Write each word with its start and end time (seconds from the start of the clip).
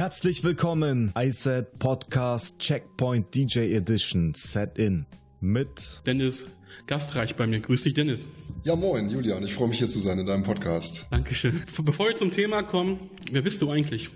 Herzlich 0.00 0.42
willkommen, 0.44 1.12
iSet 1.14 1.78
Podcast 1.78 2.58
Checkpoint 2.58 3.34
DJ 3.34 3.74
Edition 3.74 4.32
Set 4.34 4.78
In 4.78 5.04
mit 5.40 6.00
Dennis 6.06 6.46
Gastreich 6.86 7.36
bei 7.36 7.46
mir. 7.46 7.60
Grüß 7.60 7.82
dich, 7.82 7.92
Dennis. 7.92 8.20
Ja, 8.64 8.76
moin, 8.76 9.10
Julian. 9.10 9.44
Ich 9.44 9.52
freue 9.52 9.68
mich 9.68 9.76
hier 9.76 9.90
zu 9.90 9.98
sein 9.98 10.18
in 10.18 10.24
deinem 10.24 10.42
Podcast. 10.42 11.06
Dankeschön. 11.10 11.62
Bevor 11.82 12.08
wir 12.08 12.16
zum 12.16 12.32
Thema 12.32 12.62
kommen, 12.62 13.10
wer 13.30 13.42
bist 13.42 13.60
du 13.60 13.68
eigentlich? 13.68 14.08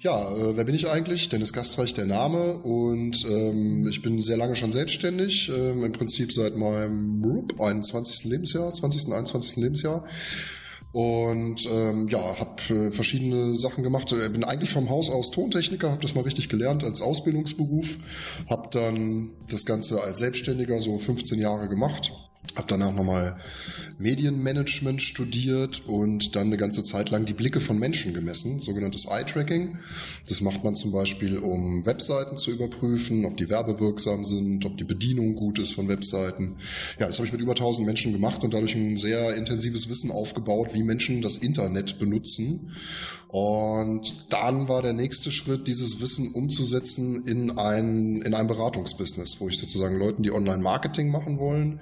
Ja, 0.00 0.30
äh, 0.30 0.58
wer 0.58 0.64
bin 0.64 0.74
ich 0.74 0.86
eigentlich? 0.86 1.30
Dennis 1.30 1.54
Gastreich 1.54 1.94
der 1.94 2.04
Name 2.04 2.58
und 2.58 3.24
ähm, 3.30 3.88
ich 3.88 4.02
bin 4.02 4.20
sehr 4.20 4.36
lange 4.36 4.56
schon 4.56 4.72
selbstständig, 4.72 5.48
ähm, 5.48 5.84
im 5.84 5.92
Prinzip 5.92 6.34
seit 6.34 6.54
meinem 6.54 7.48
21. 7.58 8.24
Lebensjahr, 8.24 8.74
20. 8.74 9.06
21. 9.10 9.56
Lebensjahr 9.56 10.04
und 10.92 11.66
ähm, 11.70 12.08
ja, 12.08 12.38
habe 12.38 12.62
äh, 12.74 12.90
verschiedene 12.90 13.56
Sachen 13.56 13.82
gemacht. 13.82 14.12
Äh, 14.12 14.28
bin 14.28 14.44
eigentlich 14.44 14.70
vom 14.70 14.90
Haus 14.90 15.08
aus 15.10 15.30
Tontechniker, 15.30 15.90
habe 15.90 16.02
das 16.02 16.14
mal 16.14 16.22
richtig 16.22 16.48
gelernt 16.48 16.84
als 16.84 17.00
Ausbildungsberuf, 17.00 17.98
habe 18.48 18.68
dann 18.70 19.30
das 19.50 19.64
Ganze 19.64 20.02
als 20.02 20.18
Selbstständiger 20.18 20.80
so 20.80 20.98
15 20.98 21.38
Jahre 21.38 21.68
gemacht 21.68 22.12
habe 22.56 22.66
danach 22.68 22.92
nochmal 22.92 23.36
Medienmanagement 23.98 25.00
studiert 25.00 25.82
und 25.86 26.36
dann 26.36 26.48
eine 26.48 26.56
ganze 26.56 26.84
Zeit 26.84 27.10
lang 27.10 27.24
die 27.24 27.32
Blicke 27.32 27.60
von 27.60 27.78
Menschen 27.78 28.12
gemessen, 28.12 28.58
sogenanntes 28.58 29.06
Eye-Tracking. 29.06 29.78
Das 30.28 30.40
macht 30.40 30.64
man 30.64 30.74
zum 30.74 30.92
Beispiel, 30.92 31.38
um 31.38 31.86
Webseiten 31.86 32.36
zu 32.36 32.50
überprüfen, 32.50 33.24
ob 33.24 33.36
die 33.36 33.48
werbewirksam 33.48 34.24
sind, 34.24 34.66
ob 34.66 34.76
die 34.76 34.84
Bedienung 34.84 35.34
gut 35.34 35.58
ist 35.58 35.72
von 35.72 35.88
Webseiten. 35.88 36.56
Ja, 36.98 37.06
das 37.06 37.18
habe 37.18 37.26
ich 37.26 37.32
mit 37.32 37.40
über 37.40 37.52
1000 37.52 37.86
Menschen 37.86 38.12
gemacht 38.12 38.42
und 38.44 38.52
dadurch 38.52 38.74
ein 38.74 38.96
sehr 38.96 39.34
intensives 39.36 39.88
Wissen 39.88 40.10
aufgebaut, 40.10 40.74
wie 40.74 40.82
Menschen 40.82 41.22
das 41.22 41.38
Internet 41.38 41.98
benutzen. 41.98 42.72
Und 43.32 44.30
dann 44.30 44.68
war 44.68 44.82
der 44.82 44.92
nächste 44.92 45.32
Schritt, 45.32 45.66
dieses 45.66 46.02
Wissen 46.02 46.32
umzusetzen 46.32 47.24
in 47.24 47.56
ein, 47.56 48.20
in 48.20 48.34
ein 48.34 48.46
Beratungsbusiness, 48.46 49.40
wo 49.40 49.48
ich 49.48 49.56
sozusagen 49.56 49.98
Leuten, 49.98 50.22
die 50.22 50.32
Online-Marketing 50.32 51.10
machen 51.10 51.38
wollen, 51.38 51.80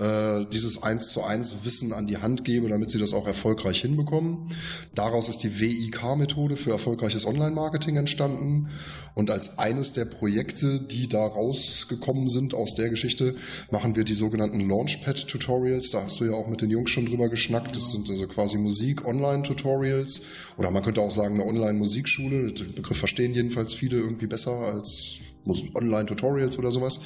äh, 0.00 0.46
dieses 0.50 0.82
eins 0.82 1.08
zu 1.08 1.22
eins 1.22 1.64
Wissen 1.64 1.92
an 1.92 2.06
die 2.06 2.16
Hand 2.16 2.46
gebe, 2.46 2.70
damit 2.70 2.90
sie 2.90 2.98
das 2.98 3.12
auch 3.12 3.26
erfolgreich 3.26 3.82
hinbekommen. 3.82 4.48
Daraus 4.94 5.28
ist 5.28 5.42
die 5.42 5.60
WIK-Methode 5.60 6.56
für 6.56 6.70
erfolgreiches 6.70 7.26
Online-Marketing 7.26 7.96
entstanden. 7.96 8.70
Und 9.14 9.30
als 9.30 9.58
eines 9.58 9.92
der 9.92 10.06
Projekte, 10.06 10.80
die 10.80 11.08
da 11.08 11.26
rausgekommen 11.26 12.28
sind 12.30 12.54
aus 12.54 12.74
der 12.74 12.88
Geschichte, 12.88 13.34
machen 13.70 13.96
wir 13.96 14.04
die 14.04 14.14
sogenannten 14.14 14.66
Launchpad-Tutorials. 14.66 15.90
Da 15.90 16.04
hast 16.04 16.20
du 16.20 16.24
ja 16.24 16.32
auch 16.32 16.48
mit 16.48 16.62
den 16.62 16.70
Jungs 16.70 16.88
schon 16.88 17.04
drüber 17.04 17.28
geschnackt. 17.28 17.76
Das 17.76 17.90
sind 17.90 18.08
also 18.08 18.26
quasi 18.26 18.56
Musik-Online-Tutorials. 18.56 20.22
Oder 20.56 20.70
man 20.70 20.85
könnte 20.86 21.00
auch 21.00 21.10
sagen, 21.10 21.34
eine 21.34 21.44
Online-Musikschule. 21.44 22.52
Den 22.52 22.72
Begriff 22.72 22.98
verstehen 22.98 23.34
jedenfalls 23.34 23.74
viele 23.74 23.96
irgendwie 23.96 24.28
besser 24.28 24.52
als 24.52 25.18
Online-Tutorials 25.46 26.58
oder 26.58 26.70
sowas. 26.70 27.00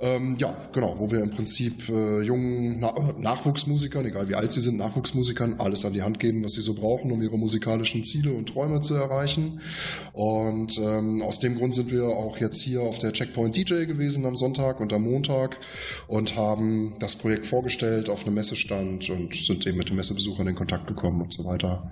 Ähm, 0.00 0.36
ja, 0.38 0.56
genau, 0.72 0.98
wo 0.98 1.10
wir 1.10 1.20
im 1.20 1.30
Prinzip 1.30 1.88
äh, 1.88 2.22
jungen 2.22 2.78
Na 2.78 2.94
Nachwuchsmusikern, 3.18 4.06
egal 4.06 4.28
wie 4.28 4.36
alt 4.36 4.52
sie 4.52 4.60
sind, 4.60 4.76
Nachwuchsmusikern, 4.78 5.56
alles 5.58 5.84
an 5.84 5.92
die 5.92 6.02
Hand 6.02 6.20
geben, 6.20 6.44
was 6.44 6.52
sie 6.52 6.60
so 6.60 6.74
brauchen, 6.74 7.10
um 7.10 7.20
ihre 7.20 7.36
musikalischen 7.36 8.04
Ziele 8.04 8.32
und 8.32 8.48
Träume 8.48 8.80
zu 8.80 8.94
erreichen. 8.94 9.60
Und 10.12 10.78
ähm, 10.78 11.22
aus 11.22 11.40
dem 11.40 11.56
Grund 11.56 11.74
sind 11.74 11.90
wir 11.90 12.04
auch 12.04 12.38
jetzt 12.38 12.60
hier 12.60 12.82
auf 12.82 12.98
der 12.98 13.12
Checkpoint 13.12 13.56
DJ 13.56 13.86
gewesen 13.86 14.24
am 14.24 14.36
Sonntag 14.36 14.80
und 14.80 14.92
am 14.92 15.02
Montag 15.02 15.58
und 16.06 16.36
haben 16.36 16.94
das 17.00 17.16
Projekt 17.16 17.46
vorgestellt 17.46 18.08
auf 18.08 18.24
einem 18.24 18.34
Messestand 18.34 19.10
und 19.10 19.34
sind 19.34 19.66
eben 19.66 19.78
mit 19.78 19.88
den 19.88 19.96
Messebesuchern 19.96 20.46
in 20.46 20.54
Kontakt 20.54 20.86
gekommen 20.86 21.20
und 21.22 21.32
so 21.32 21.44
weiter. 21.44 21.90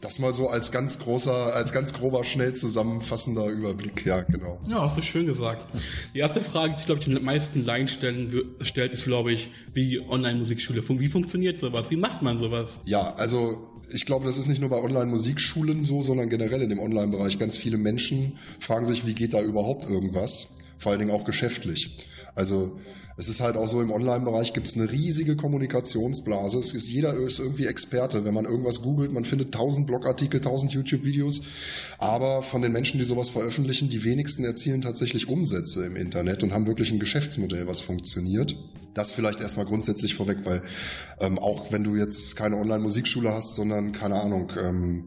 Das 0.00 0.18
mal 0.18 0.32
so 0.32 0.48
als 0.48 0.72
ganz 0.72 0.98
großer, 0.98 1.54
als 1.54 1.72
ganz 1.72 1.92
grober, 1.92 2.24
schnell 2.24 2.54
zusammenfassender 2.54 3.46
Überblick, 3.48 4.06
ja, 4.06 4.22
genau. 4.22 4.58
Ja, 4.68 4.88
schön 5.02 5.26
gesagt. 5.26 5.66
Die 6.14 6.18
erste 6.18 6.40
Frage, 6.40 6.74
die 6.74 6.80
ich 6.80 6.86
glaube 6.86 7.00
ich 7.00 7.06
den 7.06 7.22
meisten 7.22 7.64
Laien 7.64 7.88
stellen, 7.88 8.42
stellt, 8.60 8.92
ist 8.92 9.04
glaube 9.04 9.32
ich, 9.32 9.50
wie 9.74 10.00
Online-Musikschule. 10.00 10.82
Wie 10.88 11.08
funktioniert 11.08 11.58
sowas? 11.58 11.90
Wie 11.90 11.96
macht 11.96 12.22
man 12.22 12.38
sowas? 12.38 12.70
Ja, 12.84 13.14
also 13.14 13.68
ich 13.90 14.06
glaube, 14.06 14.24
das 14.24 14.38
ist 14.38 14.48
nicht 14.48 14.60
nur 14.60 14.70
bei 14.70 14.80
Online-Musikschulen 14.80 15.82
so, 15.84 16.02
sondern 16.02 16.28
generell 16.28 16.62
in 16.62 16.70
dem 16.70 16.78
Online-Bereich. 16.78 17.38
Ganz 17.38 17.56
viele 17.56 17.76
Menschen 17.76 18.38
fragen 18.58 18.84
sich, 18.84 19.06
wie 19.06 19.14
geht 19.14 19.34
da 19.34 19.42
überhaupt 19.42 19.88
irgendwas? 19.88 20.54
Vor 20.78 20.92
allen 20.92 21.00
Dingen 21.00 21.10
auch 21.12 21.24
geschäftlich. 21.24 21.96
Also 22.34 22.78
es 23.16 23.28
ist 23.28 23.40
halt 23.40 23.56
auch 23.56 23.66
so, 23.66 23.80
im 23.80 23.90
Online-Bereich 23.90 24.52
gibt 24.52 24.68
es 24.68 24.76
eine 24.76 24.90
riesige 24.90 25.36
Kommunikationsblase. 25.36 26.58
Es 26.58 26.72
ist, 26.72 26.88
jeder 26.88 27.14
ist 27.14 27.38
irgendwie 27.38 27.66
Experte. 27.66 28.24
Wenn 28.24 28.34
man 28.34 28.44
irgendwas 28.44 28.82
googelt, 28.82 29.12
man 29.12 29.24
findet 29.24 29.52
tausend 29.52 29.86
Blogartikel, 29.86 30.40
tausend 30.40 30.72
YouTube-Videos. 30.72 31.42
Aber 31.98 32.42
von 32.42 32.62
den 32.62 32.72
Menschen, 32.72 32.98
die 32.98 33.04
sowas 33.04 33.30
veröffentlichen, 33.30 33.88
die 33.88 34.04
wenigsten 34.04 34.44
erzielen 34.44 34.80
tatsächlich 34.80 35.28
Umsätze 35.28 35.84
im 35.84 35.96
Internet 35.96 36.42
und 36.42 36.52
haben 36.52 36.66
wirklich 36.66 36.90
ein 36.90 36.98
Geschäftsmodell, 36.98 37.66
was 37.66 37.80
funktioniert. 37.80 38.56
Das 38.94 39.12
vielleicht 39.12 39.40
erstmal 39.40 39.66
grundsätzlich 39.66 40.14
vorweg, 40.14 40.38
weil 40.44 40.62
ähm, 41.20 41.38
auch 41.38 41.72
wenn 41.72 41.84
du 41.84 41.96
jetzt 41.96 42.36
keine 42.36 42.56
Online-Musikschule 42.56 43.32
hast, 43.32 43.54
sondern 43.54 43.92
keine 43.92 44.20
Ahnung, 44.20 44.52
ähm, 44.58 45.04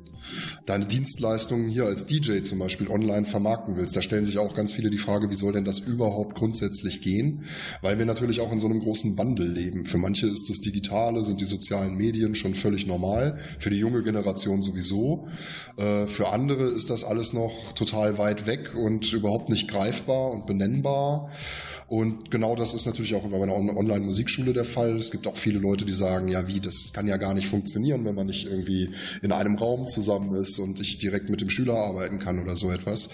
deine 0.65 0.85
Dienstleistungen 0.85 1.69
hier 1.69 1.85
als 1.85 2.05
DJ 2.05 2.41
zum 2.41 2.59
Beispiel 2.59 2.87
online 2.89 3.25
vermarkten 3.25 3.75
willst, 3.75 3.95
da 3.95 4.01
stellen 4.01 4.25
sich 4.25 4.37
auch 4.37 4.55
ganz 4.55 4.73
viele 4.73 4.89
die 4.89 4.97
Frage, 4.97 5.29
wie 5.29 5.35
soll 5.35 5.53
denn 5.53 5.65
das 5.65 5.79
überhaupt 5.79 6.35
grundsätzlich 6.35 7.01
gehen? 7.01 7.43
Weil 7.81 7.94
wir 7.97 8.05
natürlich 8.05 8.41
auch 8.41 8.51
in 8.51 8.59
so 8.59 8.67
einem 8.67 8.79
großen 8.79 9.17
Wandel 9.17 9.51
leben. 9.51 9.85
Für 9.85 9.97
manche 9.97 10.27
ist 10.27 10.49
das 10.49 10.61
Digitale, 10.61 11.23
sind 11.25 11.41
die 11.41 11.45
sozialen 11.45 11.95
Medien 11.95 12.35
schon 12.35 12.55
völlig 12.55 12.87
normal, 12.87 13.37
für 13.59 13.69
die 13.69 13.77
junge 13.77 14.03
Generation 14.03 14.61
sowieso. 14.61 15.27
Äh, 15.77 16.07
für 16.07 16.29
andere 16.29 16.63
ist 16.65 16.89
das 16.89 17.03
alles 17.03 17.33
noch 17.33 17.73
total 17.73 18.17
weit 18.17 18.47
weg 18.47 18.73
und 18.75 19.11
überhaupt 19.13 19.49
nicht 19.49 19.67
greifbar 19.67 20.31
und 20.31 20.45
benennbar. 20.45 21.29
Und 21.87 22.31
genau 22.31 22.55
das 22.55 22.73
ist 22.73 22.87
natürlich 22.87 23.13
auch 23.13 23.27
bei 23.27 23.41
einer 23.41 23.53
Online-Musikschule 23.53 24.53
der 24.53 24.65
Fall. 24.65 24.95
Es 24.95 25.11
gibt 25.11 25.27
auch 25.27 25.37
viele 25.37 25.59
Leute, 25.59 25.85
die 25.85 25.93
sagen, 25.93 26.27
ja 26.27 26.47
wie, 26.47 26.59
das 26.59 26.93
kann 26.93 27.07
ja 27.07 27.17
gar 27.17 27.35
nicht 27.35 27.47
funktionieren, 27.47 28.05
wenn 28.05 28.15
man 28.15 28.25
nicht 28.25 28.47
irgendwie 28.47 28.89
in 29.21 29.31
einem 29.31 29.55
Raum 29.55 29.85
zusammen 29.85 30.33
ist 30.33 30.57
und 30.57 30.79
ich 30.79 30.97
direkt 30.97 31.29
mit 31.29 31.41
dem 31.41 31.49
Schüler 31.51 31.75
arbeiten 31.75 32.17
kann 32.17 32.41
oder 32.41 32.55
so 32.55 32.71
etwas. 32.71 33.09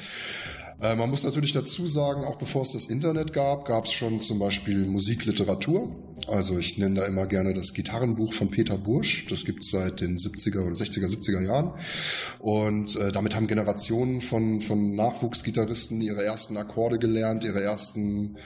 Äh, 0.81 0.95
man 0.95 1.09
muss 1.09 1.23
natürlich 1.23 1.53
dazu 1.53 1.87
sagen, 1.87 2.23
auch 2.23 2.37
bevor 2.37 2.63
es 2.63 2.71
das 2.71 2.87
Internet 2.87 3.33
gab, 3.33 3.65
gab 3.65 3.85
es 3.85 3.91
schon 3.91 4.19
zum 4.19 4.39
Beispiel 4.39 4.85
Musikliteratur. 4.85 5.95
Also 6.27 6.57
ich 6.57 6.77
nenne 6.77 7.01
da 7.01 7.05
immer 7.05 7.25
gerne 7.25 7.53
das 7.53 7.73
Gitarrenbuch 7.73 8.33
von 8.33 8.49
Peter 8.49 8.77
Bursch. 8.77 9.25
Das 9.27 9.45
gibt 9.45 9.63
es 9.63 9.71
seit 9.71 10.01
den 10.01 10.17
70er 10.17 10.65
oder 10.65 10.75
60er, 10.75 11.07
70er 11.07 11.41
Jahren. 11.41 11.71
Und 12.39 12.95
äh, 12.95 13.11
damit 13.11 13.35
haben 13.35 13.47
Generationen 13.47 14.21
von, 14.21 14.61
von 14.61 14.95
Nachwuchsgitarristen 14.95 16.01
ihre 16.01 16.23
ersten 16.23 16.57
Akkorde 16.57 16.99
gelernt, 16.99 17.43
ihre 17.43 17.61
ersten 17.61 18.37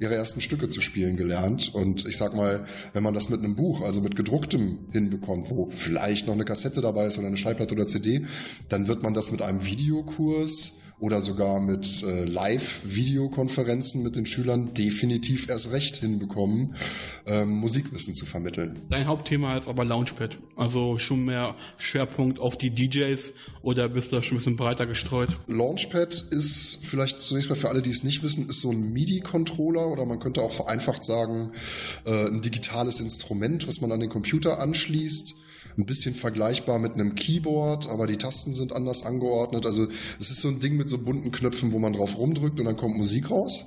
ihre 0.00 0.14
ersten 0.14 0.40
Stücke 0.40 0.70
zu 0.70 0.80
spielen 0.80 1.18
gelernt. 1.18 1.74
Und 1.74 2.08
ich 2.08 2.16
sag 2.16 2.34
mal, 2.34 2.64
wenn 2.94 3.02
man 3.02 3.12
das 3.12 3.28
mit 3.28 3.40
einem 3.40 3.54
Buch, 3.54 3.82
also 3.82 4.00
mit 4.00 4.16
gedrucktem 4.16 4.78
hinbekommt, 4.92 5.50
wo 5.50 5.68
vielleicht 5.68 6.26
noch 6.26 6.32
eine 6.32 6.46
Kassette 6.46 6.80
dabei 6.80 7.06
ist 7.06 7.18
oder 7.18 7.26
eine 7.26 7.36
Schallplatte 7.36 7.74
oder 7.74 7.86
CD, 7.86 8.24
dann 8.70 8.88
wird 8.88 9.02
man 9.02 9.12
das 9.12 9.30
mit 9.30 9.42
einem 9.42 9.66
Videokurs 9.66 10.72
oder 11.00 11.22
sogar 11.22 11.60
mit 11.60 12.02
äh, 12.02 12.24
Live-Videokonferenzen 12.24 14.02
mit 14.02 14.16
den 14.16 14.26
Schülern 14.26 14.74
definitiv 14.74 15.48
erst 15.48 15.72
recht 15.72 15.96
hinbekommen, 15.96 16.76
ähm, 17.26 17.48
Musikwissen 17.56 18.14
zu 18.14 18.26
vermitteln. 18.26 18.78
Dein 18.90 19.06
Hauptthema 19.06 19.56
ist 19.56 19.66
aber 19.66 19.84
Launchpad, 19.84 20.36
also 20.56 20.98
schon 20.98 21.24
mehr 21.24 21.56
Schwerpunkt 21.78 22.38
auf 22.38 22.58
die 22.58 22.70
DJs 22.70 23.32
oder 23.62 23.88
bist 23.88 24.12
du 24.12 24.16
da 24.16 24.22
schon 24.22 24.36
ein 24.36 24.38
bisschen 24.38 24.56
breiter 24.56 24.86
gestreut? 24.86 25.30
Launchpad 25.46 26.26
ist 26.30 26.80
vielleicht 26.82 27.20
zunächst 27.22 27.48
mal 27.48 27.56
für 27.56 27.70
alle, 27.70 27.80
die 27.80 27.90
es 27.90 28.04
nicht 28.04 28.22
wissen, 28.22 28.48
ist 28.48 28.60
so 28.60 28.70
ein 28.70 28.92
MIDI-Controller 28.92 29.88
oder 29.88 30.04
man 30.04 30.20
könnte 30.20 30.42
auch 30.42 30.52
vereinfacht 30.52 31.02
sagen, 31.02 31.52
äh, 32.04 32.26
ein 32.26 32.42
digitales 32.42 33.00
Instrument, 33.00 33.66
was 33.66 33.80
man 33.80 33.90
an 33.90 34.00
den 34.00 34.10
Computer 34.10 34.60
anschließt 34.60 35.34
ein 35.76 35.86
bisschen 35.86 36.14
vergleichbar 36.14 36.78
mit 36.78 36.94
einem 36.94 37.14
Keyboard, 37.14 37.88
aber 37.88 38.06
die 38.06 38.16
Tasten 38.16 38.52
sind 38.52 38.74
anders 38.74 39.04
angeordnet. 39.04 39.66
Also 39.66 39.86
es 40.18 40.30
ist 40.30 40.40
so 40.40 40.48
ein 40.48 40.60
Ding 40.60 40.76
mit 40.76 40.88
so 40.88 40.98
bunten 40.98 41.30
Knöpfen, 41.30 41.72
wo 41.72 41.78
man 41.78 41.92
drauf 41.92 42.18
rumdrückt 42.18 42.58
und 42.58 42.66
dann 42.66 42.76
kommt 42.76 42.96
Musik 42.96 43.30
raus. 43.30 43.66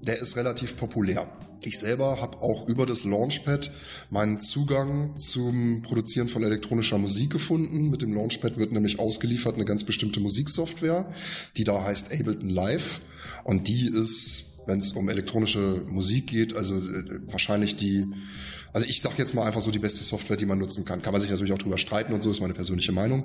Der 0.00 0.18
ist 0.18 0.36
relativ 0.36 0.76
populär. 0.76 1.26
Ich 1.62 1.78
selber 1.78 2.20
habe 2.20 2.42
auch 2.42 2.68
über 2.68 2.84
das 2.84 3.04
Launchpad 3.04 3.70
meinen 4.10 4.38
Zugang 4.38 5.16
zum 5.16 5.80
Produzieren 5.80 6.28
von 6.28 6.42
elektronischer 6.42 6.98
Musik 6.98 7.30
gefunden. 7.30 7.88
Mit 7.88 8.02
dem 8.02 8.12
Launchpad 8.14 8.58
wird 8.58 8.72
nämlich 8.72 8.98
ausgeliefert 8.98 9.54
eine 9.54 9.64
ganz 9.64 9.82
bestimmte 9.82 10.20
Musiksoftware, 10.20 11.08
die 11.56 11.64
da 11.64 11.82
heißt 11.82 12.12
Ableton 12.12 12.50
Live. 12.50 13.00
Und 13.44 13.68
die 13.68 13.86
ist, 13.86 14.44
wenn 14.66 14.80
es 14.80 14.92
um 14.92 15.08
elektronische 15.08 15.82
Musik 15.86 16.26
geht, 16.26 16.54
also 16.54 16.76
äh, 16.76 17.20
wahrscheinlich 17.28 17.76
die 17.76 18.06
also 18.74 18.88
ich 18.88 19.00
sage 19.00 19.14
jetzt 19.18 19.34
mal 19.34 19.46
einfach 19.46 19.60
so 19.60 19.70
die 19.70 19.78
beste 19.78 20.02
Software, 20.02 20.36
die 20.36 20.46
man 20.46 20.58
nutzen 20.58 20.84
kann. 20.84 21.00
Kann 21.00 21.12
man 21.12 21.20
sich 21.20 21.30
natürlich 21.30 21.52
auch 21.52 21.58
drüber 21.58 21.78
streiten 21.78 22.12
und 22.12 22.22
so, 22.22 22.30
ist 22.30 22.40
meine 22.40 22.54
persönliche 22.54 22.90
Meinung. 22.90 23.24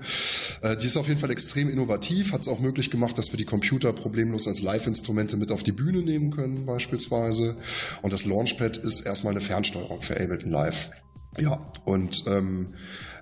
Äh, 0.62 0.78
die 0.78 0.86
ist 0.86 0.96
auf 0.96 1.08
jeden 1.08 1.20
Fall 1.20 1.32
extrem 1.32 1.70
innovativ, 1.70 2.34
hat 2.34 2.42
es 2.42 2.48
auch 2.48 2.60
möglich 2.60 2.92
gemacht, 2.92 3.18
dass 3.18 3.34
wir 3.34 3.38
die 3.38 3.46
Computer 3.46 3.92
problemlos 3.92 4.48
als 4.48 4.62
Live-Instrumente 4.62 5.38
mit 5.38 5.52
auf 5.52 5.64
die 5.64 5.72
Bühne 5.72 6.04
nehmen 6.04 6.30
können 6.30 6.68
beispielsweise. 6.68 7.58
Und 8.04 8.14
das 8.14 8.26
Launchpad 8.26 8.78
ist 8.78 9.02
erstmal 9.02 9.34
eine 9.34 9.42
Fernsteuerung 9.42 10.04
für 10.04 10.22
Ableton 10.22 10.52
Live. 10.52 10.92
Ja, 11.40 11.72
und 11.84 12.26
ähm, 12.28 12.76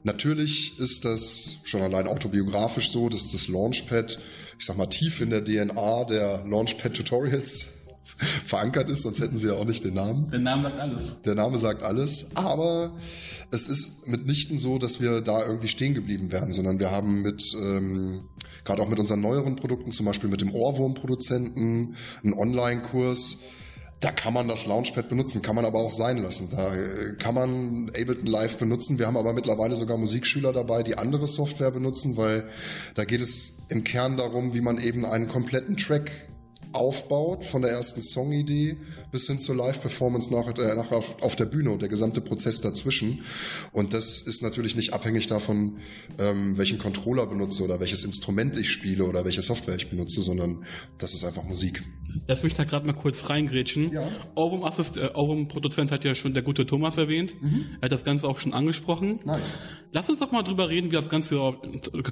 natürlich 0.03 0.77
ist 0.79 1.05
das 1.05 1.57
schon 1.63 1.81
allein 1.81 2.07
autobiografisch 2.07 2.91
so, 2.91 3.07
dass 3.07 3.31
das 3.31 3.47
Launchpad, 3.47 4.19
ich 4.59 4.65
sag 4.65 4.75
mal, 4.75 4.87
tief 4.87 5.21
in 5.21 5.29
der 5.29 5.45
DNA 5.45 6.03
der 6.03 6.45
Launchpad-Tutorials 6.45 7.69
verankert 8.15 8.89
ist, 8.89 9.01
sonst 9.01 9.19
hätten 9.19 9.37
sie 9.37 9.47
ja 9.47 9.53
auch 9.53 9.65
nicht 9.65 9.83
den 9.83 9.93
Namen. 9.93 10.29
Der 10.31 10.39
Name 10.39 10.63
sagt 10.63 10.79
alles. 10.79 11.13
Der 11.25 11.35
Name 11.35 11.57
sagt 11.57 11.83
alles, 11.83 12.35
aber 12.35 12.97
es 13.51 13.67
ist 13.67 14.07
mitnichten 14.07 14.59
so, 14.59 14.77
dass 14.77 14.99
wir 15.01 15.21
da 15.21 15.45
irgendwie 15.45 15.67
stehen 15.67 15.93
geblieben 15.93 16.31
wären, 16.31 16.51
sondern 16.51 16.79
wir 16.79 16.91
haben 16.91 17.21
mit, 17.21 17.43
ähm, 17.61 18.21
gerade 18.65 18.81
auch 18.81 18.89
mit 18.89 18.99
unseren 18.99 19.21
neueren 19.21 19.55
Produkten, 19.55 19.91
zum 19.91 20.05
Beispiel 20.05 20.29
mit 20.29 20.41
dem 20.41 20.53
Ohrwurm-Produzenten, 20.53 21.95
einen 22.23 22.33
Online-Kurs, 22.33 23.37
da 23.99 24.11
kann 24.11 24.33
man 24.33 24.47
das 24.47 24.67
Launchpad 24.67 25.09
benutzen, 25.09 25.41
kann 25.41 25.55
man 25.55 25.65
aber 25.65 25.79
auch 25.79 25.89
sein 25.89 26.19
lassen. 26.19 26.49
Da 26.51 26.75
äh, 26.75 27.15
kann 27.17 27.33
man 27.33 27.89
Ableton 27.89 28.27
Live 28.27 28.57
benutzen. 28.57 28.99
Wir 28.99 29.07
haben 29.07 29.17
aber 29.17 29.33
mittlerweile 29.33 29.75
sogar 29.75 29.97
Musikschüler 29.97 30.53
dabei, 30.53 30.83
die 30.83 30.97
andere 30.99 31.27
Software 31.27 31.71
benutzen, 31.71 32.15
weil 32.15 32.47
da 32.93 33.05
geht 33.05 33.21
es 33.21 33.53
im 33.69 33.83
Kern 33.83 34.15
darum, 34.15 34.53
wie 34.53 34.61
man 34.61 34.77
eben 34.77 35.03
einen 35.03 35.27
kompletten 35.27 35.77
Track 35.77 36.11
aufbaut, 36.77 37.43
von 37.45 37.61
der 37.61 37.71
ersten 37.71 38.01
Songidee 38.01 38.77
bis 39.11 39.27
hin 39.27 39.39
zur 39.39 39.55
Live-Performance 39.55 40.31
nach, 40.33 40.47
äh, 40.57 40.75
nach 40.75 40.91
auf, 40.91 41.35
der 41.35 41.45
Bühne 41.45 41.71
und 41.71 41.81
der 41.81 41.89
gesamte 41.89 42.21
Prozess 42.21 42.61
dazwischen. 42.61 43.21
Und 43.71 43.93
das 43.93 44.21
ist 44.21 44.41
natürlich 44.41 44.75
nicht 44.75 44.93
abhängig 44.93 45.27
davon, 45.27 45.77
ähm, 46.19 46.57
welchen 46.57 46.77
Controller 46.77 47.25
benutze 47.25 47.63
oder 47.63 47.79
welches 47.79 48.03
Instrument 48.03 48.57
ich 48.57 48.69
spiele 48.69 49.05
oder 49.05 49.25
welche 49.25 49.41
Software 49.41 49.75
ich 49.75 49.89
benutze, 49.89 50.21
sondern 50.21 50.63
das 50.97 51.13
ist 51.13 51.23
einfach 51.23 51.43
Musik. 51.43 51.83
Das 52.25 52.41
will 52.41 52.49
ich 52.49 52.57
da 52.57 52.63
gerade 52.63 52.85
mal 52.85 52.93
kurz 52.93 53.29
reingrätschen. 53.29 53.91
Ja. 53.91 54.09
Ohrwurm, 54.35 54.63
Assist, 54.63 54.97
äh, 54.97 55.09
Ohrwurm 55.13 55.47
Produzent 55.47 55.91
hat 55.91 56.03
ja 56.03 56.15
schon 56.15 56.33
der 56.33 56.43
gute 56.43 56.65
Thomas 56.65 56.97
erwähnt. 56.97 57.35
Mhm. 57.41 57.65
Er 57.79 57.85
hat 57.85 57.91
das 57.91 58.03
Ganze 58.03 58.27
auch 58.27 58.39
schon 58.39 58.53
angesprochen. 58.53 59.19
Nice. 59.25 59.59
Lass 59.91 60.09
uns 60.09 60.19
doch 60.19 60.31
mal 60.31 60.43
drüber 60.43 60.69
reden, 60.69 60.91
wie 60.91 60.95
das 60.95 61.09
Ganze 61.09 61.39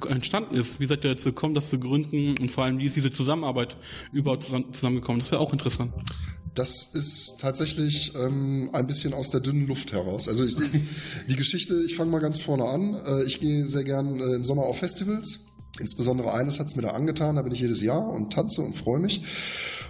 entstanden 0.10 0.56
ist. 0.56 0.80
Wie 0.80 0.86
seid 0.86 1.04
ihr 1.04 1.12
dazu 1.12 1.30
gekommen, 1.30 1.54
das 1.54 1.70
zu 1.70 1.80
gründen 1.80 2.38
und 2.38 2.50
vor 2.50 2.64
allem, 2.64 2.78
wie 2.80 2.86
ist 2.86 2.96
diese 2.96 3.12
Zusammenarbeit 3.12 3.78
überhaupt 4.12 4.44
zusammengekommen? 4.72 5.20
Das 5.22 5.32
wäre 5.32 5.42
auch 5.42 5.54
interessant. 5.54 5.94
Das 6.54 6.86
ist 6.94 7.36
tatsächlich 7.40 8.14
ähm, 8.16 8.70
ein 8.72 8.88
bisschen 8.88 9.14
aus 9.14 9.30
der 9.30 9.42
dünnen 9.42 9.68
Luft 9.68 9.92
heraus. 9.92 10.28
Also 10.30 10.46
ich, 10.46 10.56
die 11.30 11.36
Geschichte, 11.36 11.82
ich 11.86 11.96
fange 11.96 12.12
mal 12.12 12.20
ganz 12.20 12.40
vorne 12.40 12.66
an. 12.66 12.96
Äh, 13.06 13.24
ich 13.26 13.42
gehe 13.42 13.68
sehr 13.68 13.84
gern 13.84 14.20
äh, 14.20 14.36
im 14.36 14.46
Sommer 14.46 14.64
auf 14.64 14.80
Festivals. 14.80 15.42
Insbesondere 15.80 16.34
eines 16.34 16.60
hat 16.60 16.68
es 16.68 16.78
mir 16.78 16.84
da 16.84 16.92
angetan, 16.92 17.36
da 17.36 17.42
bin 17.42 17.52
ich 17.52 17.60
jedes 17.60 17.82
Jahr 17.82 18.08
und 18.08 18.32
tanze 18.32 18.62
und 18.62 18.76
freue 18.76 19.00
mich. 19.00 19.22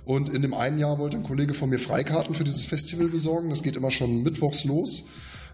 Und 0.03 0.29
in 0.29 0.41
dem 0.41 0.55
einen 0.55 0.79
Jahr 0.79 0.97
wollte 0.97 1.17
ein 1.17 1.23
Kollege 1.23 1.53
von 1.53 1.69
mir 1.69 1.77
Freikarten 1.77 2.33
für 2.33 2.43
dieses 2.43 2.65
Festival 2.65 3.07
besorgen. 3.07 3.49
Das 3.49 3.61
geht 3.61 3.75
immer 3.75 3.91
schon 3.91 4.23
mittwochs 4.23 4.63
los. 4.63 5.03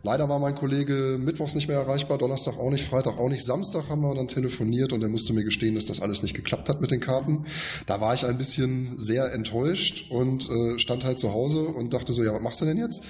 Leider 0.03 0.30
war 0.30 0.39
mein 0.39 0.56
Kollege 0.56 1.18
mittwochs 1.19 1.53
nicht 1.53 1.68
mehr 1.68 1.77
erreichbar, 1.77 2.18
Donnerstag 2.18 2.57
auch 2.57 2.71
nicht, 2.71 2.83
Freitag 2.83 3.19
auch 3.19 3.30
nicht. 3.30 3.45
Samstag 3.45 3.88
haben 3.89 4.01
wir 4.01 4.15
dann 4.15 4.27
telefoniert 4.27 4.94
und 4.94 5.03
er 5.03 5.09
musste 5.09 5.33
mir 5.33 5.44
gestehen, 5.44 5.75
dass 5.75 5.86
das 5.86 6.01
alles 6.01 6.24
nicht 6.24 6.33
geklappt 6.33 6.69
hat 6.69 6.81
mit 6.81 6.89
den 6.89 7.00
Karten. 7.00 7.45
Da 7.86 8.01
war 8.01 8.13
ich 8.13 8.25
ein 8.25 8.38
bisschen 8.38 8.98
sehr 8.98 9.31
enttäuscht 9.33 10.09
und 10.09 10.50
äh, 10.50 10.80
stand 10.80 11.03
halt 11.03 11.19
zu 11.19 11.33
Hause 11.33 11.65
und 11.65 11.94
dachte 11.94 12.13
so, 12.13 12.24
ja, 12.24 12.33
was 12.33 12.42
machst 12.42 12.62
du 12.62 12.65
denn 12.65 12.77
jetzt? 12.77 13.03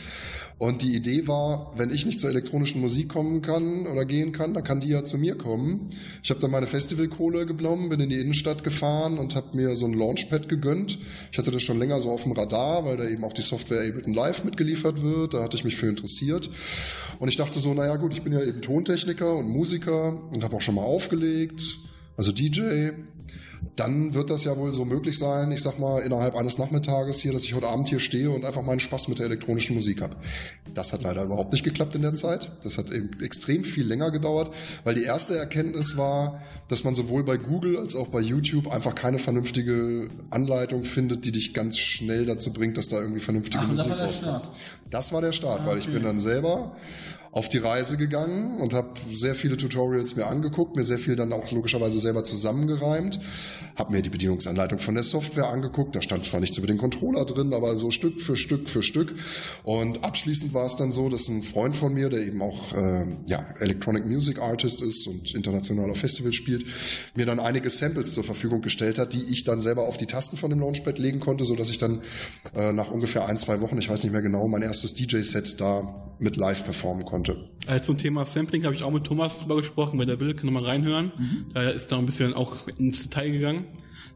Und 0.61 0.83
die 0.83 0.95
Idee 0.95 1.27
war, 1.27 1.71
wenn 1.75 1.89
ich 1.89 2.05
nicht 2.05 2.19
zur 2.19 2.29
elektronischen 2.29 2.81
Musik 2.81 3.09
kommen 3.09 3.41
kann 3.41 3.87
oder 3.87 4.05
gehen 4.05 4.31
kann, 4.31 4.53
dann 4.53 4.63
kann 4.63 4.79
die 4.79 4.89
ja 4.89 5.03
zu 5.03 5.17
mir 5.17 5.35
kommen. 5.35 5.87
Ich 6.21 6.29
habe 6.29 6.39
dann 6.39 6.51
meine 6.51 6.67
Festivalkohle 6.67 7.47
genommen, 7.47 7.89
bin 7.89 7.99
in 7.99 8.11
die 8.11 8.19
Innenstadt 8.19 8.63
gefahren 8.63 9.17
und 9.17 9.35
habe 9.35 9.57
mir 9.57 9.75
so 9.75 9.87
ein 9.87 9.95
Launchpad 9.95 10.47
gegönnt. 10.47 10.99
Ich 11.31 11.39
hatte 11.39 11.49
das 11.49 11.63
schon 11.63 11.79
länger 11.79 11.99
so 11.99 12.11
auf 12.11 12.21
dem 12.21 12.33
Radar, 12.33 12.85
weil 12.85 12.95
da 12.95 13.09
eben 13.09 13.23
auch 13.23 13.33
die 13.33 13.41
Software 13.41 13.81
Ableton 13.81 14.13
Live 14.13 14.43
mitgeliefert 14.43 15.01
wird. 15.01 15.33
Da 15.33 15.41
hatte 15.41 15.57
ich 15.57 15.63
mich 15.63 15.77
für 15.77 15.87
interessiert. 15.87 16.47
Und 17.17 17.27
ich 17.27 17.37
dachte 17.37 17.57
so, 17.57 17.73
naja 17.73 17.95
gut, 17.95 18.13
ich 18.13 18.21
bin 18.21 18.31
ja 18.31 18.43
eben 18.43 18.61
Tontechniker 18.61 19.37
und 19.37 19.49
Musiker 19.49 20.29
und 20.31 20.43
habe 20.43 20.57
auch 20.57 20.61
schon 20.61 20.75
mal 20.75 20.83
aufgelegt, 20.83 21.79
also 22.17 22.31
DJ 22.31 22.91
dann 23.75 24.13
wird 24.13 24.29
das 24.29 24.43
ja 24.43 24.57
wohl 24.57 24.71
so 24.71 24.85
möglich 24.85 25.17
sein, 25.17 25.51
ich 25.51 25.61
sag 25.61 25.79
mal, 25.79 26.01
innerhalb 26.01 26.35
eines 26.35 26.57
Nachmittages 26.57 27.19
hier, 27.19 27.31
dass 27.31 27.43
ich 27.45 27.53
heute 27.53 27.67
Abend 27.67 27.87
hier 27.87 27.99
stehe 27.99 28.29
und 28.29 28.43
einfach 28.43 28.63
meinen 28.63 28.79
Spaß 28.79 29.07
mit 29.07 29.19
der 29.19 29.27
elektronischen 29.27 29.75
Musik 29.75 30.01
habe. 30.01 30.15
Das 30.73 30.93
hat 30.93 31.03
leider 31.03 31.23
überhaupt 31.23 31.51
nicht 31.51 31.63
geklappt 31.63 31.95
in 31.95 32.01
der 32.01 32.13
Zeit. 32.13 32.51
Das 32.63 32.77
hat 32.77 32.91
eben 32.91 33.11
extrem 33.21 33.63
viel 33.63 33.85
länger 33.85 34.11
gedauert, 34.11 34.53
weil 34.83 34.95
die 34.95 35.03
erste 35.03 35.37
Erkenntnis 35.37 35.95
war, 35.95 36.41
dass 36.67 36.83
man 36.83 36.95
sowohl 36.95 37.23
bei 37.23 37.37
Google 37.37 37.77
als 37.77 37.95
auch 37.95 38.07
bei 38.07 38.19
YouTube 38.19 38.71
einfach 38.71 38.95
keine 38.95 39.19
vernünftige 39.19 40.09
Anleitung 40.29 40.83
findet, 40.83 41.25
die 41.25 41.31
dich 41.31 41.53
ganz 41.53 41.77
schnell 41.77 42.25
dazu 42.25 42.51
bringt, 42.51 42.77
dass 42.77 42.89
da 42.89 42.99
irgendwie 42.99 43.21
vernünftige 43.21 43.63
Ach, 43.63 43.69
Musik 43.69 43.91
rauskommt. 43.91 44.49
Das 44.89 45.13
war 45.13 45.21
der 45.21 45.31
Start, 45.31 45.61
ah, 45.61 45.67
weil 45.67 45.77
ich 45.77 45.87
bin 45.87 46.03
dann 46.03 46.19
selber 46.19 46.75
auf 47.31 47.47
die 47.47 47.59
Reise 47.59 47.95
gegangen 47.95 48.59
und 48.59 48.73
habe 48.73 48.89
sehr 49.13 49.35
viele 49.35 49.55
Tutorials 49.55 50.17
mir 50.17 50.27
angeguckt, 50.27 50.75
mir 50.75 50.83
sehr 50.83 50.97
viel 50.97 51.15
dann 51.15 51.31
auch 51.31 51.49
logischerweise 51.51 51.97
selber 52.01 52.25
zusammengereimt, 52.25 53.19
habe 53.77 53.93
mir 53.93 54.01
die 54.01 54.09
Bedienungsanleitung 54.09 54.79
von 54.79 54.95
der 54.95 55.03
Software 55.03 55.47
angeguckt, 55.47 55.95
da 55.95 56.01
stand 56.01 56.25
zwar 56.25 56.41
nichts 56.41 56.57
über 56.57 56.67
den 56.67 56.77
Controller 56.77 57.23
drin, 57.23 57.53
aber 57.53 57.77
so 57.77 57.89
Stück 57.89 58.19
für 58.19 58.35
Stück 58.35 58.69
für 58.69 58.83
Stück. 58.83 59.15
Und 59.63 60.03
abschließend 60.03 60.53
war 60.53 60.65
es 60.65 60.75
dann 60.75 60.91
so, 60.91 61.07
dass 61.07 61.29
ein 61.29 61.41
Freund 61.41 61.73
von 61.77 61.93
mir, 61.93 62.09
der 62.09 62.19
eben 62.19 62.41
auch 62.41 62.73
äh, 62.73 63.05
ja, 63.27 63.45
Electronic 63.59 64.05
Music 64.05 64.37
Artist 64.39 64.81
ist 64.81 65.07
und 65.07 65.33
international 65.33 65.89
auf 65.89 65.97
Festivals 65.97 66.35
spielt, 66.35 66.65
mir 67.15 67.25
dann 67.25 67.39
einige 67.39 67.69
Samples 67.69 68.13
zur 68.13 68.25
Verfügung 68.25 68.61
gestellt 68.61 68.99
hat, 68.99 69.13
die 69.13 69.23
ich 69.29 69.45
dann 69.45 69.61
selber 69.61 69.87
auf 69.87 69.95
die 69.95 70.05
Tasten 70.05 70.35
von 70.35 70.49
dem 70.49 70.59
Launchpad 70.59 70.99
legen 70.99 71.21
konnte, 71.21 71.45
so 71.45 71.55
dass 71.55 71.69
ich 71.69 71.77
dann 71.77 72.01
äh, 72.55 72.73
nach 72.73 72.91
ungefähr 72.91 73.25
ein, 73.27 73.37
zwei 73.37 73.61
Wochen, 73.61 73.77
ich 73.77 73.89
weiß 73.89 74.03
nicht 74.03 74.11
mehr 74.11 74.21
genau, 74.21 74.49
mein 74.49 74.63
erstes 74.63 74.93
DJ-Set 74.95 75.61
da 75.61 76.11
mit 76.19 76.35
live 76.35 76.63
performen 76.63 77.05
konnte 77.05 77.20
konnte. 77.23 77.49
Äh, 77.67 77.81
zum 77.81 77.97
Thema 77.97 78.25
Sampling 78.25 78.63
habe 78.65 78.75
ich 78.75 78.83
auch 78.83 78.91
mit 78.91 79.03
Thomas 79.03 79.39
drüber 79.39 79.57
gesprochen. 79.57 79.99
Wenn 79.99 80.09
er 80.09 80.19
will, 80.19 80.33
kann 80.33 80.47
er 80.47 80.51
mal 80.51 80.65
reinhören. 80.65 81.11
Mhm. 81.17 81.45
Da 81.53 81.69
ist 81.69 81.91
da 81.91 81.97
ein 81.97 82.05
bisschen 82.05 82.33
auch 82.33 82.67
ins 82.77 83.03
Detail 83.03 83.31
gegangen. 83.31 83.65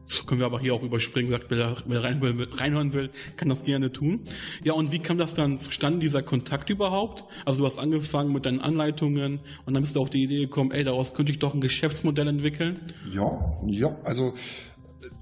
Das 0.08 0.24
können 0.24 0.38
wir 0.40 0.46
aber 0.46 0.60
hier 0.60 0.72
auch 0.72 0.82
überspringen. 0.82 1.32
Sagt, 1.32 1.46
wer, 1.48 1.76
wer 1.84 2.04
rein 2.04 2.20
will, 2.20 2.48
reinhören 2.52 2.92
will, 2.92 3.10
kann 3.36 3.48
das 3.48 3.64
gerne 3.64 3.92
tun. 3.92 4.20
Ja, 4.62 4.72
und 4.74 4.92
wie 4.92 5.00
kam 5.00 5.18
das 5.18 5.34
dann 5.34 5.58
zustande, 5.58 5.98
dieser 5.98 6.22
Kontakt 6.22 6.70
überhaupt? 6.70 7.24
Also 7.44 7.60
du 7.60 7.66
hast 7.66 7.78
angefangen 7.78 8.32
mit 8.32 8.46
deinen 8.46 8.60
Anleitungen 8.60 9.40
und 9.64 9.74
dann 9.74 9.82
bist 9.82 9.96
du 9.96 10.00
auf 10.00 10.10
die 10.10 10.22
Idee 10.22 10.40
gekommen, 10.42 10.70
ey, 10.70 10.84
daraus 10.84 11.12
könnte 11.12 11.32
ich 11.32 11.40
doch 11.40 11.54
ein 11.54 11.60
Geschäftsmodell 11.60 12.28
entwickeln. 12.28 12.78
Ja, 13.12 13.56
ja, 13.66 13.96
also 14.04 14.34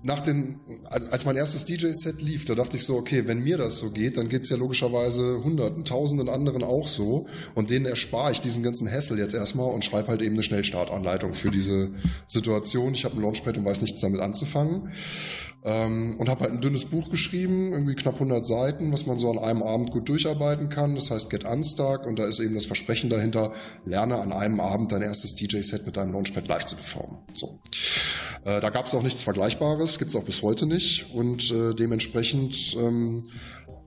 nach 0.02 0.20
den, 0.20 0.60
also 0.84 1.08
als 1.10 1.24
mein 1.24 1.36
erstes 1.36 1.64
DJ-Set 1.64 2.22
lief, 2.22 2.44
da 2.44 2.54
dachte 2.54 2.76
ich 2.76 2.84
so, 2.84 2.96
okay, 2.96 3.26
wenn 3.26 3.40
mir 3.40 3.58
das 3.58 3.78
so 3.78 3.90
geht, 3.90 4.16
dann 4.16 4.28
geht's 4.28 4.48
ja 4.48 4.56
logischerweise 4.56 5.42
hunderten, 5.42 5.84
tausenden 5.84 6.28
anderen 6.28 6.62
auch 6.62 6.86
so. 6.86 7.26
Und 7.54 7.70
denen 7.70 7.86
erspare 7.86 8.32
ich 8.32 8.40
diesen 8.40 8.62
ganzen 8.62 8.90
Hassel 8.90 9.18
jetzt 9.18 9.34
erstmal 9.34 9.72
und 9.72 9.84
schreibe 9.84 10.08
halt 10.08 10.22
eben 10.22 10.34
eine 10.34 10.42
Schnellstartanleitung 10.42 11.34
für 11.34 11.50
diese 11.50 11.90
Situation. 12.28 12.94
Ich 12.94 13.04
habe 13.04 13.16
ein 13.16 13.22
Launchpad 13.22 13.56
und 13.56 13.64
weiß 13.64 13.80
nichts 13.80 14.00
damit 14.00 14.20
anzufangen. 14.20 14.92
Ähm, 15.64 16.16
und 16.18 16.28
habe 16.28 16.44
halt 16.44 16.52
ein 16.52 16.60
dünnes 16.60 16.84
Buch 16.84 17.10
geschrieben, 17.10 17.72
irgendwie 17.72 17.94
knapp 17.94 18.14
100 18.14 18.44
Seiten, 18.44 18.92
was 18.92 19.06
man 19.06 19.18
so 19.18 19.30
an 19.30 19.38
einem 19.38 19.62
Abend 19.62 19.90
gut 19.90 20.08
durcharbeiten 20.08 20.68
kann. 20.68 20.94
Das 20.94 21.10
heißt 21.10 21.30
Get 21.30 21.44
Unstuck 21.44 22.06
und 22.06 22.18
da 22.18 22.26
ist 22.26 22.40
eben 22.40 22.54
das 22.54 22.66
Versprechen 22.66 23.08
dahinter, 23.08 23.52
lerne 23.84 24.18
an 24.18 24.32
einem 24.32 24.60
Abend 24.60 24.92
dein 24.92 25.02
erstes 25.02 25.34
DJ-Set 25.34 25.86
mit 25.86 25.96
deinem 25.96 26.12
Launchpad 26.12 26.46
live 26.48 26.66
zu 26.66 26.76
performen. 26.76 27.18
So. 27.32 27.58
Äh, 28.44 28.60
da 28.60 28.68
gab 28.68 28.86
es 28.86 28.94
auch 28.94 29.02
nichts 29.02 29.22
Vergleichbares, 29.22 29.98
gibt 29.98 30.10
es 30.10 30.16
auch 30.16 30.24
bis 30.24 30.42
heute 30.42 30.66
nicht 30.66 31.06
und 31.14 31.50
äh, 31.50 31.74
dementsprechend 31.74 32.76
ähm, 32.78 33.24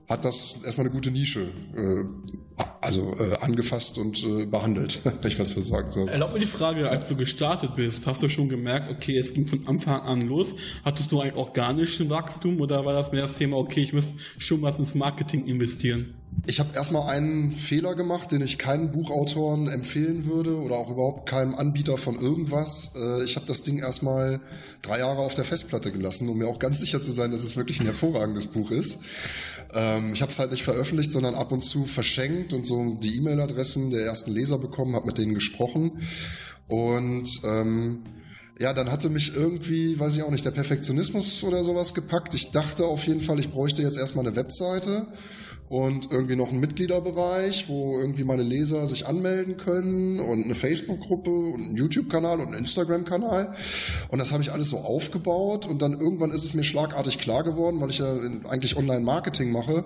hat 0.08 0.24
das 0.24 0.60
erstmal 0.64 0.86
eine 0.86 0.94
gute 0.94 1.10
Nische 1.10 1.48
äh, 1.76 2.04
also 2.80 3.14
äh, 3.18 3.36
angefasst 3.40 3.98
und 3.98 4.24
äh, 4.24 4.46
behandelt, 4.46 5.00
wenn 5.04 5.30
ich 5.30 5.38
was 5.38 5.50
sagen 5.50 5.90
soll. 5.90 6.08
Erlaub 6.08 6.32
mir 6.32 6.40
die 6.40 6.46
Frage, 6.46 6.88
als 6.88 7.08
du 7.08 7.16
gestartet 7.16 7.74
bist, 7.74 8.06
hast 8.06 8.22
du 8.22 8.28
schon 8.28 8.48
gemerkt, 8.48 8.90
okay, 8.90 9.18
es 9.18 9.32
ging 9.34 9.46
von 9.46 9.66
Anfang 9.66 10.00
an 10.00 10.22
los. 10.22 10.54
Hattest 10.84 11.12
du 11.12 11.20
ein 11.20 11.34
organisches 11.34 12.08
Wachstum 12.08 12.60
oder 12.60 12.84
war 12.84 12.94
das 12.94 13.12
mehr 13.12 13.22
das 13.22 13.34
Thema, 13.34 13.56
okay, 13.58 13.82
ich 13.82 13.92
muss 13.92 14.06
schon 14.38 14.62
was 14.62 14.78
ins 14.78 14.94
Marketing 14.94 15.46
investieren? 15.46 16.14
Ich 16.46 16.60
habe 16.60 16.74
erstmal 16.74 17.10
einen 17.10 17.52
Fehler 17.52 17.94
gemacht, 17.94 18.32
den 18.32 18.40
ich 18.40 18.56
keinen 18.56 18.90
Buchautoren 18.90 19.68
empfehlen 19.68 20.24
würde 20.26 20.56
oder 20.56 20.76
auch 20.76 20.90
überhaupt 20.90 21.28
keinem 21.28 21.54
Anbieter 21.54 21.98
von 21.98 22.18
irgendwas. 22.18 22.92
Äh, 22.96 23.24
ich 23.24 23.36
habe 23.36 23.44
das 23.46 23.62
Ding 23.62 23.78
erstmal 23.78 24.40
drei 24.80 25.00
Jahre 25.00 25.20
auf 25.20 25.34
der 25.34 25.44
Festplatte 25.44 25.92
gelassen, 25.92 26.28
um 26.28 26.38
mir 26.38 26.46
auch 26.46 26.58
ganz 26.58 26.80
sicher 26.80 27.02
zu 27.02 27.12
sein, 27.12 27.32
dass 27.32 27.44
es 27.44 27.56
wirklich 27.56 27.80
ein 27.80 27.86
hervorragendes 27.86 28.46
Buch 28.46 28.70
ist. 28.70 28.98
Ähm, 29.74 30.14
ich 30.14 30.22
habe 30.22 30.32
es 30.32 30.38
halt 30.38 30.50
nicht 30.50 30.64
veröffentlicht, 30.64 31.12
sondern 31.12 31.34
ab 31.34 31.52
und 31.52 31.60
zu 31.60 31.84
verschenkt 31.84 32.54
und 32.54 32.66
so 32.66 32.94
die 32.94 33.16
E-Mail-Adressen 33.18 33.90
der 33.90 34.06
ersten 34.06 34.32
Leser 34.32 34.58
bekommen, 34.58 34.94
habe 34.94 35.06
mit 35.06 35.18
denen 35.18 35.34
gesprochen 35.34 36.00
und 36.68 37.28
ähm, 37.44 38.04
ja, 38.58 38.72
dann 38.72 38.90
hatte 38.90 39.08
mich 39.08 39.36
irgendwie, 39.36 39.98
weiß 39.98 40.16
ich 40.16 40.22
auch 40.22 40.30
nicht, 40.30 40.44
der 40.44 40.50
Perfektionismus 40.50 41.44
oder 41.44 41.62
sowas 41.62 41.94
gepackt. 41.94 42.34
Ich 42.34 42.50
dachte 42.50 42.84
auf 42.86 43.06
jeden 43.06 43.20
Fall, 43.20 43.38
ich 43.38 43.50
bräuchte 43.50 43.82
jetzt 43.82 43.96
erstmal 43.96 44.26
eine 44.26 44.36
Webseite 44.36 45.06
und 45.68 46.12
irgendwie 46.12 46.36
noch 46.36 46.48
einen 46.48 46.60
Mitgliederbereich, 46.60 47.68
wo 47.68 47.98
irgendwie 47.98 48.24
meine 48.24 48.42
Leser 48.42 48.86
sich 48.86 49.06
anmelden 49.06 49.56
können 49.56 50.20
und 50.20 50.44
eine 50.44 50.54
Facebook-Gruppe 50.54 51.30
und 51.30 51.60
einen 51.60 51.76
YouTube-Kanal 51.76 52.40
und 52.40 52.48
einen 52.48 52.58
Instagram-Kanal. 52.58 53.52
Und 54.08 54.18
das 54.18 54.32
habe 54.32 54.42
ich 54.42 54.52
alles 54.52 54.70
so 54.70 54.78
aufgebaut 54.78 55.66
und 55.66 55.82
dann 55.82 55.92
irgendwann 55.92 56.30
ist 56.30 56.44
es 56.44 56.54
mir 56.54 56.64
schlagartig 56.64 57.18
klar 57.18 57.44
geworden, 57.44 57.80
weil 57.80 57.90
ich 57.90 57.98
ja 57.98 58.16
eigentlich 58.48 58.76
Online-Marketing 58.76 59.52
mache, 59.52 59.84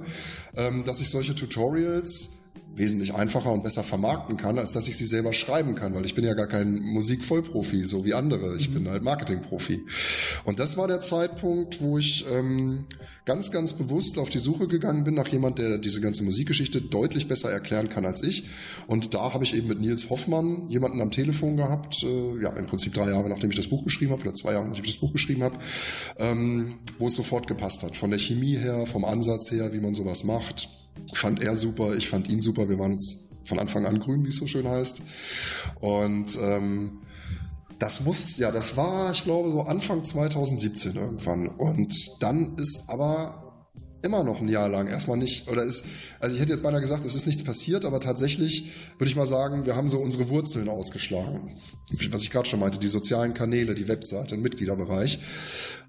ähm, 0.57 0.85
dass 0.85 1.01
ich 1.01 1.11
solche 1.11 1.35
Tutorials 1.35 2.31
wesentlich 2.75 3.15
einfacher 3.15 3.53
und 3.53 3.63
besser 3.63 3.83
vermarkten 3.83 4.37
kann, 4.37 4.59
als 4.59 4.73
dass 4.73 4.89
ich 4.89 4.97
sie 4.97 5.07
selber 5.07 5.33
schreiben 5.33 5.75
kann, 5.75 5.95
weil 5.95 6.05
ich 6.05 6.15
bin 6.15 6.25
ja 6.25 6.35
gar 6.35 6.47
kein 6.47 6.81
Musikvollprofi, 6.81 7.85
so 7.85 8.05
wie 8.05 8.15
andere. 8.15 8.57
Ich 8.57 8.71
mhm. 8.71 8.75
bin 8.75 8.89
halt 8.89 9.03
Marketingprofi. 9.03 9.83
Und 10.45 10.59
das 10.59 10.77
war 10.77 10.89
der 10.89 11.01
Zeitpunkt, 11.01 11.81
wo 11.81 11.99
ich 11.99 12.25
ähm, 12.31 12.87
ganz, 13.25 13.51
ganz 13.51 13.75
bewusst 13.75 14.19
auf 14.19 14.31
die 14.31 14.39
Suche 14.39 14.69
gegangen 14.69 15.05
bin 15.05 15.15
nach 15.15 15.29
jemand, 15.29 15.59
der 15.59 15.79
diese 15.79 16.01
ganze 16.01 16.25
Musikgeschichte 16.25 16.81
deutlich 16.81 17.29
besser 17.29 17.51
erklären 17.51 17.89
kann 17.89 18.05
als 18.05 18.23
ich. 18.23 18.45
Und 18.87 19.15
da 19.15 19.33
habe 19.33 19.45
ich 19.45 19.55
eben 19.55 19.69
mit 19.69 19.81
Nils 19.81 20.11
Hoffmann 20.11 20.69
jemanden 20.69 21.01
am 21.01 21.11
Telefon 21.11 21.57
gehabt, 21.57 22.03
äh, 22.03 22.43
ja, 22.43 22.51
im 22.51 22.67
Prinzip 22.67 22.95
drei 22.95 23.11
Jahre, 23.11 23.29
nachdem 23.29 23.51
ich 23.51 23.57
das 23.57 23.69
Buch 23.69 23.85
geschrieben 23.85 24.13
habe, 24.13 24.23
oder 24.23 24.35
zwei 24.35 24.53
Jahre, 24.53 24.67
nachdem 24.67 24.85
ich 24.85 24.91
das 24.91 25.01
Buch 25.01 25.13
geschrieben 25.13 25.43
habe, 25.43 25.57
ähm, 26.19 26.75
wo 26.99 27.07
es 27.09 27.15
sofort 27.15 27.47
gepasst 27.47 27.83
hat. 27.83 27.97
Von 27.97 28.11
der 28.11 28.19
Chemie 28.19 28.57
her, 28.57 28.87
vom 28.87 29.05
Ansatz 29.05 29.51
her, 29.51 29.73
wie 29.73 29.81
man 29.81 29.95
sowas 29.95 30.25
macht 30.25 30.69
fand 31.15 31.43
er 31.43 31.57
super, 31.57 31.95
ich 31.95 32.09
fand 32.09 32.29
ihn 32.29 32.41
super. 32.41 32.69
Wir 32.69 32.79
waren 32.79 32.93
uns 32.93 33.29
von 33.45 33.59
Anfang 33.59 33.87
an 33.87 33.99
grün, 34.01 34.25
wie 34.25 34.29
es 34.29 34.37
so 34.37 34.47
schön 34.47 34.69
heißt. 34.69 35.03
Und 35.81 36.39
ähm, 36.41 36.99
das 37.79 38.03
muss, 38.03 38.39
ja, 38.39 38.51
das 38.53 38.77
war, 38.77 39.11
ich 39.13 39.25
glaube, 39.25 39.51
so 39.51 39.63
Anfang 39.63 40.05
2017 40.05 40.95
irgendwann. 40.95 41.49
Und 41.49 42.23
dann 42.23 42.55
ist 42.57 42.89
aber 42.89 43.42
immer 44.03 44.25
noch 44.25 44.41
ein 44.41 44.49
Jahr 44.49 44.69
lang 44.69 44.87
erstmal 44.87 45.17
nicht, 45.17 45.51
oder 45.51 45.63
ist, 45.63 45.85
also 46.21 46.35
ich 46.35 46.41
hätte 46.41 46.53
jetzt 46.53 46.63
beinahe 46.63 46.81
gesagt, 46.81 47.05
es 47.05 47.15
ist 47.15 47.27
nichts 47.27 47.45
passiert, 47.45 47.85
aber 47.85 48.01
tatsächlich 48.01 48.71
würde 48.99 49.11
ich 49.11 49.17
mal 49.17 49.27
sagen, 49.27 49.65
wir 49.65 49.77
haben 49.77 49.89
so 49.89 49.99
unsere 49.99 50.29
Wurzeln 50.29 50.69
ausgeschlagen. 50.69 51.53
Was 52.11 52.23
ich 52.23 52.31
gerade 52.31 52.49
schon 52.49 52.61
meinte, 52.61 52.79
die 52.79 52.89
sozialen 52.89 53.35
Kanäle, 53.35 53.75
die 53.75 53.89
Webseite, 53.89 54.35
den 54.35 54.43
Mitgliederbereich. 54.43 55.19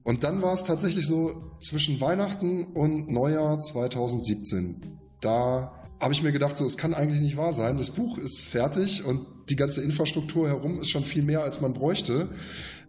Und 0.03 0.24
dann 0.24 0.41
war 0.41 0.53
es 0.53 0.63
tatsächlich 0.63 1.08
so 1.08 1.51
zwischen 1.60 2.01
Weihnachten 2.01 2.65
und 2.74 3.12
Neujahr 3.12 3.60
2017. 3.60 5.00
Da 5.22 5.84
habe 6.00 6.13
ich 6.13 6.22
mir 6.22 6.34
gedacht, 6.34 6.58
so, 6.58 6.65
es 6.65 6.75
kann 6.75 6.93
eigentlich 6.93 7.22
nicht 7.22 7.38
wahr 7.38 7.53
sein. 7.53 7.77
Das 7.77 7.91
Buch 7.91 8.17
ist 8.17 8.41
fertig 8.41 9.05
und 9.05 9.25
die 9.50 9.55
ganze 9.55 9.82
Infrastruktur 9.82 10.48
herum 10.48 10.82
ist 10.82 10.89
schon 10.89 11.05
viel 11.05 11.24
mehr, 11.24 11.43
als 11.43 11.62
man 11.62 11.74
bräuchte. 11.74 12.29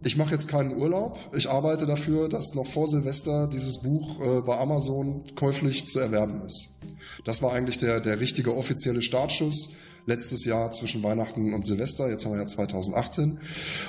Ich 0.05 0.17
mache 0.17 0.33
jetzt 0.33 0.47
keinen 0.47 0.77
Urlaub. 0.77 1.17
Ich 1.35 1.49
arbeite 1.49 1.87
dafür, 1.87 2.29
dass 2.29 2.53
noch 2.53 2.67
vor 2.67 2.87
Silvester 2.87 3.47
dieses 3.47 3.79
Buch 3.79 4.21
äh, 4.21 4.41
bei 4.41 4.55
Amazon 4.55 5.23
käuflich 5.35 5.87
zu 5.87 5.97
erwerben 5.97 6.43
ist. 6.45 6.75
Das 7.23 7.41
war 7.41 7.53
eigentlich 7.53 7.77
der, 7.77 8.01
der 8.01 8.19
richtige 8.19 8.55
offizielle 8.55 9.01
Startschuss 9.01 9.69
letztes 10.05 10.45
Jahr 10.45 10.71
zwischen 10.71 11.01
Weihnachten 11.01 11.55
und 11.55 11.65
Silvester, 11.65 12.07
jetzt 12.07 12.23
haben 12.23 12.33
wir 12.33 12.39
ja 12.39 12.45
2018. 12.45 13.39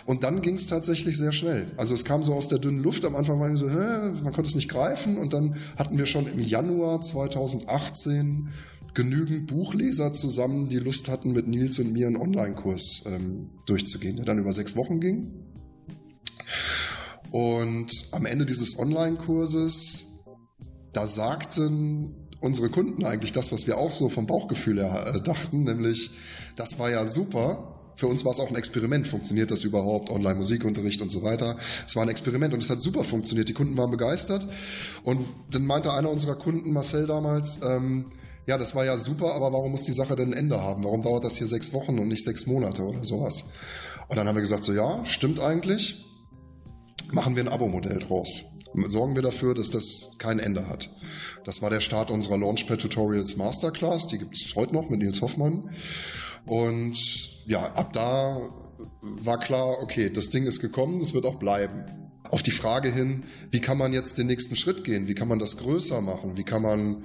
Und 0.07 0.25
dann 0.25 0.41
ging 0.41 0.55
es 0.55 0.67
tatsächlich 0.67 1.19
sehr 1.19 1.33
schnell. 1.33 1.71
Also 1.77 1.93
es 1.93 2.07
kam 2.07 2.23
so 2.23 2.33
aus 2.33 2.49
der 2.49 2.61
dünnen 2.61 2.83
Luft, 2.83 3.05
am 3.05 3.15
Anfang 3.15 3.39
war 3.39 3.53
ich 3.53 3.59
so, 3.59 3.69
hä, 3.69 4.13
man 4.23 4.33
konnte 4.33 4.49
es 4.49 4.55
nicht 4.55 4.71
greifen 4.71 5.19
und 5.19 5.35
dann 5.35 5.57
hatten 5.77 5.99
wir 5.99 6.07
schon 6.07 6.27
im 6.27 6.41
Januar 6.41 7.03
2018 7.03 8.49
genügend 8.95 9.49
Buchleser 9.49 10.15
zusammen, 10.15 10.71
die 10.71 10.79
Lust 10.79 11.11
hatten, 11.11 11.33
mit 11.33 11.47
Nils 11.47 11.79
und 11.79 11.93
mir 11.93 12.07
einen 12.07 12.17
Online-Kurs 12.17 13.03
ähm, 13.05 13.51
durchzugehen, 13.67 14.17
der 14.17 14.25
dann 14.25 14.39
über 14.39 14.55
sechs 14.55 14.77
Wochen 14.77 15.01
ging. 15.01 15.46
Und 17.37 18.07
am 18.13 18.25
Ende 18.25 18.47
dieses 18.47 18.79
Online-Kurses, 18.79 20.07
da 20.95 21.07
sagten 21.07 22.31
unsere 22.41 22.71
Kunden 22.71 23.05
eigentlich 23.05 23.33
das, 23.33 23.53
was 23.53 23.67
wir 23.67 23.77
auch 23.77 23.93
so 23.93 24.09
vom 24.09 24.27
Bauchgefühl 24.27 24.83
her 24.83 25.17
äh, 25.17 25.21
dachten, 25.21 25.65
nämlich, 25.65 26.13
das 26.57 26.79
war 26.79 26.89
ja 26.89 27.05
super. 27.05 27.93
Für 27.95 28.07
uns 28.07 28.25
war 28.25 28.33
es 28.33 28.41
auch 28.41 28.49
ein 28.49 28.57
Experiment. 28.57 29.07
Funktioniert 29.07 29.51
das 29.51 29.65
überhaupt? 29.65 30.09
Online-Musikunterricht 30.09 31.03
und 31.03 31.13
so 31.13 31.23
weiter. 31.23 31.59
Es 31.87 31.95
war 31.95 32.05
ein 32.05 32.09
Experiment 32.09 32.55
und 32.55 32.63
es 32.63 32.71
hat 32.71 32.81
super 32.81 33.05
funktioniert. 33.05 33.51
Die 33.51 33.53
Kunden 33.53 33.77
waren 33.77 33.91
begeistert. 33.91 34.47
Und 35.03 35.27
dann 35.51 35.67
meinte 35.67 35.93
einer 35.93 36.09
unserer 36.09 36.37
Kunden, 36.37 36.73
Marcel 36.73 37.07
damals, 37.07 37.59
ähm, 37.63 38.07
ja, 38.47 38.57
das 38.57 38.75
war 38.75 38.87
ja 38.87 38.97
super, 38.97 39.35
aber 39.35 39.53
warum 39.53 39.73
muss 39.73 39.83
die 39.83 39.93
Sache 39.93 40.17
denn 40.17 40.33
ein 40.33 40.39
Ende 40.39 40.63
haben? 40.63 40.85
Warum 40.85 41.03
dauert 41.03 41.25
das 41.25 41.37
hier 41.37 41.49
sechs 41.49 41.75
Wochen 41.75 41.99
und 41.99 42.09
nicht 42.09 42.25
sechs 42.25 42.47
Monate 42.47 42.83
oder 42.85 43.05
sowas? 43.05 43.45
Und 44.09 44.17
dann 44.17 44.27
haben 44.27 44.37
wir 44.37 44.43
gesagt, 44.43 44.65
so 44.65 44.73
ja, 44.73 45.05
stimmt 45.05 45.39
eigentlich. 45.39 46.06
Machen 47.13 47.37
wir 47.37 47.45
ein 47.45 47.49
Abo-Modell 47.49 47.99
draus. 47.99 48.45
Sorgen 48.89 49.15
wir 49.15 49.23
dafür, 49.23 49.55
dass 49.55 49.71
das 49.71 50.11
kein 50.19 50.39
Ende 50.39 50.69
hat. 50.69 50.91
Das 51.45 51.63
war 51.63 51.71
der 51.71 51.81
Start 51.81 52.11
unserer 52.11 52.37
Launchpad 52.37 52.81
Tutorials 52.81 53.37
Masterclass. 53.37 54.07
Die 54.09 54.19
gibt 54.19 54.37
es 54.37 54.55
heute 54.57 54.75
noch 54.75 54.91
mit 54.91 55.01
Nils 55.01 55.23
Hoffmann. 55.23 55.71
Und 56.45 56.97
ja, 57.47 57.61
ab 57.75 57.93
da 57.93 58.39
war 59.23 59.39
klar, 59.39 59.79
okay, 59.83 60.11
das 60.11 60.31
Ding 60.31 60.47
ist 60.47 60.61
gekommen, 60.61 60.99
das 60.99 61.15
wird 61.15 61.27
auch 61.27 61.37
bleiben. 61.37 61.85
Auf 62.29 62.43
die 62.43 62.51
Frage 62.51 62.91
hin, 62.91 63.23
wie 63.51 63.61
kann 63.61 63.79
man 63.79 63.93
jetzt 63.93 64.19
den 64.19 64.27
nächsten 64.27 64.57
Schritt 64.57 64.83
gehen? 64.83 65.07
Wie 65.07 65.15
kann 65.15 65.29
man 65.29 65.39
das 65.39 65.57
größer 65.59 66.01
machen? 66.01 66.37
Wie 66.37 66.45
kann 66.45 66.63
man 66.63 67.05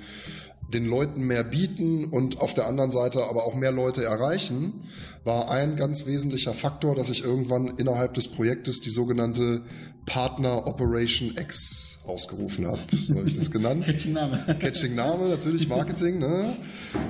den 0.73 0.85
Leuten 0.85 1.23
mehr 1.23 1.43
bieten 1.43 2.05
und 2.05 2.41
auf 2.41 2.53
der 2.53 2.67
anderen 2.67 2.91
Seite 2.91 3.23
aber 3.29 3.45
auch 3.45 3.55
mehr 3.55 3.71
Leute 3.71 4.03
erreichen, 4.03 4.89
war 5.23 5.51
ein 5.51 5.75
ganz 5.75 6.05
wesentlicher 6.05 6.53
Faktor, 6.53 6.95
dass 6.95 7.09
ich 7.09 7.23
irgendwann 7.23 7.67
innerhalb 7.77 8.13
des 8.15 8.27
Projektes 8.27 8.81
die 8.81 8.89
sogenannte 8.89 9.61
Partner 10.05 10.67
Operation 10.67 11.35
X 11.37 11.99
ausgerufen 12.05 12.65
habe. 12.65 12.79
So 12.91 13.15
habe 13.15 13.27
ich 13.27 13.37
das 13.37 13.51
genannt. 13.51 13.85
Catching 13.91 14.13
Name. 14.13 14.57
Catching 14.59 14.95
Name, 14.95 15.29
natürlich 15.29 15.67
Marketing. 15.67 16.17
Ne? 16.19 16.57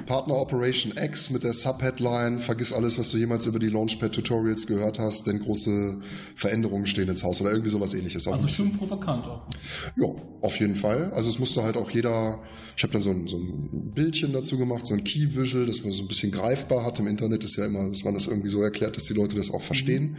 Partner 0.06 0.36
Operation 0.36 0.94
X 0.98 1.30
mit 1.30 1.44
der 1.44 1.54
Subheadline, 1.54 2.40
vergiss 2.40 2.74
alles, 2.74 3.00
was 3.00 3.10
du 3.10 3.18
jemals 3.18 3.46
über 3.46 3.60
die 3.60 3.70
Launchpad-Tutorials 3.70 4.68
gehört 4.68 5.00
hast, 5.00 5.28
denn 5.28 5.40
große 5.40 6.00
Veränderungen 6.36 6.86
stehen 6.86 7.08
ins 7.08 7.24
Haus 7.24 7.40
oder 7.40 7.52
irgendwie 7.52 7.70
sowas 7.70 7.94
ähnliches. 7.94 8.28
Also 8.28 8.48
schon 8.48 8.78
provokant 8.78 9.26
auch. 9.26 9.48
Ja, 9.96 10.08
auf 10.42 10.60
jeden 10.60 10.76
Fall. 10.76 11.12
Also 11.14 11.30
es 11.30 11.40
musste 11.40 11.64
halt 11.64 11.78
auch 11.78 11.90
jeder, 11.92 12.40
ich 12.76 12.84
habe 12.84 12.92
dann 12.92 13.02
so 13.02 13.12
ein, 13.12 13.28
so 13.28 13.38
ein 13.38 13.92
Bildchen 13.94 14.34
dazu 14.34 14.58
gemacht, 14.58 14.86
so 14.86 14.94
ein 14.94 15.04
Key 15.06 15.36
Visual, 15.36 15.66
das 15.66 15.84
man 15.84 15.94
so 15.94 16.04
ein 16.04 16.08
bisschen 16.10 16.32
greifbar 16.32 16.86
hat. 16.86 17.00
Im 17.00 17.08
Internet 17.08 17.44
ist 17.46 17.56
ja 17.56 17.66
immer, 17.66 17.88
dass 18.02 18.06
man 18.06 18.14
das 18.16 18.26
irgendwie 18.26 18.50
so 18.50 18.62
erklärt, 18.64 18.98
dass 18.98 19.06
die 19.06 19.14
Leute 19.14 19.36
das 19.36 19.52
auch 19.52 19.62
verstehen. 19.62 20.12
Mhm. 20.12 20.18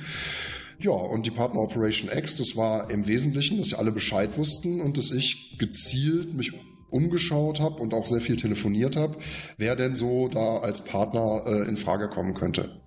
Ja, 0.78 0.92
und 0.92 1.26
die 1.26 1.30
Partner 1.30 1.60
Operation 1.60 2.10
X, 2.12 2.36
das 2.36 2.56
war 2.56 2.90
im 2.90 3.06
Wesentlichen, 3.06 3.58
dass 3.58 3.68
sie 3.68 3.78
alle 3.78 3.92
Bescheid 3.92 4.36
wussten 4.36 4.80
und 4.80 4.98
dass 4.98 5.10
ich 5.12 5.56
gezielt 5.58 6.34
mich 6.34 6.52
umgeschaut 6.90 7.60
habe 7.60 7.80
und 7.80 7.94
auch 7.94 8.06
sehr 8.06 8.20
viel 8.20 8.36
telefoniert 8.36 8.96
habe, 8.96 9.16
wer 9.56 9.76
denn 9.76 9.94
so 9.94 10.28
da 10.28 10.58
als 10.58 10.84
Partner 10.84 11.42
äh, 11.46 11.68
in 11.68 11.76
Frage 11.76 12.08
kommen 12.08 12.34
könnte. 12.34 12.82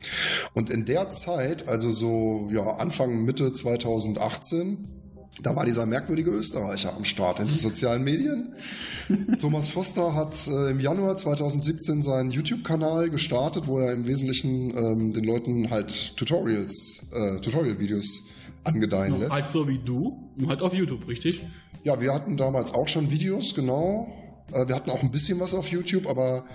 Und 0.54 0.70
in 0.70 0.86
der 0.86 1.10
Zeit, 1.10 1.68
also 1.68 1.90
so 1.92 2.50
ja, 2.52 2.64
Anfang 2.78 3.24
Mitte 3.26 3.52
2018, 3.52 5.05
da 5.42 5.56
war 5.56 5.66
dieser 5.66 5.86
merkwürdige 5.86 6.32
Österreicher 6.32 6.96
am 6.96 7.04
Start 7.04 7.40
in 7.40 7.48
den 7.48 7.60
sozialen 7.60 8.04
Medien. 8.04 8.54
Thomas 9.40 9.68
Foster 9.68 10.16
hat 10.16 10.48
äh, 10.48 10.72
im 10.72 10.80
Januar 10.80 11.16
2017 11.16 12.02
seinen 12.02 12.32
YouTube-Kanal 12.32 13.10
gestartet, 13.10 13.68
wo 13.68 13.80
er 13.80 13.94
im 13.94 14.08
Wesentlichen 14.08 14.78
ähm, 14.78 15.14
den 15.14 15.24
Leuten 15.24 15.70
halt 15.72 16.16
Tutorials, 16.18 17.02
äh, 17.12 17.40
Tutorial-Videos 17.42 18.24
angedeihen 18.64 19.14
no, 19.14 19.20
lässt. 19.20 19.34
Halt 19.34 19.50
so 19.52 19.68
wie 19.68 19.80
du, 19.80 20.32
nur 20.38 20.50
halt 20.50 20.62
auf 20.62 20.74
YouTube, 20.74 21.08
richtig? 21.08 21.46
Ja, 21.84 22.00
wir 22.00 22.14
hatten 22.14 22.38
damals 22.38 22.74
auch 22.74 22.88
schon 22.88 23.12
Videos, 23.12 23.54
genau. 23.54 24.08
Äh, 24.52 24.68
wir 24.68 24.76
hatten 24.76 24.90
auch 24.90 25.04
ein 25.04 25.12
bisschen 25.12 25.40
was 25.40 25.54
auf 25.54 25.70
YouTube, 25.70 26.08
aber 26.08 26.46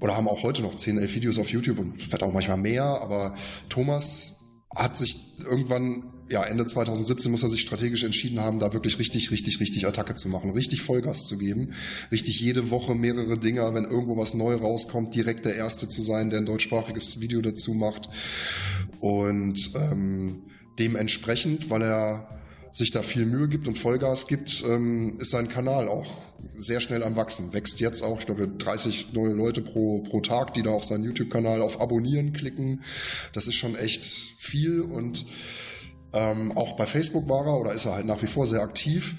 oder 0.00 0.16
haben 0.16 0.28
auch 0.28 0.42
heute 0.42 0.62
noch 0.62 0.74
10, 0.74 0.98
11 0.98 1.14
Videos 1.16 1.38
auf 1.38 1.50
YouTube 1.50 1.78
und 1.78 2.00
vielleicht 2.00 2.22
auch 2.22 2.32
manchmal 2.32 2.56
mehr, 2.56 2.84
aber 2.84 3.34
Thomas 3.68 4.36
hat 4.74 4.96
sich 4.96 5.18
irgendwann 5.50 6.04
ja, 6.30 6.42
Ende 6.42 6.66
2017 6.66 7.30
muss 7.30 7.42
er 7.42 7.48
sich 7.48 7.62
strategisch 7.62 8.04
entschieden 8.04 8.40
haben, 8.40 8.58
da 8.58 8.72
wirklich 8.72 8.98
richtig, 8.98 9.30
richtig, 9.30 9.60
richtig 9.60 9.86
Attacke 9.86 10.14
zu 10.14 10.28
machen, 10.28 10.50
richtig 10.50 10.82
Vollgas 10.82 11.26
zu 11.26 11.38
geben, 11.38 11.70
richtig 12.12 12.40
jede 12.40 12.70
Woche 12.70 12.94
mehrere 12.94 13.38
Dinger, 13.38 13.74
wenn 13.74 13.84
irgendwo 13.84 14.16
was 14.16 14.34
neu 14.34 14.54
rauskommt, 14.54 15.14
direkt 15.14 15.46
der 15.46 15.56
Erste 15.56 15.88
zu 15.88 16.02
sein, 16.02 16.30
der 16.30 16.40
ein 16.40 16.46
deutschsprachiges 16.46 17.20
Video 17.20 17.40
dazu 17.40 17.72
macht. 17.74 18.08
Und 19.00 19.70
ähm, 19.74 20.42
dementsprechend, 20.78 21.70
weil 21.70 21.82
er 21.82 22.28
sich 22.72 22.90
da 22.90 23.02
viel 23.02 23.26
Mühe 23.26 23.48
gibt 23.48 23.66
und 23.66 23.78
Vollgas 23.78 24.26
gibt, 24.26 24.62
ähm, 24.68 25.16
ist 25.18 25.30
sein 25.30 25.48
Kanal 25.48 25.88
auch 25.88 26.20
sehr 26.56 26.80
schnell 26.80 27.02
am 27.02 27.16
Wachsen. 27.16 27.52
Wächst 27.52 27.80
jetzt 27.80 28.02
auch, 28.02 28.20
ich 28.20 28.26
glaube, 28.26 28.48
30 28.48 29.12
neue 29.12 29.32
Leute 29.32 29.62
pro, 29.62 30.02
pro 30.02 30.20
Tag, 30.20 30.54
die 30.54 30.62
da 30.62 30.70
auf 30.70 30.84
seinen 30.84 31.04
YouTube-Kanal 31.04 31.62
auf 31.62 31.80
Abonnieren 31.80 32.32
klicken. 32.32 32.82
Das 33.32 33.48
ist 33.48 33.54
schon 33.54 33.74
echt 33.74 34.04
viel 34.04 34.80
und 34.80 35.24
ähm, 36.12 36.56
auch 36.56 36.76
bei 36.76 36.86
Facebook 36.86 37.28
war 37.28 37.46
er 37.46 37.60
oder 37.60 37.72
ist 37.72 37.84
er 37.84 37.94
halt 37.94 38.06
nach 38.06 38.22
wie 38.22 38.26
vor 38.26 38.46
sehr 38.46 38.62
aktiv. 38.62 39.16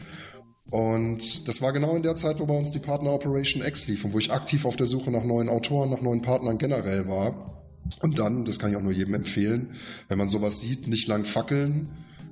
Und 0.70 1.48
das 1.48 1.62
war 1.62 1.74
genau 1.74 1.96
in 1.96 2.04
der 2.04 2.16
Zeit, 2.16 2.40
wo 2.40 2.46
bei 2.46 2.58
uns 2.58 2.72
die 2.72 2.80
Partner 2.80 3.14
Operation 3.14 3.64
X 3.66 3.88
lief 3.88 4.06
und 4.06 4.14
wo 4.14 4.20
ich 4.20 4.32
aktiv 4.32 4.66
auf 4.66 4.76
der 4.76 4.86
Suche 4.86 5.10
nach 5.10 5.24
neuen 5.24 5.50
Autoren, 5.50 5.90
nach 5.90 6.02
neuen 6.02 6.22
Partnern 6.22 6.58
generell 6.58 7.08
war. 7.08 7.64
Und 8.02 8.20
dann, 8.20 8.46
das 8.46 8.60
kann 8.60 8.70
ich 8.70 8.76
auch 8.76 8.82
nur 8.82 8.92
jedem 8.92 9.16
empfehlen, 9.16 9.76
wenn 10.10 10.18
man 10.18 10.28
sowas 10.28 10.62
sieht, 10.62 10.88
nicht 10.88 11.08
lang 11.08 11.26
fackeln, 11.26 11.90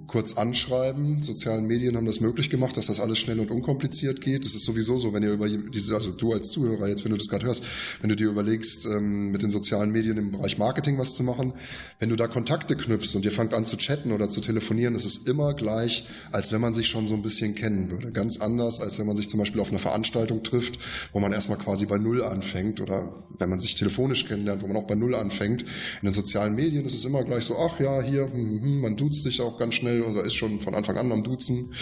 kurz 0.08 0.34
anschreiben. 0.34 1.22
Sozialen 1.22 1.68
Medien 1.68 1.98
haben 1.98 2.06
das 2.06 2.22
möglich 2.22 2.50
gemacht, 2.50 2.78
dass 2.78 2.88
das 2.88 3.00
alles 3.00 3.20
schnell 3.20 3.40
und 3.40 3.52
unkompliziert 3.52 4.22
geht. 4.22 4.46
Das 4.46 4.56
ist 4.56 4.64
sowieso 4.64 4.98
so, 4.98 5.14
wenn 5.14 5.24
ihr 5.24 5.34
über 5.34 5.50
diese, 5.50 5.94
also 5.96 6.12
du 6.12 6.34
als 6.34 6.50
Zuhörer 6.50 6.88
jetzt, 6.88 7.04
wenn 7.04 7.12
du 7.12 7.18
das 7.18 7.28
gerade 7.28 7.46
hörst, 7.46 7.64
wenn 8.02 8.10
du 8.10 8.16
dir 8.16 8.30
überlegst, 8.30 8.86
ähm, 8.86 9.32
mit 9.32 9.42
den 9.42 9.52
sozialen 9.52 9.92
Medien 9.92 10.18
im 10.18 10.32
Bereich 10.32 10.58
Marketing 10.58 10.98
was 10.98 11.14
zu 11.14 11.24
machen, 11.24 11.54
wenn 12.00 12.10
du 12.10 12.16
da 12.16 12.28
Kontakte 12.28 12.76
knüpfst 12.76 13.16
und 13.16 13.26
ihr 13.26 13.32
fangt 13.32 13.54
an 13.54 13.66
zu 13.66 13.78
chatten 13.78 14.12
oder 14.12 14.30
zu 14.30 14.40
telefonieren, 14.40 14.96
ist 14.96 15.06
es 15.06 15.18
immer 15.18 15.54
gleich, 15.54 16.08
als 16.32 16.52
wenn 16.52 16.62
man 16.62 16.74
sich 16.74 16.88
schon 16.88 17.06
so 17.06 17.14
ein 17.14 17.22
bisschen 17.22 17.54
kennen 17.56 17.92
würde. 17.92 18.12
Ganz 18.12 18.40
anders, 18.40 18.80
als 18.80 19.00
wenn 19.00 19.08
man 19.08 19.18
sich 19.18 19.28
zum 19.28 19.40
Beispiel 19.40 19.60
auf 19.60 19.70
einer 19.70 19.80
Veranstaltung 19.80 20.42
trifft, 20.44 20.80
wo 21.12 21.20
man 21.20 21.34
erstmal 21.34 21.58
quasi 21.58 21.86
bei 21.86 21.98
Null 21.98 22.24
anfängt 22.24 22.80
oder 22.80 23.14
wenn 23.40 23.50
man 23.50 23.60
sich 23.60 23.76
telefonisch 23.76 24.26
kennenlernt, 24.26 24.62
wo 24.62 24.68
man 24.68 24.78
auch 24.78 24.88
bei 24.88 24.96
Null 24.96 25.16
anfängt. 25.16 25.64
In 25.64 26.06
den 26.06 26.14
sozialen 26.14 26.56
Medien 26.56 26.86
ist 26.86 26.96
es 26.96 27.04
immer 27.04 27.24
gleich 27.24 27.44
so, 27.44 27.58
ach 27.58 27.80
ja, 27.80 28.02
hier, 28.02 28.32
hm, 28.32 28.62
hm, 28.62 28.82
man 28.82 28.96
duzt 28.96 29.24
sich 29.24 29.42
auch 29.42 29.58
ganz 29.58 29.76
schnell 29.76 29.97
oder 30.02 30.24
ist 30.24 30.36
schon 30.36 30.60
von 30.60 30.76
Anfang 30.76 30.98
an 30.98 31.12
am 31.12 31.24
Duzen. 31.24 31.74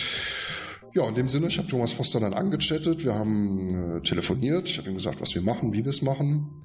Ja, 0.94 1.08
in 1.10 1.16
dem 1.16 1.28
Sinne, 1.28 1.48
ich 1.48 1.58
habe 1.58 1.68
Thomas 1.68 1.92
Foster 1.92 2.20
dann 2.20 2.34
angechattet, 2.34 3.04
wir 3.04 3.16
haben 3.16 3.98
äh, 3.98 4.02
telefoniert, 4.02 4.70
ich 4.70 4.78
habe 4.78 4.90
ihm 4.90 4.96
gesagt, 4.96 5.20
was 5.20 5.36
wir 5.36 5.42
machen, 5.42 5.74
wie 5.74 5.84
wir 5.84 5.90
es 5.90 6.02
machen. 6.02 6.64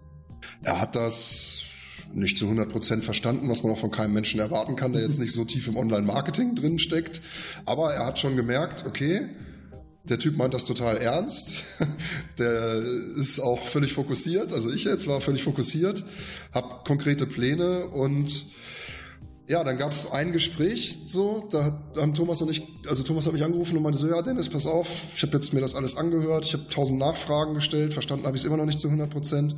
Er 0.62 0.80
hat 0.80 0.94
das 0.94 1.64
nicht 2.12 2.38
zu 2.38 2.44
100 2.44 2.70
Prozent 2.70 3.04
verstanden, 3.04 3.48
was 3.48 3.62
man 3.62 3.72
auch 3.72 3.78
von 3.78 3.90
keinem 3.90 4.14
Menschen 4.14 4.40
erwarten 4.40 4.76
kann, 4.76 4.92
der 4.92 5.02
jetzt 5.02 5.18
nicht 5.20 5.32
so 5.32 5.44
tief 5.44 5.68
im 5.68 5.76
Online-Marketing 5.76 6.54
drin 6.54 6.78
steckt. 6.78 7.20
Aber 7.66 7.92
er 7.92 8.06
hat 8.06 8.18
schon 8.18 8.36
gemerkt, 8.36 8.84
okay, 8.86 9.28
der 10.04 10.18
Typ 10.18 10.36
meint 10.36 10.54
das 10.54 10.64
total 10.64 10.96
ernst. 10.96 11.64
Der 12.38 12.82
ist 13.18 13.38
auch 13.38 13.66
völlig 13.66 13.92
fokussiert. 13.92 14.52
Also 14.52 14.72
ich 14.72 14.84
jetzt 14.84 15.06
war 15.06 15.20
völlig 15.20 15.42
fokussiert, 15.42 16.02
habe 16.52 16.84
konkrete 16.84 17.26
Pläne 17.26 17.86
und 17.88 18.46
ja, 19.50 19.64
dann 19.64 19.78
gab 19.78 19.90
es 19.90 20.08
ein 20.08 20.30
Gespräch, 20.30 21.00
so, 21.06 21.48
da 21.50 21.82
haben 21.96 22.14
Thomas 22.14 22.40
und 22.40 22.52
ich, 22.52 22.62
also 22.88 23.02
Thomas 23.02 23.26
hat 23.26 23.32
mich 23.32 23.42
angerufen 23.42 23.76
und 23.76 23.82
meinte 23.82 23.98
so, 23.98 24.06
ja, 24.06 24.22
Dennis, 24.22 24.48
pass 24.48 24.64
auf, 24.64 24.86
ich 25.12 25.22
habe 25.22 25.32
jetzt 25.32 25.52
mir 25.52 25.60
das 25.60 25.74
alles 25.74 25.96
angehört, 25.96 26.46
ich 26.46 26.52
habe 26.52 26.68
tausend 26.68 27.00
Nachfragen 27.00 27.54
gestellt, 27.54 27.92
verstanden 27.92 28.26
habe 28.26 28.36
ich 28.36 28.42
es 28.44 28.46
immer 28.46 28.56
noch 28.56 28.64
nicht 28.64 28.78
zu 28.78 28.86
100 28.86 29.10
Prozent, 29.10 29.56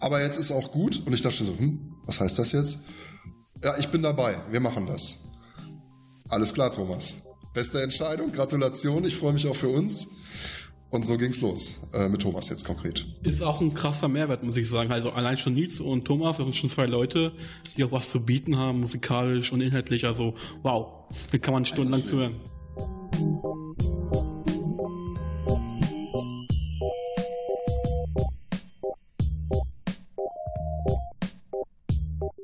aber 0.00 0.20
jetzt 0.20 0.36
ist 0.36 0.50
auch 0.50 0.72
gut 0.72 1.02
und 1.06 1.12
ich 1.12 1.22
dachte 1.22 1.44
so, 1.44 1.56
hm, 1.56 1.94
was 2.06 2.18
heißt 2.18 2.40
das 2.40 2.50
jetzt? 2.50 2.80
Ja, 3.62 3.78
ich 3.78 3.90
bin 3.90 4.02
dabei, 4.02 4.42
wir 4.50 4.58
machen 4.58 4.88
das. 4.88 5.18
Alles 6.28 6.52
klar, 6.52 6.72
Thomas. 6.72 7.18
Beste 7.54 7.82
Entscheidung, 7.82 8.32
Gratulation, 8.32 9.04
ich 9.04 9.14
freue 9.14 9.32
mich 9.32 9.46
auch 9.46 9.54
für 9.54 9.68
uns. 9.68 10.08
Und 10.90 11.06
so 11.06 11.16
ging's 11.16 11.40
los 11.40 11.80
äh, 11.94 12.08
mit 12.08 12.22
Thomas 12.22 12.48
jetzt 12.48 12.64
konkret. 12.64 13.06
Ist 13.22 13.42
auch 13.42 13.60
ein 13.60 13.74
krasser 13.74 14.08
Mehrwert, 14.08 14.42
muss 14.42 14.56
ich 14.56 14.68
sagen. 14.68 14.90
Also 14.90 15.10
allein 15.10 15.38
schon 15.38 15.54
Nils 15.54 15.80
und 15.80 16.04
Thomas, 16.04 16.38
das 16.38 16.46
sind 16.46 16.56
schon 16.56 16.70
zwei 16.70 16.86
Leute, 16.86 17.32
die 17.76 17.84
auch 17.84 17.92
was 17.92 18.10
zu 18.10 18.20
bieten 18.20 18.56
haben, 18.56 18.80
musikalisch 18.80 19.52
und 19.52 19.60
inhaltlich. 19.60 20.04
Also 20.04 20.34
wow, 20.62 21.04
da 21.30 21.38
kann 21.38 21.54
man 21.54 21.64
stundenlang 21.64 22.04
zuhören. 22.04 22.34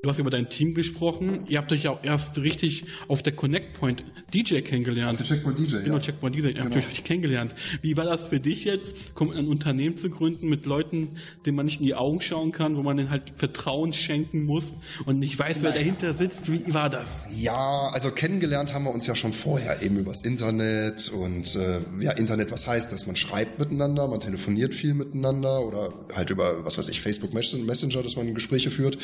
Du 0.06 0.10
hast 0.10 0.20
über 0.20 0.30
dein 0.30 0.48
Team 0.48 0.72
gesprochen. 0.72 1.40
Ihr 1.48 1.58
habt 1.58 1.72
euch 1.72 1.82
ja 1.82 1.90
auch 1.90 2.04
erst 2.04 2.38
richtig 2.38 2.84
auf 3.08 3.24
der 3.24 3.32
Connect 3.32 3.72
Point 3.72 4.04
DJ 4.32 4.60
kennengelernt. 4.60 5.20
Auf 5.20 5.26
der 5.26 5.36
Checkpoint 5.36 5.58
DJ, 5.58 5.78
Genau, 5.82 5.96
ja. 5.96 6.00
Checkpoint 6.00 6.36
DJ. 6.36 6.38
Ihr 6.50 6.60
habt 6.62 6.74
Genau. 6.74 6.86
euch 6.86 7.02
kennengelernt. 7.02 7.56
Wie 7.82 7.96
war 7.96 8.04
das 8.04 8.28
für 8.28 8.38
dich 8.38 8.62
jetzt, 8.62 8.94
ein 9.18 9.48
Unternehmen 9.48 9.96
zu 9.96 10.08
gründen 10.08 10.48
mit 10.48 10.64
Leuten, 10.64 11.16
denen 11.44 11.56
man 11.56 11.66
nicht 11.66 11.80
in 11.80 11.86
die 11.86 11.96
Augen 11.96 12.20
schauen 12.20 12.52
kann, 12.52 12.76
wo 12.76 12.84
man 12.84 12.96
denen 12.98 13.10
halt 13.10 13.32
Vertrauen 13.36 13.92
schenken 13.92 14.44
muss 14.44 14.74
und 15.06 15.18
nicht 15.18 15.36
weiß, 15.36 15.62
wer 15.62 15.72
dahinter 15.72 16.14
sitzt? 16.14 16.52
Wie 16.52 16.72
war 16.72 16.88
das? 16.88 17.08
Ja, 17.34 17.88
also 17.92 18.12
kennengelernt 18.12 18.72
haben 18.74 18.84
wir 18.84 18.94
uns 18.94 19.08
ja 19.08 19.16
schon 19.16 19.32
vorher 19.32 19.82
eben 19.82 19.98
übers 19.98 20.22
Internet 20.22 21.10
und 21.10 21.56
äh, 21.56 21.80
ja, 22.04 22.12
Internet, 22.12 22.52
was 22.52 22.68
heißt 22.68 22.92
das? 22.92 23.08
Man 23.08 23.16
schreibt 23.16 23.58
miteinander, 23.58 24.06
man 24.06 24.20
telefoniert 24.20 24.72
viel 24.72 24.94
miteinander 24.94 25.66
oder 25.66 25.92
halt 26.14 26.30
über, 26.30 26.64
was 26.64 26.78
weiß 26.78 26.86
ich, 26.90 27.00
Facebook 27.00 27.34
Messenger, 27.34 28.04
dass 28.04 28.14
man 28.14 28.32
Gespräche 28.34 28.70
führt. 28.70 28.98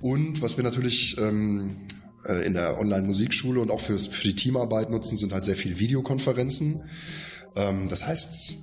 Und 0.00 0.35
was 0.40 0.56
wir 0.56 0.64
natürlich 0.64 1.18
ähm, 1.18 1.76
äh, 2.24 2.46
in 2.46 2.54
der 2.54 2.78
Online-Musikschule 2.78 3.60
und 3.60 3.70
auch 3.70 3.80
für, 3.80 3.98
für 3.98 4.28
die 4.28 4.34
Teamarbeit 4.34 4.90
nutzen, 4.90 5.16
sind 5.16 5.32
halt 5.32 5.44
sehr 5.44 5.56
viele 5.56 5.78
Videokonferenzen. 5.78 6.82
Ähm, 7.56 7.88
das 7.88 8.06
heißt, 8.06 8.54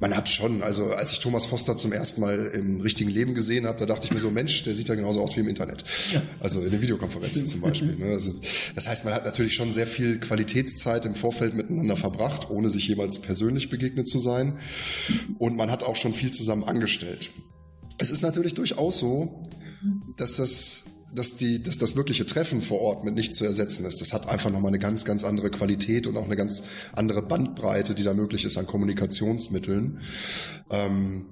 man 0.00 0.16
hat 0.16 0.28
schon, 0.28 0.62
also 0.62 0.90
als 0.90 1.12
ich 1.12 1.20
Thomas 1.20 1.46
Foster 1.46 1.76
zum 1.76 1.92
ersten 1.92 2.20
Mal 2.20 2.46
im 2.54 2.80
richtigen 2.80 3.10
Leben 3.10 3.34
gesehen 3.34 3.66
habe, 3.66 3.78
da 3.78 3.86
dachte 3.86 4.06
ich 4.06 4.12
mir 4.12 4.20
so, 4.20 4.30
Mensch, 4.30 4.64
der 4.64 4.74
sieht 4.74 4.88
ja 4.88 4.94
genauso 4.94 5.20
aus 5.20 5.36
wie 5.36 5.40
im 5.40 5.48
Internet. 5.48 5.84
Also 6.40 6.62
in 6.62 6.70
den 6.70 6.80
Videokonferenzen 6.80 7.44
zum 7.44 7.60
Beispiel. 7.60 7.94
Ne? 7.96 8.06
Also, 8.06 8.32
das 8.74 8.88
heißt, 8.88 9.04
man 9.04 9.14
hat 9.14 9.26
natürlich 9.26 9.54
schon 9.54 9.70
sehr 9.70 9.86
viel 9.86 10.18
Qualitätszeit 10.18 11.04
im 11.04 11.14
Vorfeld 11.14 11.54
miteinander 11.54 11.96
verbracht, 11.96 12.50
ohne 12.50 12.70
sich 12.70 12.88
jemals 12.88 13.20
persönlich 13.20 13.68
begegnet 13.68 14.08
zu 14.08 14.18
sein. 14.18 14.58
Und 15.38 15.56
man 15.56 15.70
hat 15.70 15.82
auch 15.82 15.96
schon 15.96 16.14
viel 16.14 16.30
zusammen 16.30 16.64
angestellt. 16.64 17.32
Es 17.98 18.10
ist 18.10 18.22
natürlich 18.22 18.54
durchaus 18.54 18.98
so, 18.98 19.42
dass 20.16 20.36
das 20.36 20.84
dass, 21.14 21.36
die, 21.36 21.62
dass 21.62 21.78
das 21.78 21.94
wirkliche 21.96 22.26
Treffen 22.26 22.62
vor 22.62 22.80
Ort 22.80 23.04
mit 23.04 23.14
nicht 23.14 23.34
zu 23.34 23.44
ersetzen 23.44 23.84
ist. 23.84 24.00
Das 24.00 24.12
hat 24.12 24.28
einfach 24.28 24.50
nochmal 24.50 24.70
eine 24.70 24.78
ganz, 24.78 25.04
ganz 25.04 25.24
andere 25.24 25.50
Qualität 25.50 26.06
und 26.06 26.16
auch 26.16 26.24
eine 26.24 26.36
ganz 26.36 26.64
andere 26.94 27.22
Bandbreite, 27.22 27.94
die 27.94 28.02
da 28.02 28.14
möglich 28.14 28.44
ist 28.44 28.56
an 28.56 28.66
Kommunikationsmitteln. 28.66 30.00
Ähm, 30.70 31.26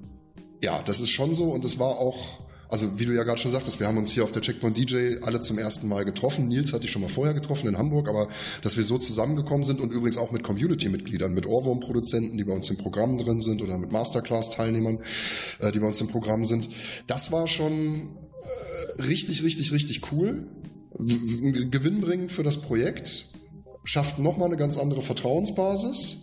ja, 0.62 0.82
das 0.82 1.00
ist 1.00 1.10
schon 1.10 1.34
so 1.34 1.44
und 1.44 1.64
es 1.64 1.78
war 1.78 1.98
auch, 1.98 2.40
also 2.68 3.00
wie 3.00 3.06
du 3.06 3.14
ja 3.14 3.24
gerade 3.24 3.40
schon 3.40 3.50
sagtest, 3.50 3.80
wir 3.80 3.86
haben 3.86 3.96
uns 3.96 4.10
hier 4.10 4.22
auf 4.22 4.32
der 4.32 4.42
Checkpoint 4.42 4.76
DJ 4.76 5.16
alle 5.22 5.40
zum 5.40 5.58
ersten 5.58 5.88
Mal 5.88 6.04
getroffen. 6.04 6.48
Nils 6.48 6.74
hatte 6.74 6.84
ich 6.84 6.90
schon 6.90 7.00
mal 7.00 7.08
vorher 7.08 7.32
getroffen 7.32 7.66
in 7.68 7.78
Hamburg, 7.78 8.08
aber 8.08 8.28
dass 8.60 8.76
wir 8.76 8.84
so 8.84 8.98
zusammengekommen 8.98 9.64
sind 9.64 9.80
und 9.80 9.92
übrigens 9.92 10.18
auch 10.18 10.30
mit 10.30 10.42
Community-Mitgliedern, 10.42 11.32
mit 11.32 11.46
Ohrwurm-Produzenten, 11.46 12.36
die 12.36 12.44
bei 12.44 12.52
uns 12.52 12.68
im 12.68 12.76
Programm 12.76 13.16
drin 13.16 13.40
sind 13.40 13.62
oder 13.62 13.78
mit 13.78 13.90
Masterclass-Teilnehmern, 13.92 14.98
äh, 15.60 15.72
die 15.72 15.78
bei 15.78 15.86
uns 15.86 16.00
im 16.02 16.08
Programm 16.08 16.44
sind, 16.44 16.68
das 17.06 17.32
war 17.32 17.48
schon 17.48 18.10
richtig, 18.98 19.42
richtig, 19.42 19.72
richtig 19.72 20.12
cool. 20.12 20.48
Gewinnbringend 20.98 22.32
für 22.32 22.42
das 22.42 22.60
Projekt, 22.60 23.30
schafft 23.84 24.18
nochmal 24.18 24.48
eine 24.48 24.56
ganz 24.56 24.76
andere 24.76 25.02
Vertrauensbasis 25.02 26.18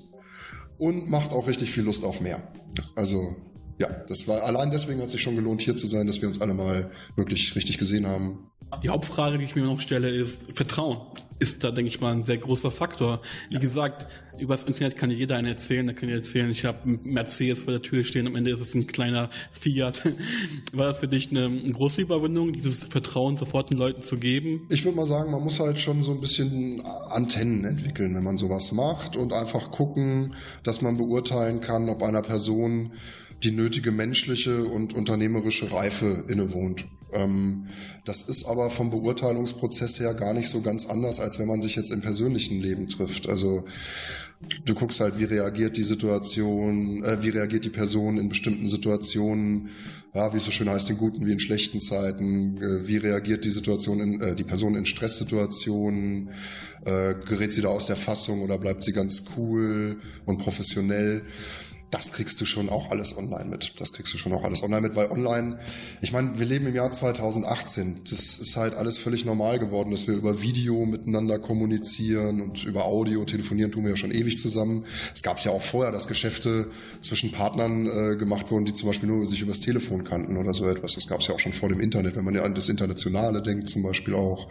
und 0.78 1.10
macht 1.10 1.32
auch 1.32 1.48
richtig 1.48 1.72
viel 1.72 1.84
Lust 1.84 2.04
auf 2.04 2.22
mehr. 2.22 2.52
Also 2.96 3.36
ja, 3.80 3.88
das 4.08 4.28
war 4.28 4.44
allein 4.44 4.72
deswegen 4.72 5.02
hat 5.02 5.12
sich 5.12 5.22
schon 5.22 5.36
gelohnt, 5.36 5.62
hier 5.62 5.76
zu 5.76 5.88
sein, 5.88 6.08
dass 6.08 6.22
wir 6.22 6.28
uns 6.28 6.42
alle 6.42 6.54
mal 6.54 6.92
wirklich 7.16 7.56
richtig 7.56 7.78
gesehen 7.78 8.08
haben. 8.08 8.52
Die 8.84 8.90
Hauptfrage, 8.90 9.38
die 9.38 9.46
ich 9.46 9.56
mir 9.56 9.64
noch 9.64 9.82
stelle, 9.82 10.10
ist 10.10 10.40
Vertrauen. 10.54 11.00
Ist 11.40 11.64
da, 11.64 11.72
denke 11.72 11.90
ich 11.90 12.02
mal, 12.02 12.12
ein 12.12 12.24
sehr 12.24 12.38
großer 12.38 12.72
Faktor. 12.72 13.22
Wie 13.52 13.60
gesagt, 13.60 14.08
übers 14.40 14.64
Internet 14.64 14.96
kann 14.96 15.12
jeder 15.12 15.36
einen 15.36 15.48
erzählen. 15.48 15.88
Da 15.88 15.94
kann 15.94 16.10
ich 16.10 16.16
erzählen, 16.16 16.50
ich 16.50 16.66
habe 16.66 17.00
Mercedes 17.04 17.60
vor 17.60 17.74
der 17.74 17.82
Tür 17.82 18.04
stehen, 18.04 18.28
am 18.28 18.36
Ende 18.36 18.52
ist 18.52 18.62
es 18.62 18.74
ein 18.74 18.88
kleiner 18.88 19.30
Fiat. 19.52 20.04
War 20.74 20.88
das 20.88 21.00
für 21.00 21.08
dich 21.08 21.32
eine, 21.32 21.46
eine 21.46 21.72
große 21.72 22.02
Überwindung, 22.02 22.54
dieses 22.54 22.84
Vertrauen 22.84 23.38
sofort 23.38 23.70
den 23.70 23.78
Leuten 23.78 24.02
zu 24.02 24.18
geben? 24.18 24.68
Ich 24.70 24.86
würde 24.86 24.98
mal 24.98 25.06
sagen, 25.06 25.32
man 25.32 25.44
muss 25.44 25.60
halt 25.60 25.80
schon 25.80 26.02
so 26.02 26.12
ein 26.12 26.22
bisschen 26.22 26.82
Antennen 26.82 27.66
entwickeln, 27.66 28.16
wenn 28.16 28.24
man 28.24 28.38
sowas 28.38 28.72
macht 28.72 29.16
und 29.16 29.34
einfach 29.34 29.72
gucken, 29.72 30.34
dass 30.64 30.82
man 30.82 30.98
beurteilen 30.98 31.62
kann, 31.62 31.90
ob 31.90 32.04
einer 32.04 32.22
Person 32.22 32.92
die 33.44 33.52
nötige 33.52 33.92
menschliche 33.92 34.64
und 34.66 34.94
unternehmerische 34.94 35.72
Reife 35.72 36.26
innewohnt. 36.28 36.86
Ähm, 37.14 37.68
das 38.06 38.22
ist 38.22 38.46
aber 38.46 38.70
vom 38.70 38.92
Beurteilungsprozess 38.92 40.00
her 40.00 40.14
gar 40.14 40.34
nicht 40.34 40.50
so 40.50 40.62
ganz 40.62 40.86
anders, 40.86 41.20
als 41.20 41.40
wenn 41.40 41.48
man 41.48 41.62
sich 41.62 41.76
jetzt 41.76 41.92
im 41.92 42.02
persönlichen 42.02 42.60
Leben 42.62 42.88
trifft. 42.88 43.30
Also 43.30 43.66
du 44.66 44.74
guckst 44.74 45.00
halt, 45.00 45.20
wie 45.20 45.24
reagiert 45.24 45.78
die 45.78 45.84
Situation, 45.84 47.04
äh, 47.04 47.22
wie 47.22 47.30
reagiert 47.30 47.66
die 47.66 47.70
Person 47.70 48.18
in 48.18 48.30
bestimmten 48.30 48.68
Situationen, 48.68 49.70
ja, 50.14 50.32
wie 50.34 50.38
es 50.38 50.46
so 50.46 50.52
schön 50.52 50.70
heißt, 50.70 50.90
in 50.90 50.98
guten 50.98 51.26
wie 51.26 51.32
in 51.32 51.40
schlechten 51.40 51.80
Zeiten, 51.80 52.58
äh, 52.58 52.88
wie 52.88 52.98
reagiert 52.98 53.46
die 53.46 53.52
Situation 53.52 54.00
in, 54.00 54.22
äh, 54.22 54.36
die 54.36 54.44
Person 54.44 54.76
in 54.76 54.86
Stresssituationen, 54.86 56.30
äh, 56.86 57.16
gerät 57.28 57.54
sie 57.54 57.62
da 57.62 57.70
aus 57.70 57.88
der 57.88 57.96
Fassung 57.96 58.42
oder 58.42 58.58
bleibt 58.58 58.84
sie 58.84 58.94
ganz 58.94 59.26
cool 59.36 59.98
und 60.26 60.38
professionell 60.38 61.24
das 61.90 62.12
kriegst 62.12 62.42
du 62.42 62.46
schon 62.46 62.70
auch 62.70 62.92
alles 62.92 63.18
online 63.18 63.50
mit. 63.50 63.80
Das 63.80 63.94
kriegst 63.94 64.14
du 64.14 64.18
schon 64.18 64.34
auch 64.34 64.44
alles 64.44 64.62
online 64.62 64.82
mit, 64.82 64.96
weil 64.96 65.10
online, 65.10 65.58
ich 66.02 66.12
meine, 66.12 66.38
wir 66.38 66.46
leben 66.46 66.68
im 66.68 66.76
Jahr 66.76 66.92
2018. 66.92 68.02
Das 68.10 68.38
ist 68.38 68.58
halt 68.58 68.76
alles 68.76 68.98
völlig 68.98 69.24
normal 69.24 69.58
geworden, 69.58 69.92
dass 69.92 70.06
wir 70.06 70.16
über 70.16 70.42
Video 70.42 70.86
miteinander 70.86 71.40
kommunizieren 71.40 72.42
und 72.42 72.66
über 72.66 72.86
Audio 72.86 73.24
telefonieren 73.24 73.72
tun 73.72 73.84
wir 73.84 73.92
ja 73.92 73.98
schon 73.98 74.12
ewig 74.12 74.38
zusammen. 74.38 74.84
Es 75.16 75.24
gab 75.24 75.38
es 75.38 75.46
ja 75.46 75.52
auch 75.52 75.62
vorher, 75.62 75.94
dass 75.94 76.08
Geschäfte 76.08 76.68
zwischen 77.00 77.32
Partnern 77.32 77.88
äh, 77.88 78.16
gemacht 78.18 78.52
wurden, 78.52 78.66
die 78.66 78.74
zum 78.74 78.88
Beispiel 78.88 79.08
nur 79.08 79.26
sich 79.28 79.42
übers 79.42 79.62
Telefon 79.62 80.04
kannten 80.04 80.36
oder 80.36 80.54
so 80.54 80.68
etwas. 80.68 80.96
Das 80.96 81.08
gab 81.08 81.22
es 81.22 81.28
ja 81.28 81.36
auch 81.36 81.40
schon 81.40 81.54
vor 81.54 81.70
dem 81.70 81.80
Internet, 81.80 82.18
wenn 82.18 82.26
man 82.26 82.36
ja 82.36 82.44
an 82.44 82.54
das 82.54 82.68
Internationale 82.68 83.42
denkt 83.42 83.70
zum 83.70 83.82
Beispiel 83.82 84.14
auch. 84.14 84.50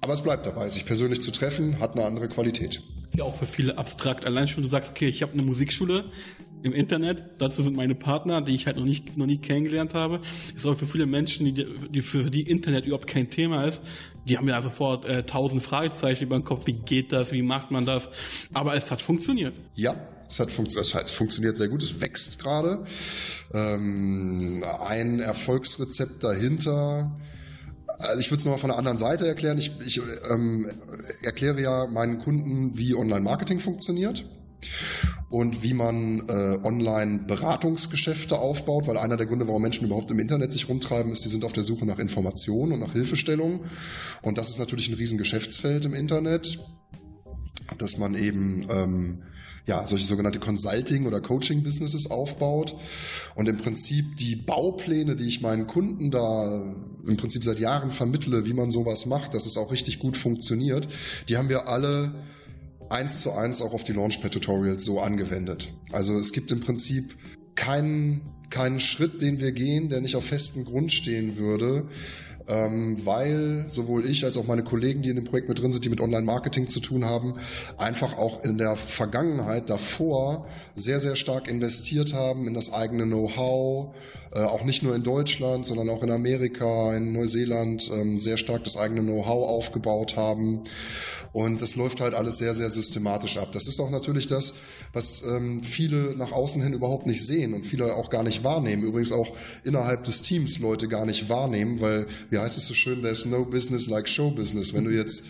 Aber 0.00 0.12
es 0.12 0.22
bleibt 0.22 0.46
dabei, 0.46 0.68
sich 0.68 0.86
persönlich 0.86 1.22
zu 1.22 1.30
treffen, 1.30 1.80
hat 1.80 1.94
eine 1.94 2.04
andere 2.04 2.28
Qualität. 2.28 2.82
Ist 3.10 3.18
ja 3.18 3.24
auch 3.24 3.36
für 3.36 3.46
viele 3.46 3.78
abstrakt. 3.78 4.24
Allein 4.24 4.46
schon, 4.48 4.62
du 4.62 4.68
sagst, 4.68 4.90
okay, 4.90 5.08
ich 5.08 5.22
habe 5.22 5.32
eine 5.32 5.42
Musikschule. 5.42 6.04
im 6.62 6.72
Internet. 6.72 7.22
Dazu 7.38 7.62
sind 7.62 7.76
meine 7.76 7.94
Partner, 7.94 8.42
die 8.42 8.54
ich 8.54 8.66
halt 8.66 8.76
noch 8.76 8.84
nicht 8.84 9.16
noch 9.16 9.26
nie 9.26 9.38
kennengelernt 9.38 9.94
habe. 9.94 10.20
Das 10.48 10.64
ist 10.64 10.66
auch 10.66 10.76
für 10.76 10.86
viele 10.86 11.06
Menschen, 11.06 11.54
die, 11.54 11.66
die 11.90 12.02
für 12.02 12.30
die 12.30 12.42
Internet 12.42 12.86
überhaupt 12.86 13.06
kein 13.06 13.30
Thema 13.30 13.64
ist. 13.64 13.80
Die 14.26 14.36
haben 14.36 14.48
ja 14.48 14.60
sofort 14.60 15.04
äh, 15.04 15.22
tausend 15.22 15.62
Fragezeichen 15.62 16.24
über 16.24 16.36
den 16.36 16.44
Kopf. 16.44 16.66
Wie 16.66 16.72
geht 16.72 17.12
das? 17.12 17.30
Wie 17.32 17.42
macht 17.42 17.70
man 17.70 17.86
das? 17.86 18.10
Aber 18.52 18.74
es 18.74 18.90
hat 18.90 19.00
funktioniert. 19.00 19.54
Ja, 19.74 19.94
es 20.28 20.40
hat 20.40 20.50
funktio 20.50 20.80
es 20.80 21.12
funktioniert 21.12 21.56
sehr 21.56 21.68
gut, 21.68 21.82
es 21.82 22.00
wächst 22.00 22.38
gerade. 22.40 22.84
Ähm, 23.54 24.64
ein 24.88 25.20
Erfolgsrezept 25.20 26.24
dahinter. 26.24 27.12
Also 27.98 28.20
ich 28.20 28.30
würde 28.30 28.40
es 28.40 28.44
nochmal 28.44 28.58
von 28.58 28.68
der 28.68 28.78
anderen 28.78 28.98
Seite 28.98 29.26
erklären. 29.26 29.58
Ich, 29.58 29.72
ich 29.84 30.00
ähm, 30.30 30.68
erkläre 31.22 31.60
ja 31.60 31.86
meinen 31.86 32.18
Kunden, 32.18 32.76
wie 32.76 32.94
Online-Marketing 32.94 33.58
funktioniert 33.58 34.24
und 35.28 35.62
wie 35.62 35.74
man 35.74 36.28
äh, 36.28 36.58
Online-Beratungsgeschäfte 36.62 38.38
aufbaut, 38.38 38.86
weil 38.86 38.96
einer 38.96 39.16
der 39.16 39.26
Gründe, 39.26 39.48
warum 39.48 39.62
Menschen 39.62 39.84
überhaupt 39.84 40.10
im 40.10 40.18
Internet 40.18 40.52
sich 40.52 40.68
rumtreiben, 40.68 41.12
ist, 41.12 41.24
die 41.24 41.28
sind 41.28 41.44
auf 41.44 41.52
der 41.52 41.64
Suche 41.64 41.86
nach 41.86 41.98
Informationen 41.98 42.72
und 42.72 42.80
nach 42.80 42.92
Hilfestellung. 42.92 43.64
Und 44.22 44.38
das 44.38 44.50
ist 44.50 44.58
natürlich 44.58 44.88
ein 44.88 44.94
riesen 44.94 45.18
Geschäftsfeld 45.18 45.84
im 45.84 45.94
Internet, 45.94 46.58
dass 47.78 47.98
man 47.98 48.14
eben 48.14 48.66
ähm, 48.70 49.22
ja, 49.66 49.86
solche 49.86 50.04
sogenannte 50.04 50.38
Consulting- 50.38 51.06
oder 51.06 51.20
Coaching-Businesses 51.20 52.10
aufbaut 52.10 52.76
und 53.34 53.48
im 53.48 53.56
Prinzip 53.56 54.16
die 54.16 54.36
Baupläne, 54.36 55.16
die 55.16 55.28
ich 55.28 55.40
meinen 55.40 55.66
Kunden 55.66 56.10
da 56.10 56.74
im 57.04 57.16
Prinzip 57.16 57.42
seit 57.42 57.58
Jahren 57.58 57.90
vermittle, 57.90 58.46
wie 58.46 58.52
man 58.52 58.70
sowas 58.70 59.06
macht, 59.06 59.34
dass 59.34 59.46
es 59.46 59.56
auch 59.56 59.72
richtig 59.72 59.98
gut 59.98 60.16
funktioniert, 60.16 60.86
die 61.28 61.36
haben 61.36 61.48
wir 61.48 61.68
alle 61.68 62.14
eins 62.88 63.20
zu 63.20 63.32
eins 63.32 63.60
auch 63.60 63.74
auf 63.74 63.82
die 63.82 63.92
Launchpad-Tutorials 63.92 64.84
so 64.84 65.00
angewendet. 65.00 65.74
Also 65.90 66.16
es 66.18 66.32
gibt 66.32 66.52
im 66.52 66.60
Prinzip 66.60 67.16
keinen, 67.56 68.20
keinen 68.50 68.78
Schritt, 68.78 69.20
den 69.20 69.40
wir 69.40 69.50
gehen, 69.50 69.88
der 69.88 70.00
nicht 70.00 70.14
auf 70.14 70.24
festem 70.24 70.64
Grund 70.64 70.92
stehen 70.92 71.36
würde, 71.36 71.88
ähm, 72.48 73.04
weil 73.04 73.64
sowohl 73.68 74.06
ich 74.06 74.24
als 74.24 74.36
auch 74.36 74.46
meine 74.46 74.62
Kollegen, 74.62 75.02
die 75.02 75.10
in 75.10 75.16
dem 75.16 75.24
Projekt 75.24 75.48
mit 75.48 75.58
drin 75.58 75.72
sind, 75.72 75.84
die 75.84 75.88
mit 75.88 76.00
Online-Marketing 76.00 76.66
zu 76.66 76.80
tun 76.80 77.04
haben, 77.04 77.34
einfach 77.78 78.16
auch 78.18 78.44
in 78.44 78.58
der 78.58 78.76
Vergangenheit 78.76 79.68
davor 79.70 80.46
sehr, 80.74 81.00
sehr 81.00 81.16
stark 81.16 81.50
investiert 81.50 82.14
haben 82.14 82.46
in 82.46 82.54
das 82.54 82.72
eigene 82.72 83.04
Know-how, 83.04 83.94
äh, 84.32 84.40
auch 84.40 84.64
nicht 84.64 84.82
nur 84.82 84.94
in 84.94 85.02
Deutschland, 85.02 85.66
sondern 85.66 85.88
auch 85.88 86.02
in 86.02 86.10
Amerika, 86.10 86.94
in 86.94 87.12
Neuseeland 87.12 87.90
ähm, 87.92 88.20
sehr 88.20 88.36
stark 88.36 88.64
das 88.64 88.76
eigene 88.76 89.02
Know-how 89.02 89.48
aufgebaut 89.48 90.16
haben. 90.16 90.64
Und 91.36 91.60
das 91.60 91.76
läuft 91.76 92.00
halt 92.00 92.14
alles 92.14 92.38
sehr, 92.38 92.54
sehr 92.54 92.70
systematisch 92.70 93.36
ab. 93.36 93.50
Das 93.52 93.66
ist 93.66 93.78
auch 93.78 93.90
natürlich 93.90 94.26
das, 94.26 94.54
was 94.94 95.22
ähm, 95.26 95.62
viele 95.62 96.16
nach 96.16 96.32
außen 96.32 96.62
hin 96.62 96.72
überhaupt 96.72 97.06
nicht 97.06 97.26
sehen 97.26 97.52
und 97.52 97.66
viele 97.66 97.94
auch 97.94 98.08
gar 98.08 98.22
nicht 98.22 98.42
wahrnehmen. 98.42 98.82
Übrigens 98.82 99.12
auch 99.12 99.36
innerhalb 99.62 100.04
des 100.04 100.22
Teams 100.22 100.58
Leute 100.60 100.88
gar 100.88 101.04
nicht 101.04 101.28
wahrnehmen, 101.28 101.80
weil, 101.82 102.06
wie 102.36 102.40
heißt 102.40 102.58
es 102.58 102.66
so 102.66 102.74
schön, 102.74 103.02
there's 103.02 103.24
no 103.24 103.44
business 103.44 103.88
like 103.88 104.06
show 104.06 104.30
business. 104.30 104.74
Wenn 104.74 104.84
du 104.84 104.90
jetzt 104.90 105.24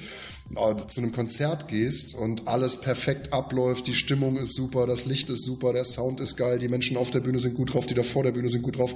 zu 0.87 1.01
einem 1.01 1.13
Konzert 1.13 1.67
gehst 1.67 2.15
und 2.15 2.47
alles 2.47 2.81
perfekt 2.81 3.33
abläuft, 3.33 3.89
die 3.89 3.95
Stimmung 3.95 4.37
ist 4.37 4.55
super, 4.55 4.87
das 4.87 5.05
Licht 5.05 5.29
ist 5.29 5.45
super, 5.45 5.73
der 5.73 5.85
Sound 5.85 6.21
ist 6.21 6.37
geil, 6.37 6.61
die 6.61 6.69
Menschen 6.69 6.97
auf 6.97 7.11
der 7.11 7.21
Bühne 7.21 7.41
sind 7.41 7.55
gut 7.55 7.75
drauf, 7.75 7.87
die 7.87 7.95
da 7.95 8.05
vor 8.05 8.23
der 8.23 8.31
Bühne 8.31 8.49
sind 8.49 8.63
gut 8.63 8.79
drauf, 8.79 8.95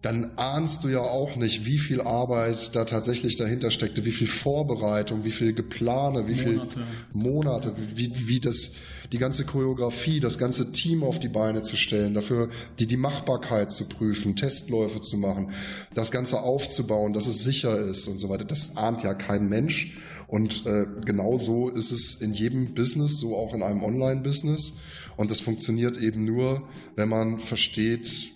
dann 0.00 0.32
ahnst 0.36 0.84
du 0.84 0.88
ja 0.88 1.00
auch 1.00 1.36
nicht, 1.36 1.66
wie 1.66 1.78
viel 1.78 2.00
Arbeit 2.00 2.74
da 2.74 2.84
tatsächlich 2.84 3.36
dahinter 3.36 3.70
steckte, 3.70 4.06
wie 4.06 4.10
viel 4.12 4.26
Vorbereitung, 4.26 5.24
wie 5.24 5.30
viel 5.30 5.52
Geplane, 5.52 6.26
wie 6.26 6.34
viel 6.34 6.56
Monate, 6.56 6.78
Monate 7.12 7.74
wie, 7.94 8.12
wie 8.28 8.40
das, 8.40 8.72
die 9.12 9.18
ganze 9.18 9.44
Choreografie, 9.44 10.20
das 10.20 10.38
ganze 10.38 10.72
Team 10.72 11.04
auf 11.04 11.20
die 11.20 11.28
Beine 11.28 11.64
zu 11.64 11.76
stellen, 11.76 12.14
dafür 12.14 12.48
die, 12.78 12.86
die 12.86 12.96
Machbarkeit 12.96 13.72
zu 13.72 13.88
prüfen, 13.88 14.36
Testläufe 14.36 15.02
zu 15.02 15.18
machen, 15.18 15.50
das 15.94 16.10
Ganze 16.10 16.40
aufzubauen, 16.40 17.12
dass 17.12 17.26
es 17.26 17.44
sicher 17.44 17.78
ist 17.78 18.08
und 18.08 18.18
so 18.18 18.30
weiter. 18.30 18.44
Das 18.44 18.76
ahnt 18.76 19.02
ja 19.02 19.12
kein 19.12 19.48
Mensch. 19.48 19.96
Und 20.28 20.66
äh, 20.66 20.84
genau 21.06 21.38
so 21.38 21.70
ist 21.70 21.90
es 21.90 22.16
in 22.16 22.34
jedem 22.34 22.74
Business, 22.74 23.18
so 23.18 23.34
auch 23.34 23.54
in 23.54 23.62
einem 23.62 23.82
Online-Business. 23.82 24.74
Und 25.16 25.30
das 25.30 25.40
funktioniert 25.40 25.96
eben 25.96 26.26
nur, 26.26 26.68
wenn 26.96 27.08
man 27.08 27.40
versteht, 27.40 28.32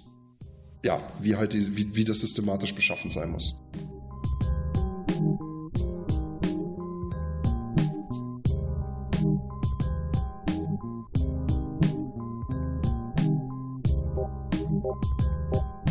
ja, 0.83 1.01
wie 1.21 1.37
halt 1.37 1.53
die, 1.53 1.77
wie, 1.77 1.95
wie 1.95 2.05
das 2.05 2.21
systematisch 2.21 2.75
beschaffen 2.75 3.11
sein 3.11 3.31
muss. 3.31 3.59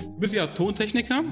Du 0.03 0.19
bist 0.19 0.33
ja 0.33 0.47
Tontechniker. 0.47 1.23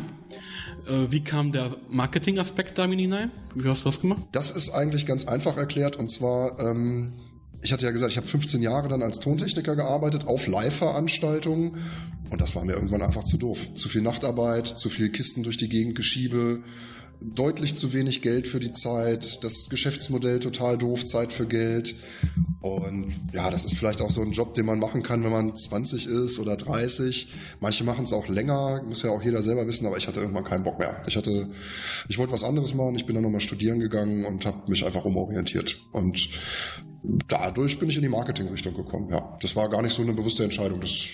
Äh, 0.87 1.11
wie 1.11 1.23
kam 1.23 1.51
der 1.51 1.75
Marketing-Aspekt 1.89 2.77
da 2.77 2.85
hinein? 2.85 3.31
Wie 3.55 3.67
hast 3.67 3.85
du 3.85 3.89
das 3.89 4.01
gemacht? 4.01 4.23
Das 4.31 4.51
ist 4.51 4.69
eigentlich 4.69 5.05
ganz 5.05 5.27
einfach 5.27 5.57
erklärt. 5.57 5.95
Und 5.95 6.09
zwar, 6.09 6.59
ähm, 6.59 7.13
ich 7.61 7.73
hatte 7.73 7.85
ja 7.85 7.91
gesagt, 7.91 8.11
ich 8.11 8.17
habe 8.17 8.27
15 8.27 8.61
Jahre 8.61 8.87
dann 8.87 9.01
als 9.01 9.19
Tontechniker 9.19 9.75
gearbeitet 9.75 10.27
auf 10.27 10.47
Live-Veranstaltungen. 10.47 11.77
Und 12.29 12.41
das 12.41 12.55
war 12.55 12.63
mir 12.63 12.73
irgendwann 12.73 13.01
einfach 13.01 13.23
zu 13.23 13.37
doof. 13.37 13.73
Zu 13.73 13.89
viel 13.89 14.01
Nachtarbeit, 14.01 14.67
zu 14.67 14.89
viel 14.89 15.09
Kisten 15.09 15.43
durch 15.43 15.57
die 15.57 15.69
Gegend 15.69 15.95
geschiebe 15.95 16.61
deutlich 17.21 17.75
zu 17.75 17.93
wenig 17.93 18.21
Geld 18.21 18.47
für 18.47 18.60
die 18.60 18.71
Zeit, 18.71 19.43
das 19.43 19.69
Geschäftsmodell 19.69 20.39
total 20.39 20.77
doof, 20.77 21.05
Zeit 21.05 21.32
für 21.32 21.47
Geld. 21.47 21.95
Und 22.62 23.13
ja, 23.34 23.49
das 23.49 23.65
ist 23.65 23.77
vielleicht 23.77 24.01
auch 24.01 24.10
so 24.10 24.21
ein 24.21 24.32
Job, 24.32 24.53
den 24.53 24.65
man 24.65 24.79
machen 24.79 25.03
kann, 25.03 25.23
wenn 25.23 25.32
man 25.32 25.55
20 25.55 26.08
ist 26.08 26.39
oder 26.39 26.55
30. 26.55 27.27
Manche 27.60 27.84
machen 27.84 28.03
es 28.03 28.13
auch 28.13 28.27
länger, 28.27 28.84
muss 28.88 29.03
ja 29.03 29.12
auch 29.12 29.21
jeder 29.21 29.41
selber 29.43 29.67
wissen, 29.67 29.86
aber 29.86 29.97
ich 29.97 30.08
hatte 30.08 30.19
irgendwann 30.19 30.45
keinen 30.45 30.63
Bock 30.63 30.79
mehr. 30.79 31.01
Ich 31.08 31.17
hatte, 31.17 31.49
ich 32.08 32.17
wollte 32.17 32.32
was 32.32 32.43
anderes 32.43 32.73
machen, 32.73 32.95
ich 32.95 33.05
bin 33.05 33.15
dann 33.15 33.23
nochmal 33.23 33.41
studieren 33.41 33.79
gegangen 33.79 34.25
und 34.25 34.45
habe 34.45 34.69
mich 34.69 34.86
einfach 34.86 35.03
umorientiert. 35.05 35.82
Und 35.91 36.29
dadurch 37.27 37.79
bin 37.79 37.89
ich 37.89 37.97
in 37.97 38.03
die 38.03 38.10
Marketingrichtung 38.10 38.73
gekommen. 38.73 39.10
Ja, 39.12 39.38
das 39.41 39.55
war 39.55 39.69
gar 39.69 39.82
nicht 39.82 39.93
so 39.93 40.01
eine 40.01 40.13
bewusste 40.13 40.43
Entscheidung. 40.43 40.79
Das 40.79 41.05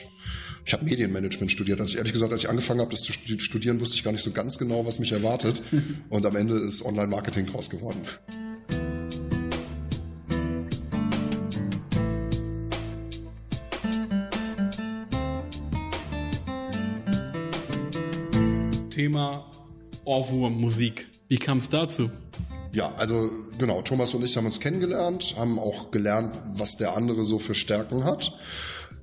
ich 0.65 0.73
habe 0.73 0.83
Medienmanagement 0.83 1.51
studiert. 1.51 1.79
Also 1.79 1.97
ehrlich 1.97 2.13
gesagt, 2.13 2.31
als 2.31 2.41
ich 2.41 2.49
angefangen 2.49 2.81
habe, 2.81 2.89
das 2.89 3.03
zu 3.03 3.13
studieren, 3.13 3.79
wusste 3.79 3.95
ich 3.95 4.03
gar 4.03 4.11
nicht 4.11 4.23
so 4.23 4.31
ganz 4.31 4.57
genau, 4.57 4.85
was 4.85 4.97
mich 4.97 5.11
erwartet. 5.11 5.61
Und 6.09 6.25
am 6.25 6.35
Ende 6.35 6.55
ist 6.55 6.83
Online-Marketing 6.83 7.45
draus 7.45 7.69
geworden. 7.69 8.01
Thema 18.89 19.51
Ohrwurm 20.05 20.59
Musik. 20.59 21.07
Wie 21.27 21.37
kam 21.37 21.59
es 21.59 21.69
dazu? 21.69 22.09
Ja, 22.71 22.93
also 22.95 23.29
genau, 23.57 23.81
Thomas 23.83 24.13
und 24.13 24.23
ich 24.23 24.35
haben 24.35 24.45
uns 24.45 24.59
kennengelernt, 24.59 25.35
haben 25.37 25.59
auch 25.59 25.91
gelernt, 25.91 26.35
was 26.53 26.75
der 26.77 26.97
andere 26.97 27.23
so 27.23 27.39
für 27.39 27.55
Stärken 27.55 28.03
hat 28.03 28.33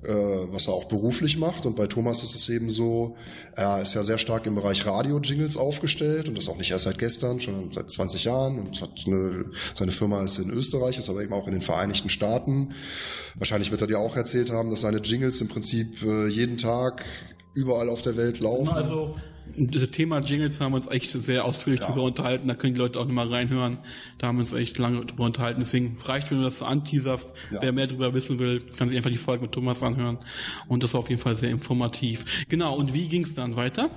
was 0.07 0.67
er 0.67 0.73
auch 0.73 0.85
beruflich 0.85 1.37
macht. 1.37 1.65
Und 1.65 1.75
bei 1.75 1.87
Thomas 1.87 2.23
ist 2.23 2.35
es 2.35 2.49
eben 2.49 2.69
so, 2.69 3.15
er 3.55 3.81
ist 3.81 3.93
ja 3.93 4.03
sehr 4.03 4.17
stark 4.17 4.45
im 4.45 4.55
Bereich 4.55 4.85
Radio-Jingles 4.85 5.57
aufgestellt 5.57 6.27
und 6.27 6.37
das 6.37 6.49
auch 6.49 6.57
nicht 6.57 6.71
erst 6.71 6.85
seit 6.85 6.97
gestern, 6.97 7.39
schon 7.39 7.71
seit 7.71 7.89
20 7.89 8.23
Jahren 8.25 8.59
und 8.59 8.81
hat 8.81 8.91
eine, 9.05 9.45
seine 9.73 9.91
Firma 9.91 10.23
ist 10.23 10.37
in 10.37 10.49
Österreich, 10.49 10.97
ist 10.97 11.09
aber 11.09 11.23
eben 11.23 11.33
auch 11.33 11.47
in 11.47 11.53
den 11.53 11.61
Vereinigten 11.61 12.09
Staaten. 12.09 12.73
Wahrscheinlich 13.35 13.71
wird 13.71 13.81
er 13.81 13.87
dir 13.87 13.99
auch 13.99 14.15
erzählt 14.15 14.51
haben, 14.51 14.69
dass 14.69 14.81
seine 14.81 14.97
Jingles 14.97 15.41
im 15.41 15.47
Prinzip 15.47 16.03
äh, 16.03 16.27
jeden 16.27 16.57
Tag 16.57 17.05
überall 17.53 17.89
auf 17.89 18.01
der 18.01 18.17
Welt 18.17 18.39
laufen. 18.39 18.69
Also 18.69 19.15
das 19.55 19.91
Thema 19.91 20.19
Jingles 20.19 20.59
haben 20.59 20.71
wir 20.71 20.77
uns 20.77 20.87
echt 20.87 21.11
sehr 21.11 21.45
ausführlich 21.45 21.81
ja. 21.81 21.87
darüber 21.87 22.03
unterhalten. 22.03 22.47
Da 22.47 22.55
können 22.55 22.73
die 22.73 22.79
Leute 22.79 22.99
auch 22.99 23.05
nochmal 23.05 23.27
reinhören. 23.27 23.77
Da 24.17 24.27
haben 24.27 24.37
wir 24.37 24.43
uns 24.43 24.53
echt 24.53 24.77
lange 24.77 25.05
darüber 25.05 25.25
unterhalten. 25.25 25.59
Deswegen 25.61 25.97
reicht, 26.03 26.31
wenn 26.31 26.39
du 26.39 26.43
das 26.45 26.61
anteaserst. 26.61 27.29
Ja. 27.51 27.61
Wer 27.61 27.71
mehr 27.71 27.87
darüber 27.87 28.13
wissen 28.13 28.39
will, 28.39 28.61
kann 28.77 28.89
sich 28.89 28.97
einfach 28.97 29.11
die 29.11 29.17
Folge 29.17 29.43
mit 29.43 29.51
Thomas 29.51 29.83
anhören. 29.83 30.17
Und 30.67 30.83
das 30.83 30.93
war 30.93 31.01
auf 31.01 31.09
jeden 31.09 31.21
Fall 31.21 31.35
sehr 31.35 31.51
informativ. 31.51 32.45
Genau, 32.49 32.75
und 32.75 32.93
wie 32.93 33.07
ging 33.07 33.23
es 33.23 33.35
dann 33.35 33.55
weiter? 33.55 33.89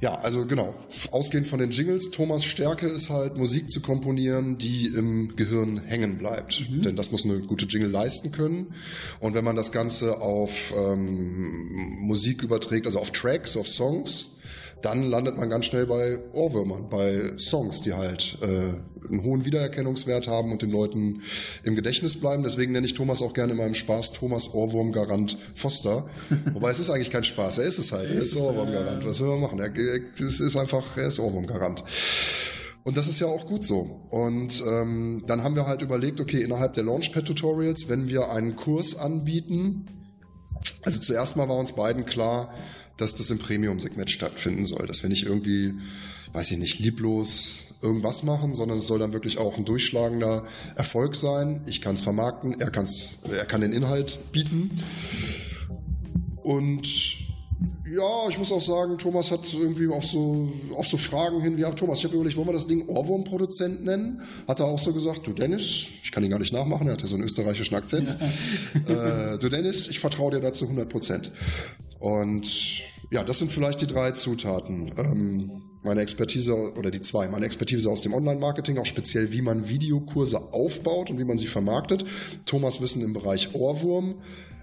Ja, 0.00 0.16
also 0.16 0.46
genau. 0.46 0.74
Ausgehend 1.10 1.48
von 1.48 1.58
den 1.58 1.70
Jingles, 1.70 2.10
Thomas 2.10 2.44
Stärke 2.44 2.86
ist 2.86 3.08
halt 3.08 3.36
Musik 3.36 3.70
zu 3.70 3.80
komponieren, 3.80 4.58
die 4.58 4.86
im 4.88 5.36
Gehirn 5.36 5.78
hängen 5.86 6.18
bleibt. 6.18 6.68
Mhm. 6.68 6.82
Denn 6.82 6.96
das 6.96 7.12
muss 7.12 7.24
eine 7.24 7.40
gute 7.40 7.64
Jingle 7.66 7.90
leisten 7.90 8.30
können. 8.30 8.74
Und 9.20 9.34
wenn 9.34 9.44
man 9.44 9.56
das 9.56 9.72
Ganze 9.72 10.20
auf 10.20 10.74
ähm, 10.76 11.96
Musik 11.98 12.42
überträgt, 12.42 12.86
also 12.86 12.98
auf 12.98 13.10
Tracks, 13.10 13.56
auf 13.56 13.68
Songs, 13.68 14.35
dann 14.82 15.02
landet 15.02 15.36
man 15.36 15.48
ganz 15.48 15.66
schnell 15.66 15.86
bei 15.86 16.18
Ohrwürmern, 16.32 16.88
bei 16.88 17.32
Songs, 17.38 17.80
die 17.80 17.94
halt 17.94 18.38
äh, 18.42 18.74
einen 19.08 19.24
hohen 19.24 19.44
Wiedererkennungswert 19.44 20.28
haben 20.28 20.52
und 20.52 20.62
den 20.62 20.70
Leuten 20.70 21.22
im 21.64 21.74
Gedächtnis 21.74 22.20
bleiben. 22.20 22.42
Deswegen 22.42 22.72
nenne 22.72 22.86
ich 22.86 22.94
Thomas 22.94 23.22
auch 23.22 23.32
gerne 23.32 23.52
in 23.52 23.58
meinem 23.58 23.74
Spaß 23.74 24.12
Thomas 24.12 24.52
Ohrwurmgarant 24.52 25.38
Foster. 25.54 26.06
Wobei 26.52 26.70
es 26.70 26.78
ist 26.78 26.90
eigentlich 26.90 27.10
kein 27.10 27.24
Spaß, 27.24 27.58
er 27.58 27.64
ist 27.64 27.78
es 27.78 27.92
halt, 27.92 28.10
er 28.10 28.20
ist 28.20 28.36
Ohrwurmgarant. 28.36 29.04
Was 29.06 29.20
will 29.20 29.28
man 29.28 29.40
machen? 29.40 29.58
Er, 29.60 29.72
es 29.74 30.40
ist 30.40 30.56
einfach, 30.56 30.96
er 30.96 31.06
ist 31.06 31.18
Ohrwurmgarant. 31.18 31.82
Und 32.84 32.96
das 32.96 33.08
ist 33.08 33.18
ja 33.18 33.26
auch 33.26 33.46
gut 33.46 33.64
so. 33.64 33.80
Und 34.10 34.62
ähm, 34.64 35.24
dann 35.26 35.42
haben 35.42 35.56
wir 35.56 35.66
halt 35.66 35.82
überlegt, 35.82 36.20
okay, 36.20 36.40
innerhalb 36.42 36.74
der 36.74 36.84
Launchpad-Tutorials, 36.84 37.88
wenn 37.88 38.08
wir 38.08 38.30
einen 38.30 38.54
Kurs 38.54 38.96
anbieten, 38.96 39.86
Also 40.82 41.00
zuerst 41.00 41.36
mal 41.36 41.48
war 41.48 41.56
uns 41.56 41.72
beiden 41.72 42.06
klar, 42.06 42.52
dass 42.96 43.14
das 43.14 43.30
im 43.30 43.38
Premium-Segment 43.38 44.10
stattfinden 44.10 44.64
soll, 44.64 44.86
dass 44.86 45.02
wir 45.02 45.10
nicht 45.10 45.24
irgendwie, 45.24 45.74
weiß 46.32 46.50
ich 46.50 46.58
nicht, 46.58 46.78
lieblos 46.78 47.64
irgendwas 47.82 48.22
machen, 48.22 48.54
sondern 48.54 48.78
es 48.78 48.86
soll 48.86 48.98
dann 48.98 49.12
wirklich 49.12 49.38
auch 49.38 49.58
ein 49.58 49.64
durchschlagender 49.64 50.44
Erfolg 50.76 51.14
sein. 51.14 51.62
Ich 51.66 51.80
kann 51.80 51.94
es 51.94 52.02
vermarkten, 52.02 52.58
er, 52.60 52.70
kann's, 52.70 53.18
er 53.30 53.44
kann 53.44 53.60
den 53.60 53.72
Inhalt 53.72 54.18
bieten. 54.32 54.82
Und 56.42 56.86
ja, 57.88 58.28
ich 58.28 58.38
muss 58.38 58.50
auch 58.50 58.60
sagen, 58.60 58.98
Thomas 58.98 59.30
hat 59.30 59.52
irgendwie 59.52 59.88
auf 59.88 60.04
so, 60.04 60.52
auf 60.74 60.86
so 60.86 60.96
Fragen 60.96 61.40
hin, 61.40 61.56
ja, 61.58 61.70
Thomas, 61.70 61.98
ich 61.98 62.04
habe 62.04 62.14
überlegt, 62.14 62.36
wollen 62.36 62.48
wir 62.48 62.52
das 62.52 62.66
Ding 62.66 62.88
Ohrwurmproduzent 62.88 63.84
nennen? 63.84 64.22
Hat 64.48 64.60
er 64.60 64.66
auch 64.66 64.78
so 64.78 64.92
gesagt, 64.92 65.26
du 65.26 65.32
Dennis, 65.32 65.86
ich 66.02 66.10
kann 66.10 66.24
ihn 66.24 66.30
gar 66.30 66.38
nicht 66.38 66.52
nachmachen, 66.52 66.88
er 66.88 66.94
hat 66.94 67.02
ja 67.02 67.08
so 67.08 67.14
einen 67.14 67.24
österreichischen 67.24 67.74
Akzent. 67.74 68.16
Ja. 68.88 69.34
Äh, 69.34 69.38
du 69.38 69.48
Dennis, 69.48 69.88
ich 69.88 70.00
vertraue 70.00 70.32
dir 70.32 70.40
dazu 70.40 70.64
100 70.64 70.88
Prozent. 70.88 71.30
Und 71.98 72.82
ja, 73.10 73.24
das 73.24 73.38
sind 73.38 73.52
vielleicht 73.52 73.80
die 73.80 73.86
drei 73.86 74.12
Zutaten. 74.12 74.92
Ähm, 74.96 75.62
meine 75.82 76.00
Expertise 76.00 76.52
oder 76.76 76.90
die 76.90 77.00
zwei, 77.00 77.28
meine 77.28 77.46
Expertise 77.46 77.88
aus 77.88 78.02
dem 78.02 78.12
Online-Marketing, 78.12 78.78
auch 78.78 78.86
speziell 78.86 79.32
wie 79.32 79.40
man 79.40 79.68
Videokurse 79.68 80.52
aufbaut 80.52 81.10
und 81.10 81.18
wie 81.18 81.24
man 81.24 81.38
sie 81.38 81.46
vermarktet. 81.46 82.04
Thomas 82.44 82.80
Wissen 82.80 83.02
im 83.02 83.12
Bereich 83.12 83.54
Ohrwurm. 83.54 84.16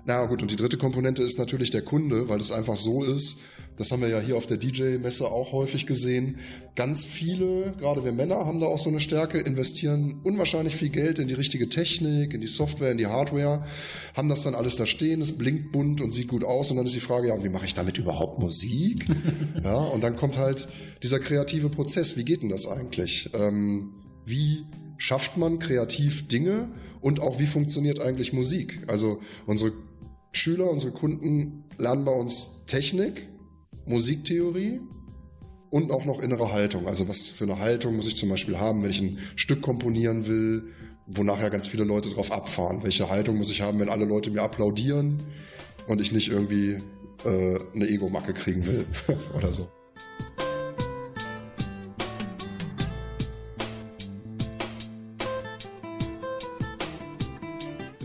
Na 0.05 0.25
gut, 0.25 0.41
und 0.41 0.51
die 0.51 0.57
dritte 0.57 0.77
Komponente 0.77 1.23
ist 1.23 1.37
natürlich 1.37 1.71
der 1.71 1.81
Kunde, 1.81 2.27
weil 2.27 2.41
es 2.41 2.51
einfach 2.51 2.75
so 2.75 3.03
ist, 3.03 3.37
das 3.77 3.91
haben 3.91 4.01
wir 4.01 4.09
ja 4.09 4.19
hier 4.19 4.35
auf 4.35 4.45
der 4.45 4.57
DJ-Messe 4.57 5.25
auch 5.27 5.53
häufig 5.53 5.85
gesehen, 5.85 6.39
ganz 6.75 7.05
viele, 7.05 7.71
gerade 7.79 8.03
wir 8.03 8.11
Männer 8.11 8.45
haben 8.45 8.59
da 8.59 8.67
auch 8.67 8.77
so 8.77 8.89
eine 8.89 8.99
Stärke, 8.99 9.37
investieren 9.39 10.19
unwahrscheinlich 10.23 10.75
viel 10.75 10.89
Geld 10.89 11.19
in 11.19 11.29
die 11.29 11.33
richtige 11.33 11.69
Technik, 11.69 12.33
in 12.33 12.41
die 12.41 12.47
Software, 12.47 12.91
in 12.91 12.97
die 12.97 13.07
Hardware, 13.07 13.63
haben 14.13 14.27
das 14.27 14.43
dann 14.43 14.55
alles 14.55 14.75
da 14.75 14.85
stehen, 14.85 15.21
es 15.21 15.37
blinkt 15.37 15.71
bunt 15.71 16.01
und 16.01 16.11
sieht 16.11 16.27
gut 16.27 16.43
aus 16.43 16.69
und 16.69 16.77
dann 16.77 16.85
ist 16.85 16.95
die 16.95 16.99
Frage, 16.99 17.29
ja, 17.29 17.41
wie 17.41 17.49
mache 17.49 17.65
ich 17.65 17.73
damit 17.73 17.97
überhaupt 17.97 18.39
Musik? 18.39 19.05
ja, 19.63 19.77
und 19.77 20.03
dann 20.03 20.17
kommt 20.17 20.37
halt 20.37 20.67
dieser 21.01 21.19
kreative 21.19 21.69
Prozess, 21.69 22.17
wie 22.17 22.25
geht 22.25 22.41
denn 22.41 22.49
das 22.49 22.67
eigentlich? 22.67 23.29
Ähm, 23.35 23.93
wie 24.25 24.65
schafft 24.97 25.37
man 25.37 25.59
kreativ 25.59 26.27
Dinge 26.27 26.69
und 26.99 27.21
auch 27.21 27.39
wie 27.39 27.47
funktioniert 27.47 28.01
eigentlich 28.01 28.33
Musik? 28.33 28.81
Also 28.87 29.19
unsere 29.45 29.71
Schüler, 30.33 30.69
unsere 30.69 30.91
Kunden 30.91 31.63
lernen 31.77 32.05
bei 32.05 32.11
uns 32.11 32.65
Technik, 32.67 33.27
Musiktheorie 33.85 34.81
und 35.69 35.91
auch 35.91 36.05
noch 36.05 36.21
innere 36.21 36.51
Haltung. 36.51 36.87
Also 36.87 37.07
was 37.07 37.29
für 37.29 37.45
eine 37.45 37.59
Haltung 37.59 37.95
muss 37.95 38.07
ich 38.07 38.15
zum 38.15 38.29
Beispiel 38.29 38.59
haben, 38.59 38.83
wenn 38.83 38.91
ich 38.91 39.01
ein 39.01 39.19
Stück 39.35 39.61
komponieren 39.61 40.27
will, 40.27 40.67
wo 41.05 41.23
nachher 41.23 41.49
ganz 41.49 41.67
viele 41.67 41.83
Leute 41.83 42.09
drauf 42.09 42.31
abfahren. 42.31 42.83
Welche 42.83 43.09
Haltung 43.09 43.37
muss 43.37 43.49
ich 43.49 43.61
haben, 43.61 43.79
wenn 43.79 43.89
alle 43.89 44.05
Leute 44.05 44.31
mir 44.31 44.41
applaudieren 44.41 45.21
und 45.87 46.01
ich 46.01 46.11
nicht 46.11 46.29
irgendwie 46.29 46.81
äh, 47.25 47.59
eine 47.75 47.87
Ego-Macke 47.87 48.33
kriegen 48.33 48.65
will 48.65 48.85
oder 49.35 49.51
so. 49.51 49.69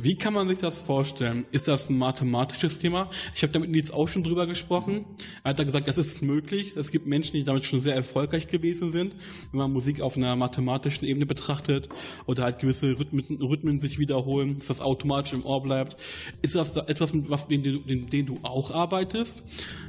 Wie 0.03 0.17
kann 0.17 0.35
man 0.35 0.49
sich 0.49 0.59
das 0.59 0.79
vorstellen? 0.79 1.45
Ist 1.51 1.67
das 1.67 1.89
ein 1.89 1.99
mathematisches 1.99 2.79
Thema? 2.79 3.11
Ich 3.35 3.43
habe 3.43 3.53
damit 3.53 3.71
Nils 3.71 3.91
auch 3.91 4.07
schon 4.07 4.23
drüber 4.23 4.47
gesprochen. 4.47 5.05
Er 5.43 5.51
hat 5.51 5.59
da 5.59 5.65
gesagt, 5.65 5.89
das 5.89 5.99
ist 5.99 6.23
möglich. 6.23 6.75
Es 6.77 6.91
gibt 6.91 7.07
Menschen, 7.07 7.33
die 7.33 7.45
damit 7.45 7.65
schon 7.65 7.81
sehr 7.81 7.95
erfolgreich 7.95 8.49
gewesen 8.49 8.93
sind, 8.93 9.17
wenn 9.51 9.59
man 9.59 9.73
Musik 9.73 10.01
auf 10.01 10.17
einer 10.17 10.37
mathematischen 10.37 11.07
Ebene 11.07 11.27
betrachtet 11.27 11.89
oder 12.27 12.45
halt 12.45 12.59
gewisse 12.61 12.99
Rhythmen, 12.99 13.25
Rhythmen 13.41 13.79
sich 13.79 13.99
wiederholen, 13.99 14.59
dass 14.59 14.69
das 14.69 14.81
automatisch 14.81 15.33
im 15.33 15.45
Ohr 15.45 15.63
bleibt. 15.63 15.97
Ist 16.43 16.55
das 16.55 16.77
etwas, 16.77 17.13
mit 17.13 17.29
was 17.31 17.49
den, 17.49 17.63
den, 17.63 18.07
den 18.07 18.27
du 18.27 18.39
auch 18.43 18.71
arbeitest? 18.71 19.43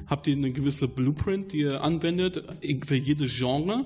Habt 0.08 0.28
ihr 0.28 0.36
eine 0.36 0.52
gewisse 0.52 0.88
Blueprint, 0.88 1.52
die 1.52 1.60
ihr 1.60 1.84
anwendet 1.84 2.44
für 2.86 2.96
jedes 2.96 3.38
Genre? 3.38 3.86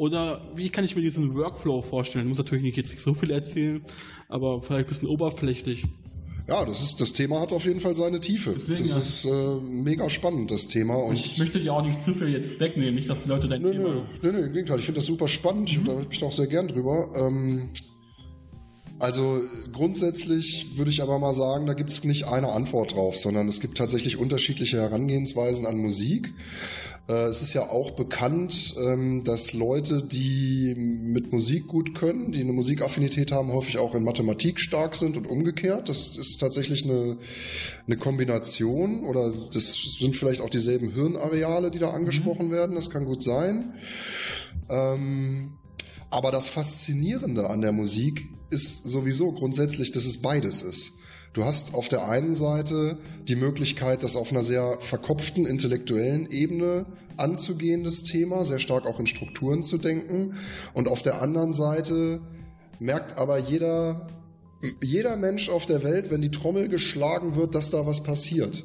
Oder 0.00 0.40
wie 0.54 0.70
kann 0.70 0.82
ich 0.86 0.96
mir 0.96 1.02
diesen 1.02 1.34
Workflow 1.34 1.82
vorstellen? 1.82 2.24
Ich 2.24 2.28
muss 2.30 2.38
natürlich 2.38 2.64
nicht 2.64 2.78
jetzt 2.78 2.90
nicht 2.90 3.02
so 3.02 3.12
viel 3.12 3.30
erzählen, 3.30 3.84
aber 4.30 4.62
vielleicht 4.62 4.86
ein 4.86 4.88
bisschen 4.88 5.08
oberflächlich. 5.08 5.84
Ja, 6.48 6.64
das 6.64 6.82
ist 6.82 7.02
das 7.02 7.12
Thema 7.12 7.38
hat 7.38 7.52
auf 7.52 7.66
jeden 7.66 7.80
Fall 7.80 7.94
seine 7.94 8.18
Tiefe. 8.18 8.54
Deswegen, 8.54 8.88
das 8.88 8.92
ja. 8.92 8.98
ist 8.98 9.24
äh, 9.26 9.60
mega 9.60 10.08
spannend 10.08 10.50
das 10.50 10.68
Thema 10.68 10.94
und 10.94 11.18
ich 11.18 11.36
möchte 11.36 11.60
dir 11.60 11.74
auch 11.74 11.84
nicht 11.84 12.00
zu 12.00 12.14
viel 12.14 12.30
jetzt 12.30 12.58
wegnehmen, 12.58 12.94
nicht 12.94 13.10
dass 13.10 13.20
die 13.24 13.28
Leute 13.28 13.46
dein 13.46 13.60
nö, 13.60 13.72
Thema. 13.72 13.90
Nö, 14.22 14.32
nö, 14.32 14.38
im 14.38 14.52
Gegenteil, 14.54 14.78
ich 14.78 14.86
finde 14.86 15.00
das 15.00 15.04
super 15.04 15.28
spannend. 15.28 15.68
Mhm. 15.68 15.72
Ich 15.72 15.78
unterhalte 15.80 16.08
mich 16.08 16.18
da 16.18 16.26
auch 16.26 16.32
sehr 16.32 16.46
gern 16.46 16.68
drüber. 16.68 17.10
Ähm, 17.14 17.68
also 19.00 19.40
grundsätzlich 19.72 20.76
würde 20.76 20.90
ich 20.90 21.02
aber 21.02 21.18
mal 21.18 21.32
sagen, 21.32 21.66
da 21.66 21.72
gibt 21.72 21.90
es 21.90 22.04
nicht 22.04 22.28
eine 22.28 22.52
Antwort 22.52 22.94
drauf, 22.94 23.16
sondern 23.16 23.48
es 23.48 23.60
gibt 23.60 23.78
tatsächlich 23.78 24.18
unterschiedliche 24.18 24.78
Herangehensweisen 24.78 25.64
an 25.64 25.78
Musik. 25.78 26.34
Äh, 27.08 27.24
es 27.24 27.40
ist 27.42 27.54
ja 27.54 27.70
auch 27.70 27.92
bekannt, 27.92 28.74
ähm, 28.78 29.24
dass 29.24 29.52
Leute, 29.52 30.02
die 30.02 30.74
mit 30.76 31.32
Musik 31.32 31.66
gut 31.66 31.94
können, 31.94 32.32
die 32.32 32.40
eine 32.40 32.52
Musikaffinität 32.52 33.32
haben, 33.32 33.52
häufig 33.52 33.78
auch 33.78 33.94
in 33.94 34.04
Mathematik 34.04 34.60
stark 34.60 34.94
sind 34.94 35.16
und 35.16 35.26
umgekehrt. 35.26 35.88
Das 35.88 36.16
ist 36.16 36.38
tatsächlich 36.38 36.84
eine, 36.84 37.16
eine 37.86 37.96
Kombination 37.96 39.04
oder 39.04 39.32
das 39.52 39.96
sind 39.98 40.14
vielleicht 40.14 40.40
auch 40.40 40.50
dieselben 40.50 40.92
Hirnareale, 40.92 41.70
die 41.70 41.78
da 41.78 41.90
angesprochen 41.90 42.48
mhm. 42.48 42.52
werden. 42.52 42.76
Das 42.76 42.90
kann 42.90 43.06
gut 43.06 43.22
sein. 43.22 43.72
Ähm, 44.68 45.52
aber 46.10 46.32
das 46.32 46.48
Faszinierende 46.48 47.48
an 47.48 47.60
der 47.60 47.72
Musik 47.72 48.28
ist 48.50 48.84
sowieso 48.84 49.32
grundsätzlich, 49.32 49.92
dass 49.92 50.06
es 50.06 50.20
beides 50.20 50.62
ist. 50.62 50.92
Du 51.32 51.44
hast 51.44 51.74
auf 51.74 51.88
der 51.88 52.08
einen 52.08 52.34
Seite 52.34 52.98
die 53.28 53.36
Möglichkeit, 53.36 54.02
das 54.02 54.16
auf 54.16 54.32
einer 54.32 54.42
sehr 54.42 54.78
verkopften 54.80 55.46
intellektuellen 55.46 56.28
Ebene 56.28 56.86
anzugehen, 57.16 57.84
das 57.84 58.02
Thema, 58.02 58.44
sehr 58.44 58.58
stark 58.58 58.84
auch 58.86 58.98
in 58.98 59.06
Strukturen 59.06 59.62
zu 59.62 59.78
denken. 59.78 60.34
Und 60.74 60.88
auf 60.88 61.02
der 61.02 61.22
anderen 61.22 61.52
Seite 61.52 62.20
merkt 62.80 63.16
aber 63.16 63.38
jeder, 63.38 64.08
jeder 64.82 65.16
Mensch 65.16 65.50
auf 65.50 65.66
der 65.66 65.84
Welt, 65.84 66.10
wenn 66.10 66.20
die 66.20 66.32
Trommel 66.32 66.68
geschlagen 66.68 67.36
wird, 67.36 67.54
dass 67.54 67.70
da 67.70 67.86
was 67.86 68.02
passiert. 68.02 68.64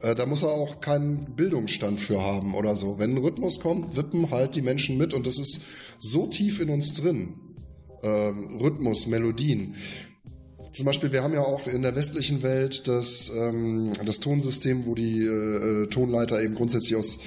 Äh, 0.00 0.14
da 0.14 0.24
muss 0.26 0.42
er 0.44 0.50
auch 0.50 0.80
keinen 0.80 1.34
Bildungsstand 1.34 2.00
für 2.00 2.22
haben 2.22 2.54
oder 2.54 2.76
so. 2.76 3.00
Wenn 3.00 3.12
ein 3.12 3.18
Rhythmus 3.18 3.58
kommt, 3.58 3.96
wippen 3.96 4.30
halt 4.30 4.54
die 4.54 4.62
Menschen 4.62 4.98
mit 4.98 5.14
und 5.14 5.26
das 5.26 5.38
ist 5.38 5.62
so 5.98 6.28
tief 6.28 6.60
in 6.60 6.70
uns 6.70 6.92
drin. 6.94 7.34
Ähm, 8.02 8.58
Rhythmus, 8.60 9.06
Melodien. 9.06 9.74
Zum 10.72 10.86
Beispiel, 10.86 11.12
wir 11.12 11.22
haben 11.22 11.34
ja 11.34 11.40
auch 11.40 11.66
in 11.66 11.82
der 11.82 11.96
westlichen 11.96 12.42
Welt 12.42 12.86
das, 12.86 13.32
ähm, 13.36 13.92
das 14.04 14.20
Tonsystem, 14.20 14.86
wo 14.86 14.94
die 14.94 15.24
äh, 15.24 15.86
Tonleiter 15.88 16.42
eben 16.42 16.54
grundsätzlich 16.54 16.96
aus 16.96 17.18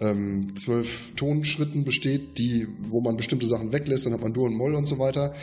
ähm, 0.00 0.54
zwölf 0.56 1.12
Tonschritten 1.14 1.84
besteht, 1.84 2.38
die, 2.38 2.66
wo 2.88 3.00
man 3.00 3.16
bestimmte 3.16 3.46
Sachen 3.46 3.72
weglässt, 3.72 4.06
dann 4.06 4.12
hat 4.12 4.22
man 4.22 4.32
Dur 4.32 4.46
und 4.46 4.56
Moll 4.56 4.74
und 4.74 4.86
so 4.86 4.98
weiter. 4.98 5.34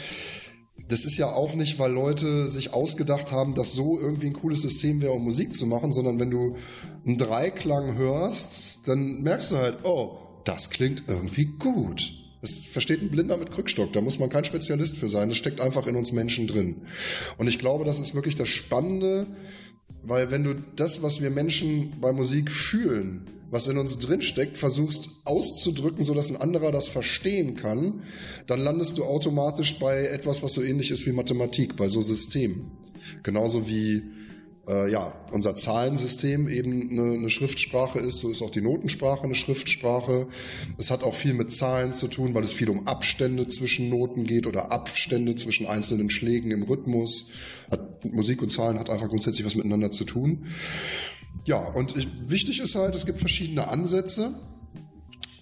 Das 0.89 1.05
ist 1.05 1.17
ja 1.17 1.31
auch 1.31 1.53
nicht, 1.55 1.79
weil 1.79 1.91
Leute 1.91 2.47
sich 2.47 2.73
ausgedacht 2.73 3.31
haben, 3.31 3.55
dass 3.55 3.73
so 3.73 3.99
irgendwie 3.99 4.27
ein 4.27 4.33
cooles 4.33 4.61
System 4.61 5.01
wäre, 5.01 5.13
um 5.13 5.23
Musik 5.23 5.53
zu 5.53 5.65
machen, 5.65 5.91
sondern 5.91 6.19
wenn 6.19 6.31
du 6.31 6.55
einen 7.05 7.17
Dreiklang 7.17 7.97
hörst, 7.97 8.87
dann 8.87 9.21
merkst 9.21 9.51
du 9.51 9.57
halt, 9.57 9.79
oh, 9.83 10.17
das 10.43 10.69
klingt 10.69 11.03
irgendwie 11.07 11.45
gut. 11.59 12.13
Das 12.41 12.65
versteht 12.65 13.01
ein 13.01 13.09
Blinder 13.09 13.37
mit 13.37 13.51
Krückstock, 13.51 13.93
da 13.93 14.01
muss 14.01 14.19
man 14.19 14.29
kein 14.29 14.45
Spezialist 14.45 14.97
für 14.97 15.09
sein, 15.09 15.29
das 15.29 15.37
steckt 15.37 15.59
einfach 15.59 15.87
in 15.87 15.95
uns 15.95 16.11
Menschen 16.11 16.47
drin. 16.47 16.83
Und 17.37 17.47
ich 17.47 17.57
glaube, 17.57 17.83
das 17.83 17.99
ist 17.99 18.13
wirklich 18.13 18.35
das 18.35 18.47
Spannende, 18.47 19.25
weil 20.03 20.31
wenn 20.31 20.43
du 20.43 20.55
das, 20.75 21.01
was 21.01 21.21
wir 21.21 21.31
Menschen 21.31 21.91
bei 21.99 22.11
Musik 22.11 22.51
fühlen, 22.51 23.25
was 23.49 23.67
in 23.67 23.77
uns 23.77 23.97
drinsteckt, 23.99 24.57
versuchst 24.57 25.09
auszudrücken, 25.23 26.03
sodass 26.03 26.29
ein 26.29 26.37
anderer 26.37 26.71
das 26.71 26.87
verstehen 26.87 27.55
kann, 27.55 28.03
dann 28.45 28.59
landest 28.59 28.97
du 28.97 29.03
automatisch 29.03 29.79
bei 29.79 30.05
etwas, 30.05 30.43
was 30.43 30.53
so 30.53 30.61
ähnlich 30.61 30.91
ist 30.91 31.05
wie 31.05 31.13
Mathematik, 31.13 31.75
bei 31.77 31.87
so 31.87 32.01
Systemen. 32.01 32.71
Genauso 33.23 33.67
wie 33.67 34.03
äh, 34.67 34.91
ja, 34.91 35.13
unser 35.31 35.55
Zahlensystem 35.55 36.49
eben 36.49 36.89
eine, 36.91 37.13
eine, 37.17 37.29
Schriftsprache 37.29 37.99
ist, 37.99 38.19
so 38.19 38.29
ist 38.29 38.41
auch 38.41 38.49
die 38.49 38.61
Notensprache 38.61 39.23
eine 39.23 39.35
Schriftsprache. 39.35 40.27
Es 40.77 40.91
hat 40.91 41.03
auch 41.03 41.13
viel 41.13 41.33
mit 41.33 41.51
Zahlen 41.51 41.93
zu 41.93 42.07
tun, 42.07 42.33
weil 42.33 42.43
es 42.43 42.53
viel 42.53 42.69
um 42.69 42.87
Abstände 42.87 43.47
zwischen 43.47 43.89
Noten 43.89 44.25
geht 44.25 44.45
oder 44.45 44.71
Abstände 44.71 45.35
zwischen 45.35 45.67
einzelnen 45.67 46.09
Schlägen 46.09 46.51
im 46.51 46.63
Rhythmus. 46.63 47.27
Hat, 47.71 48.03
Musik 48.05 48.41
und 48.41 48.51
Zahlen 48.51 48.77
hat 48.77 48.89
einfach 48.89 49.07
grundsätzlich 49.07 49.45
was 49.45 49.55
miteinander 49.55 49.91
zu 49.91 50.03
tun. 50.03 50.47
Ja, 51.45 51.59
und 51.59 51.95
ich, 51.95 52.07
wichtig 52.27 52.59
ist 52.59 52.75
halt, 52.75 52.93
es 52.95 53.05
gibt 53.05 53.19
verschiedene 53.19 53.69
Ansätze. 53.69 54.33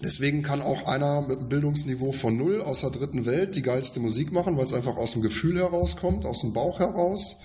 Deswegen 0.04 0.42
kann 0.42 0.60
auch 0.60 0.86
einer 0.86 1.22
mit 1.22 1.38
einem 1.38 1.48
Bildungsniveau 1.48 2.12
von 2.12 2.36
null 2.36 2.60
aus 2.60 2.82
der 2.82 2.90
dritten 2.90 3.24
Welt 3.26 3.56
die 3.56 3.62
geilste 3.62 3.98
Musik 3.98 4.30
machen, 4.30 4.56
weil 4.56 4.64
es 4.64 4.74
einfach 4.74 4.96
aus 4.96 5.12
dem 5.12 5.22
Gefühl 5.22 5.58
herauskommt, 5.58 6.26
aus 6.26 6.42
dem 6.42 6.52
Bauch 6.52 6.78
heraus. 6.78 7.36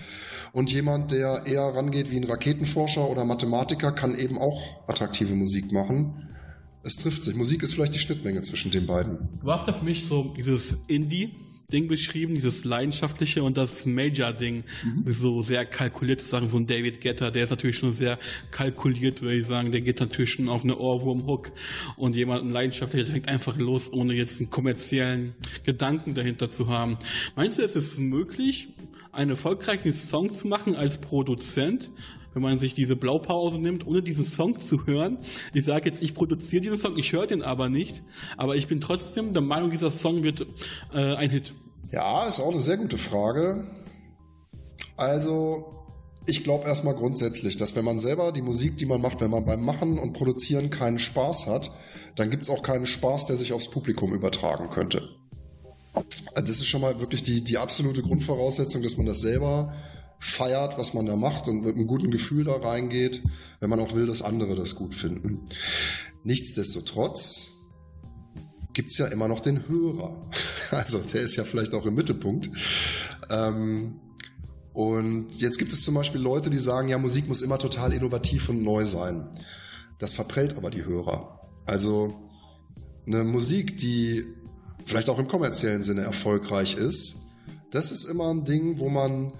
Und 0.53 0.71
jemand, 0.71 1.11
der 1.11 1.43
eher 1.45 1.61
rangeht 1.61 2.11
wie 2.11 2.17
ein 2.17 2.25
Raketenforscher 2.25 3.09
oder 3.09 3.23
Mathematiker, 3.25 3.91
kann 3.91 4.17
eben 4.17 4.37
auch 4.37 4.87
attraktive 4.87 5.33
Musik 5.33 5.71
machen. 5.71 6.27
Es 6.83 6.97
trifft 6.97 7.23
sich. 7.23 7.35
Musik 7.35 7.63
ist 7.63 7.73
vielleicht 7.73 7.93
die 7.95 7.99
Schnittmenge 7.99 8.41
zwischen 8.41 8.71
den 8.71 8.87
beiden. 8.87 9.29
Du 9.41 9.51
hast 9.51 9.67
ja 9.67 9.73
für 9.73 9.85
mich 9.85 10.05
so 10.07 10.33
dieses 10.35 10.75
Indie, 10.87 11.35
Ding 11.71 11.87
beschrieben, 11.87 12.35
dieses 12.35 12.63
leidenschaftliche 12.63 13.43
und 13.43 13.57
das 13.57 13.85
Major-Ding. 13.85 14.63
Mhm. 14.83 15.13
So 15.13 15.41
sehr 15.41 15.65
kalkulierte 15.65 16.23
Sachen, 16.23 16.49
so 16.49 16.57
ein 16.57 16.67
David 16.67 17.01
Getter, 17.01 17.31
der 17.31 17.45
ist 17.45 17.49
natürlich 17.49 17.77
schon 17.77 17.93
sehr 17.93 18.19
kalkuliert, 18.51 19.21
würde 19.21 19.37
ich 19.37 19.47
sagen. 19.47 19.71
Der 19.71 19.81
geht 19.81 19.99
natürlich 19.99 20.33
schon 20.33 20.49
auf 20.49 20.63
eine 20.63 20.77
Ohrwurm-Hook 20.77 21.51
und 21.95 22.15
jemand 22.15 22.43
ein 22.43 22.51
leidenschaftlicher 22.51 23.09
fängt 23.09 23.27
einfach 23.27 23.57
los, 23.57 23.91
ohne 23.91 24.13
jetzt 24.13 24.39
einen 24.39 24.49
kommerziellen 24.49 25.33
Gedanken 25.63 26.13
dahinter 26.13 26.51
zu 26.51 26.67
haben. 26.67 26.97
Meinst 27.35 27.57
du, 27.57 27.63
es 27.63 27.75
ist 27.75 27.97
möglich, 27.97 28.69
einen 29.11 29.31
erfolgreichen 29.31 29.93
Song 29.93 30.33
zu 30.33 30.47
machen 30.47 30.75
als 30.75 30.97
Produzent, 30.97 31.91
wenn 32.33 32.41
man 32.41 32.59
sich 32.59 32.73
diese 32.73 32.95
Blaupause 32.95 33.57
nimmt, 33.59 33.85
ohne 33.85 34.01
diesen 34.01 34.25
Song 34.25 34.59
zu 34.59 34.85
hören. 34.85 35.19
Ich 35.53 35.65
sage 35.65 35.89
jetzt, 35.89 36.01
ich 36.01 36.13
produziere 36.13 36.61
diesen 36.61 36.79
Song, 36.79 36.97
ich 36.97 37.11
höre 37.11 37.27
den 37.27 37.41
aber 37.41 37.69
nicht, 37.69 38.03
aber 38.37 38.55
ich 38.55 38.67
bin 38.67 38.79
trotzdem 38.79 39.33
der 39.33 39.41
Meinung, 39.41 39.71
dieser 39.71 39.91
Song 39.91 40.23
wird 40.23 40.45
äh, 40.93 41.15
ein 41.15 41.29
Hit. 41.29 41.53
Ja, 41.91 42.25
ist 42.25 42.39
auch 42.39 42.51
eine 42.51 42.61
sehr 42.61 42.77
gute 42.77 42.97
Frage. 42.97 43.65
Also, 44.95 45.81
ich 46.25 46.43
glaube 46.43 46.65
erstmal 46.67 46.95
grundsätzlich, 46.95 47.57
dass 47.57 47.75
wenn 47.75 47.83
man 47.83 47.99
selber 47.99 48.31
die 48.31 48.41
Musik, 48.41 48.77
die 48.77 48.85
man 48.85 49.01
macht, 49.01 49.19
wenn 49.19 49.31
man 49.31 49.45
beim 49.45 49.65
Machen 49.65 49.99
und 49.99 50.13
Produzieren 50.13 50.69
keinen 50.69 50.99
Spaß 50.99 51.47
hat, 51.47 51.71
dann 52.15 52.29
gibt 52.29 52.43
es 52.43 52.49
auch 52.49 52.63
keinen 52.63 52.85
Spaß, 52.85 53.25
der 53.25 53.35
sich 53.35 53.51
aufs 53.51 53.69
Publikum 53.69 54.13
übertragen 54.13 54.69
könnte. 54.69 55.20
Also 55.93 56.47
das 56.47 56.49
ist 56.49 56.67
schon 56.67 56.81
mal 56.81 56.99
wirklich 56.99 57.23
die, 57.23 57.43
die 57.43 57.57
absolute 57.57 58.01
Grundvoraussetzung, 58.01 58.81
dass 58.81 58.97
man 58.97 59.05
das 59.05 59.19
selber 59.19 59.73
feiert, 60.19 60.77
was 60.77 60.93
man 60.93 61.05
da 61.07 61.15
macht 61.15 61.47
und 61.47 61.65
mit 61.65 61.75
einem 61.75 61.87
guten 61.87 62.11
Gefühl 62.11 62.45
da 62.45 62.55
reingeht, 62.55 63.23
wenn 63.59 63.69
man 63.69 63.79
auch 63.79 63.93
will, 63.95 64.05
dass 64.05 64.21
andere 64.21 64.55
das 64.55 64.75
gut 64.75 64.93
finden. 64.93 65.45
Nichtsdestotrotz 66.23 67.51
gibt's 68.73 68.97
ja 68.97 69.07
immer 69.07 69.27
noch 69.27 69.39
den 69.39 69.67
Hörer. 69.67 70.29
Also 70.71 70.99
der 70.99 71.21
ist 71.21 71.35
ja 71.35 71.43
vielleicht 71.43 71.73
auch 71.73 71.85
im 71.85 71.95
Mittelpunkt. 71.95 72.49
Ähm, 73.29 73.99
und 74.71 75.33
jetzt 75.33 75.57
gibt 75.57 75.73
es 75.73 75.83
zum 75.83 75.95
Beispiel 75.95 76.21
Leute, 76.21 76.49
die 76.49 76.59
sagen, 76.59 76.87
ja, 76.87 76.97
Musik 76.97 77.27
muss 77.27 77.41
immer 77.41 77.59
total 77.59 77.91
innovativ 77.91 78.47
und 78.47 78.63
neu 78.63 78.85
sein. 78.85 79.27
Das 79.99 80.13
verprellt 80.13 80.55
aber 80.55 80.69
die 80.69 80.85
Hörer. 80.85 81.41
Also 81.65 82.21
eine 83.05 83.25
Musik, 83.25 83.77
die 83.79 84.25
vielleicht 84.85 85.09
auch 85.09 85.19
im 85.19 85.27
kommerziellen 85.27 85.83
Sinne 85.83 86.01
erfolgreich 86.01 86.75
ist, 86.75 87.15
das 87.71 87.91
ist 87.91 88.05
immer 88.05 88.29
ein 88.29 88.43
Ding, 88.43 88.79
wo 88.79 88.89
man 88.89 89.33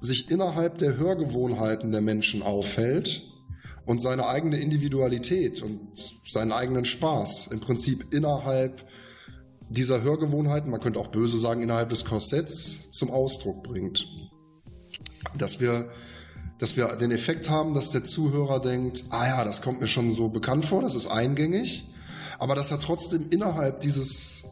sich 0.00 0.30
innerhalb 0.30 0.78
der 0.78 0.96
Hörgewohnheiten 0.96 1.92
der 1.92 2.00
Menschen 2.00 2.42
aufhält 2.42 3.22
und 3.86 4.00
seine 4.00 4.26
eigene 4.26 4.58
Individualität 4.58 5.62
und 5.62 5.80
seinen 6.26 6.52
eigenen 6.52 6.84
Spaß 6.84 7.48
im 7.48 7.60
Prinzip 7.60 8.14
innerhalb 8.14 8.86
dieser 9.68 10.02
Hörgewohnheiten, 10.02 10.70
man 10.70 10.80
könnte 10.80 10.98
auch 10.98 11.08
böse 11.08 11.38
sagen, 11.38 11.62
innerhalb 11.62 11.90
des 11.90 12.04
Korsetts 12.04 12.90
zum 12.90 13.10
Ausdruck 13.10 13.62
bringt. 13.62 14.06
Dass 15.38 15.60
wir, 15.60 15.88
dass 16.58 16.76
wir 16.76 16.86
den 16.96 17.12
Effekt 17.12 17.48
haben, 17.48 17.74
dass 17.74 17.90
der 17.90 18.02
Zuhörer 18.02 18.60
denkt, 18.60 19.04
ah 19.10 19.26
ja, 19.26 19.44
das 19.44 19.62
kommt 19.62 19.80
mir 19.80 19.86
schon 19.86 20.10
so 20.10 20.28
bekannt 20.28 20.66
vor, 20.66 20.82
das 20.82 20.94
ist 20.94 21.06
eingängig, 21.06 21.86
aber 22.38 22.54
dass 22.54 22.70
er 22.70 22.80
trotzdem 22.80 23.28
innerhalb 23.30 23.80
dieses 23.80 24.44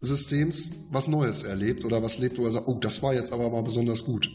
Systems 0.00 0.70
was 0.90 1.08
Neues 1.08 1.42
erlebt 1.42 1.84
oder 1.84 2.02
was 2.02 2.18
lebt, 2.18 2.38
wo 2.38 2.44
er 2.44 2.50
sagt, 2.50 2.68
oh, 2.68 2.78
das 2.78 3.02
war 3.02 3.14
jetzt 3.14 3.32
aber 3.32 3.50
mal 3.50 3.62
besonders 3.62 4.04
gut. 4.04 4.30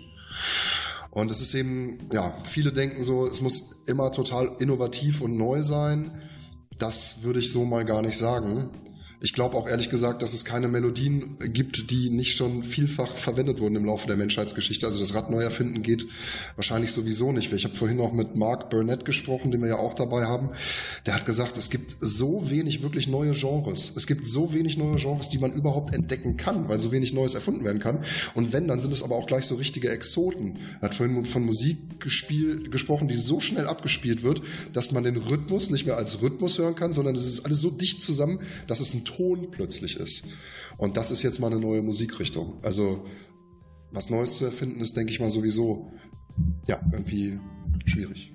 Und 1.11 1.29
es 1.29 1.41
ist 1.41 1.53
eben, 1.53 1.99
ja, 2.11 2.35
viele 2.43 2.73
denken 2.73 3.03
so, 3.03 3.27
es 3.27 3.39
muss 3.39 3.75
immer 3.85 4.11
total 4.11 4.55
innovativ 4.59 5.21
und 5.21 5.37
neu 5.37 5.61
sein. 5.61 6.11
Das 6.79 7.21
würde 7.21 7.39
ich 7.39 7.51
so 7.51 7.65
mal 7.65 7.85
gar 7.85 8.01
nicht 8.01 8.17
sagen. 8.17 8.71
Ich 9.23 9.31
glaube 9.31 9.55
auch 9.55 9.69
ehrlich 9.69 9.89
gesagt, 9.89 10.21
dass 10.21 10.33
es 10.33 10.43
keine 10.43 10.67
Melodien 10.67 11.37
gibt, 11.39 11.89
die 11.91 12.09
nicht 12.09 12.35
schon 12.35 12.65
vielfach 12.65 13.15
verwendet 13.15 13.61
wurden 13.61 13.77
im 13.77 13.85
Laufe 13.85 14.05
der 14.05 14.17
Menschheitsgeschichte. 14.17 14.85
Also 14.85 14.99
das 14.99 15.13
Rad 15.13 15.29
neu 15.29 15.41
erfinden 15.41 15.81
geht 15.81 16.05
wahrscheinlich 16.57 16.91
sowieso 16.91 17.31
nicht. 17.31 17.53
Ich 17.53 17.63
habe 17.63 17.73
vorhin 17.73 17.95
noch 17.95 18.11
mit 18.11 18.35
Mark 18.35 18.69
Burnett 18.69 19.05
gesprochen, 19.05 19.51
den 19.51 19.61
wir 19.61 19.69
ja 19.69 19.77
auch 19.77 19.93
dabei 19.93 20.25
haben. 20.25 20.49
Der 21.05 21.15
hat 21.15 21.25
gesagt, 21.25 21.57
es 21.57 21.69
gibt 21.69 21.95
so 21.99 22.49
wenig 22.49 22.83
wirklich 22.83 23.07
neue 23.07 23.31
Genres. 23.31 23.93
Es 23.95 24.07
gibt 24.07 24.27
so 24.27 24.53
wenig 24.53 24.75
neue 24.75 24.97
Genres, 24.97 25.29
die 25.29 25.37
man 25.37 25.53
überhaupt 25.53 25.95
entdecken 25.95 26.35
kann, 26.35 26.67
weil 26.67 26.77
so 26.77 26.91
wenig 26.91 27.13
Neues 27.13 27.33
erfunden 27.33 27.63
werden 27.63 27.79
kann. 27.79 27.99
Und 28.33 28.51
wenn, 28.51 28.67
dann 28.67 28.81
sind 28.81 28.93
es 28.93 29.03
aber 29.03 29.15
auch 29.15 29.27
gleich 29.27 29.45
so 29.45 29.55
richtige 29.55 29.89
Exoten. 29.89 30.57
Er 30.81 30.89
hat 30.89 30.95
vorhin 30.95 31.23
von 31.23 31.45
Musik 31.45 31.77
gesprochen, 32.01 33.07
die 33.07 33.15
so 33.15 33.39
schnell 33.39 33.67
abgespielt 33.67 34.21
wird, 34.21 34.41
dass 34.73 34.91
man 34.91 35.05
den 35.05 35.15
Rhythmus 35.15 35.69
nicht 35.69 35.85
mehr 35.85 35.95
als 35.95 36.21
Rhythmus 36.21 36.57
hören 36.57 36.75
kann, 36.75 36.91
sondern 36.91 37.15
es 37.15 37.25
ist 37.25 37.45
alles 37.45 37.61
so 37.61 37.69
dicht 37.69 38.03
zusammen, 38.03 38.39
dass 38.67 38.81
es 38.81 38.93
ein 38.93 39.05
Ton 39.15 39.49
plötzlich 39.51 39.97
ist. 39.97 40.27
Und 40.77 40.97
das 40.97 41.11
ist 41.11 41.23
jetzt 41.23 41.39
mal 41.39 41.51
eine 41.51 41.59
neue 41.59 41.81
Musikrichtung. 41.81 42.59
Also 42.61 43.05
was 43.91 44.09
Neues 44.09 44.37
zu 44.37 44.45
erfinden 44.45 44.79
ist, 44.81 44.97
denke 44.97 45.11
ich 45.11 45.19
mal 45.19 45.29
sowieso, 45.29 45.91
ja, 46.67 46.81
irgendwie 46.91 47.39
schwierig. 47.85 48.33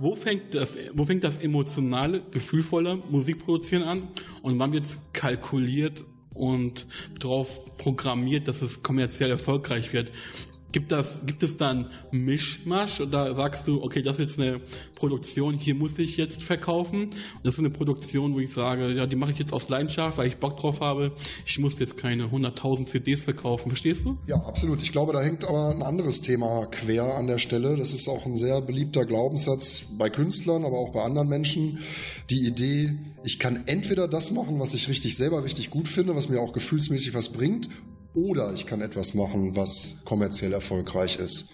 wo 0.00 0.14
fängt 0.14 0.54
das, 0.54 0.76
wo 0.94 1.04
fängt 1.04 1.24
das 1.24 1.38
emotionale, 1.38 2.22
gefühlvolle 2.30 2.96
Musikproduzieren 3.10 3.84
an 3.84 4.08
und 4.42 4.58
wann 4.58 4.72
wird 4.72 4.86
es 4.86 4.98
kalkuliert 5.12 6.04
und 6.34 6.86
darauf 7.18 7.76
programmiert, 7.78 8.48
dass 8.48 8.62
es 8.62 8.82
kommerziell 8.82 9.30
erfolgreich 9.30 9.92
wird? 9.92 10.12
Gibt, 10.70 10.92
das, 10.92 11.20
gibt 11.24 11.42
es 11.42 11.56
dann 11.56 11.90
Mischmasch 12.10 13.00
oder 13.00 13.34
sagst 13.34 13.66
du, 13.66 13.82
okay, 13.82 14.02
das 14.02 14.18
ist 14.18 14.20
jetzt 14.20 14.38
eine 14.38 14.60
Produktion, 14.96 15.54
hier 15.54 15.74
muss 15.74 15.98
ich 15.98 16.18
jetzt 16.18 16.42
verkaufen. 16.42 17.14
Das 17.42 17.54
ist 17.54 17.60
eine 17.60 17.70
Produktion, 17.70 18.34
wo 18.34 18.40
ich 18.40 18.52
sage, 18.52 18.92
ja, 18.92 19.06
die 19.06 19.16
mache 19.16 19.32
ich 19.32 19.38
jetzt 19.38 19.54
aus 19.54 19.70
Leidenschaft, 19.70 20.18
weil 20.18 20.28
ich 20.28 20.36
Bock 20.36 20.58
drauf 20.60 20.80
habe. 20.80 21.12
Ich 21.46 21.58
muss 21.58 21.78
jetzt 21.78 21.96
keine 21.96 22.24
100.000 22.24 22.84
CDs 22.84 23.22
verkaufen. 23.22 23.70
Verstehst 23.70 24.04
du? 24.04 24.18
Ja, 24.26 24.36
absolut. 24.36 24.82
Ich 24.82 24.92
glaube, 24.92 25.14
da 25.14 25.22
hängt 25.22 25.48
aber 25.48 25.70
ein 25.70 25.82
anderes 25.82 26.20
Thema 26.20 26.66
quer 26.66 27.16
an 27.16 27.26
der 27.26 27.38
Stelle. 27.38 27.76
Das 27.76 27.94
ist 27.94 28.06
auch 28.06 28.26
ein 28.26 28.36
sehr 28.36 28.60
beliebter 28.60 29.06
Glaubenssatz 29.06 29.86
bei 29.96 30.10
Künstlern, 30.10 30.66
aber 30.66 30.78
auch 30.78 30.90
bei 30.90 31.02
anderen 31.02 31.28
Menschen. 31.28 31.78
Die 32.28 32.46
Idee, 32.46 32.94
ich 33.24 33.38
kann 33.38 33.62
entweder 33.66 34.06
das 34.06 34.32
machen, 34.32 34.60
was 34.60 34.74
ich 34.74 34.88
richtig 34.88 35.16
selber 35.16 35.44
richtig 35.44 35.70
gut 35.70 35.88
finde, 35.88 36.14
was 36.14 36.28
mir 36.28 36.40
auch 36.40 36.52
gefühlsmäßig 36.52 37.14
was 37.14 37.30
bringt, 37.30 37.68
oder 38.14 38.52
ich 38.54 38.66
kann 38.66 38.80
etwas 38.80 39.14
machen, 39.14 39.56
was 39.56 39.98
kommerziell 40.04 40.52
erfolgreich 40.52 41.16
ist. 41.18 41.48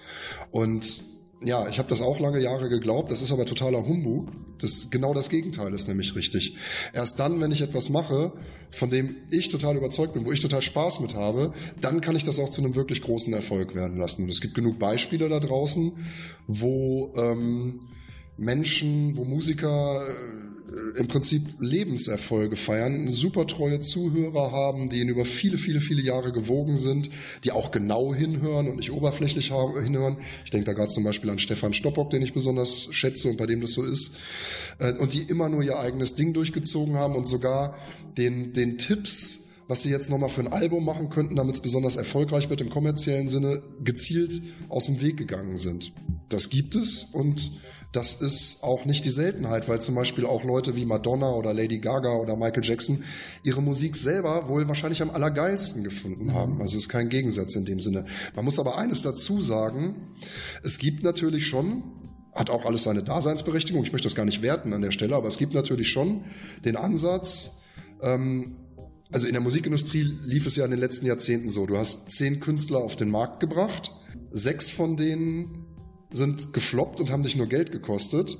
Und 0.50 1.02
ja, 1.42 1.68
ich 1.68 1.78
habe 1.78 1.88
das 1.88 2.00
auch 2.00 2.20
lange 2.20 2.40
Jahre 2.40 2.68
geglaubt, 2.68 3.10
das 3.10 3.22
ist 3.22 3.32
aber 3.32 3.44
totaler 3.44 3.86
Humbug. 3.86 4.28
Das, 4.58 4.88
genau 4.90 5.12
das 5.12 5.28
Gegenteil 5.28 5.74
ist 5.74 5.88
nämlich 5.88 6.14
richtig. 6.14 6.56
Erst 6.92 7.18
dann, 7.18 7.40
wenn 7.40 7.52
ich 7.52 7.60
etwas 7.60 7.90
mache, 7.90 8.32
von 8.70 8.88
dem 8.88 9.16
ich 9.30 9.48
total 9.48 9.76
überzeugt 9.76 10.14
bin, 10.14 10.24
wo 10.24 10.32
ich 10.32 10.40
total 10.40 10.62
Spaß 10.62 11.00
mit 11.00 11.14
habe, 11.14 11.52
dann 11.80 12.00
kann 12.00 12.16
ich 12.16 12.24
das 12.24 12.38
auch 12.38 12.48
zu 12.48 12.62
einem 12.62 12.74
wirklich 12.74 13.02
großen 13.02 13.32
Erfolg 13.34 13.74
werden 13.74 13.98
lassen. 13.98 14.22
Und 14.22 14.30
es 14.30 14.40
gibt 14.40 14.54
genug 14.54 14.78
Beispiele 14.78 15.28
da 15.28 15.40
draußen, 15.40 15.92
wo 16.46 17.12
ähm, 17.16 17.80
Menschen, 18.36 19.16
wo 19.16 19.24
Musiker 19.24 20.02
äh, 20.06 20.53
im 20.96 21.08
Prinzip 21.08 21.42
Lebenserfolge 21.60 22.56
feiern, 22.56 23.10
super 23.10 23.46
treue 23.46 23.80
Zuhörer 23.80 24.50
haben, 24.50 24.88
die 24.88 25.00
ihn 25.00 25.08
über 25.08 25.24
viele, 25.24 25.58
viele, 25.58 25.80
viele 25.80 26.02
Jahre 26.02 26.32
gewogen 26.32 26.76
sind, 26.76 27.10
die 27.44 27.52
auch 27.52 27.70
genau 27.70 28.14
hinhören 28.14 28.68
und 28.68 28.76
nicht 28.76 28.90
oberflächlich 28.90 29.52
hinhören. 29.52 30.18
Ich 30.44 30.50
denke 30.50 30.66
da 30.66 30.72
gerade 30.72 30.88
zum 30.88 31.04
Beispiel 31.04 31.30
an 31.30 31.38
Stefan 31.38 31.74
Stoppock, 31.74 32.10
den 32.10 32.22
ich 32.22 32.32
besonders 32.32 32.88
schätze 32.92 33.28
und 33.28 33.36
bei 33.36 33.46
dem 33.46 33.60
das 33.60 33.72
so 33.72 33.82
ist. 33.82 34.16
Äh, 34.78 34.94
und 34.98 35.12
die 35.12 35.22
immer 35.22 35.48
nur 35.48 35.62
ihr 35.62 35.78
eigenes 35.78 36.14
Ding 36.14 36.32
durchgezogen 36.32 36.94
haben 36.94 37.14
und 37.14 37.26
sogar 37.26 37.76
den, 38.16 38.52
den 38.52 38.78
Tipps 38.78 39.43
was 39.68 39.82
sie 39.82 39.90
jetzt 39.90 40.10
nochmal 40.10 40.28
für 40.28 40.42
ein 40.42 40.52
Album 40.52 40.84
machen 40.84 41.08
könnten, 41.08 41.36
damit 41.36 41.54
es 41.54 41.60
besonders 41.60 41.96
erfolgreich 41.96 42.50
wird 42.50 42.60
im 42.60 42.70
kommerziellen 42.70 43.28
Sinne, 43.28 43.62
gezielt 43.82 44.42
aus 44.68 44.86
dem 44.86 45.00
Weg 45.00 45.16
gegangen 45.16 45.56
sind. 45.56 45.92
Das 46.28 46.50
gibt 46.50 46.76
es 46.76 47.04
und 47.04 47.52
das 47.92 48.14
ist 48.14 48.64
auch 48.64 48.86
nicht 48.86 49.04
die 49.04 49.10
Seltenheit, 49.10 49.68
weil 49.68 49.80
zum 49.80 49.94
Beispiel 49.94 50.26
auch 50.26 50.42
Leute 50.42 50.74
wie 50.74 50.84
Madonna 50.84 51.30
oder 51.30 51.54
Lady 51.54 51.78
Gaga 51.78 52.16
oder 52.16 52.36
Michael 52.36 52.64
Jackson 52.64 53.04
ihre 53.44 53.62
Musik 53.62 53.94
selber 53.94 54.48
wohl 54.48 54.66
wahrscheinlich 54.66 55.00
am 55.00 55.10
allergeilsten 55.10 55.84
gefunden 55.84 56.34
haben. 56.34 56.56
Mhm. 56.56 56.60
Also 56.60 56.76
es 56.76 56.84
ist 56.84 56.88
kein 56.88 57.08
Gegensatz 57.08 57.54
in 57.54 57.64
dem 57.64 57.78
Sinne. 57.78 58.04
Man 58.34 58.44
muss 58.44 58.58
aber 58.58 58.78
eines 58.78 59.02
dazu 59.02 59.40
sagen, 59.40 59.94
es 60.64 60.78
gibt 60.78 61.04
natürlich 61.04 61.46
schon 61.46 61.84
hat 62.34 62.50
auch 62.50 62.64
alles 62.64 62.82
seine 62.82 63.04
Daseinsberechtigung. 63.04 63.84
Ich 63.84 63.92
möchte 63.92 64.06
das 64.06 64.16
gar 64.16 64.24
nicht 64.24 64.42
werten 64.42 64.72
an 64.72 64.82
der 64.82 64.90
Stelle, 64.90 65.14
aber 65.14 65.28
es 65.28 65.38
gibt 65.38 65.54
natürlich 65.54 65.88
schon 65.88 66.24
den 66.64 66.74
Ansatz, 66.74 67.60
ähm, 68.02 68.56
also 69.12 69.26
in 69.26 69.32
der 69.32 69.42
Musikindustrie 69.42 70.02
lief 70.02 70.46
es 70.46 70.56
ja 70.56 70.64
in 70.64 70.70
den 70.70 70.80
letzten 70.80 71.06
Jahrzehnten 71.06 71.50
so. 71.50 71.66
Du 71.66 71.76
hast 71.76 72.10
zehn 72.10 72.40
Künstler 72.40 72.78
auf 72.78 72.96
den 72.96 73.10
Markt 73.10 73.40
gebracht, 73.40 73.92
sechs 74.32 74.70
von 74.70 74.96
denen 74.96 75.66
sind 76.10 76.52
gefloppt 76.52 77.00
und 77.00 77.10
haben 77.10 77.22
dich 77.22 77.36
nur 77.36 77.46
Geld 77.46 77.72
gekostet. 77.72 78.38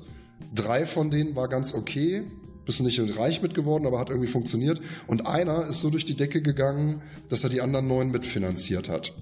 Drei 0.53 0.85
von 0.85 1.09
denen 1.09 1.35
war 1.35 1.47
ganz 1.47 1.73
okay, 1.73 2.23
bist 2.65 2.79
du 2.79 2.83
nicht 2.83 2.99
reich 3.17 3.41
mit 3.41 3.53
geworden, 3.53 3.85
aber 3.85 3.99
hat 3.99 4.09
irgendwie 4.09 4.27
funktioniert. 4.27 4.81
Und 5.07 5.27
einer 5.27 5.67
ist 5.67 5.81
so 5.81 5.89
durch 5.89 6.05
die 6.05 6.15
Decke 6.15 6.41
gegangen, 6.41 7.01
dass 7.29 7.43
er 7.43 7.49
die 7.49 7.61
anderen 7.61 7.87
neun 7.87 8.11
mitfinanziert 8.11 8.89
hat. 8.89 9.13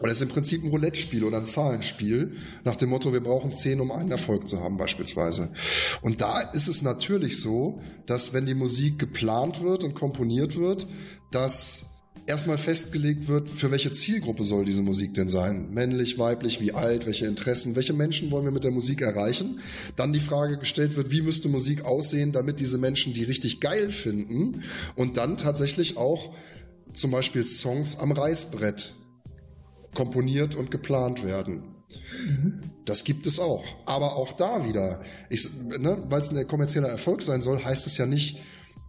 Und 0.00 0.08
es 0.08 0.18
ist 0.18 0.22
im 0.22 0.28
Prinzip 0.28 0.62
ein 0.62 0.70
Roulette-Spiel 0.70 1.24
oder 1.24 1.38
ein 1.38 1.46
Zahlenspiel 1.46 2.32
nach 2.64 2.76
dem 2.76 2.90
Motto, 2.90 3.12
wir 3.12 3.22
brauchen 3.22 3.52
zehn, 3.52 3.80
um 3.80 3.90
einen 3.90 4.10
Erfolg 4.10 4.48
zu 4.48 4.60
haben 4.60 4.76
beispielsweise. 4.76 5.50
Und 6.02 6.20
da 6.20 6.40
ist 6.40 6.68
es 6.68 6.82
natürlich 6.82 7.40
so, 7.40 7.80
dass 8.06 8.32
wenn 8.32 8.46
die 8.46 8.54
Musik 8.54 8.98
geplant 8.98 9.62
wird 9.62 9.84
und 9.84 9.94
komponiert 9.94 10.56
wird, 10.56 10.86
dass 11.30 11.86
erstmal 12.28 12.58
festgelegt 12.58 13.26
wird, 13.26 13.48
für 13.48 13.70
welche 13.70 13.90
Zielgruppe 13.90 14.44
soll 14.44 14.64
diese 14.64 14.82
Musik 14.82 15.14
denn 15.14 15.28
sein? 15.28 15.70
Männlich, 15.72 16.18
weiblich, 16.18 16.60
wie 16.60 16.74
alt, 16.74 17.06
welche 17.06 17.26
Interessen, 17.26 17.74
welche 17.74 17.94
Menschen 17.94 18.30
wollen 18.30 18.44
wir 18.44 18.52
mit 18.52 18.64
der 18.64 18.70
Musik 18.70 19.00
erreichen? 19.00 19.60
Dann 19.96 20.12
die 20.12 20.20
Frage 20.20 20.58
gestellt 20.58 20.94
wird, 20.96 21.10
wie 21.10 21.22
müsste 21.22 21.48
Musik 21.48 21.84
aussehen, 21.84 22.32
damit 22.32 22.60
diese 22.60 22.78
Menschen 22.78 23.14
die 23.14 23.24
richtig 23.24 23.60
geil 23.60 23.90
finden 23.90 24.62
und 24.94 25.16
dann 25.16 25.38
tatsächlich 25.38 25.96
auch 25.96 26.34
zum 26.92 27.10
Beispiel 27.10 27.44
Songs 27.44 27.98
am 27.98 28.12
Reißbrett 28.12 28.94
komponiert 29.98 30.54
und 30.54 30.70
geplant 30.70 31.24
werden. 31.24 31.74
Das 32.84 33.02
gibt 33.02 33.26
es 33.26 33.40
auch. 33.40 33.64
Aber 33.84 34.14
auch 34.14 34.32
da 34.32 34.64
wieder, 34.64 35.00
ne, 35.76 36.04
weil 36.08 36.20
es 36.20 36.30
ein 36.30 36.46
kommerzieller 36.46 36.88
Erfolg 36.88 37.20
sein 37.20 37.42
soll, 37.42 37.64
heißt 37.64 37.84
es 37.88 37.98
ja 37.98 38.06
nicht, 38.06 38.38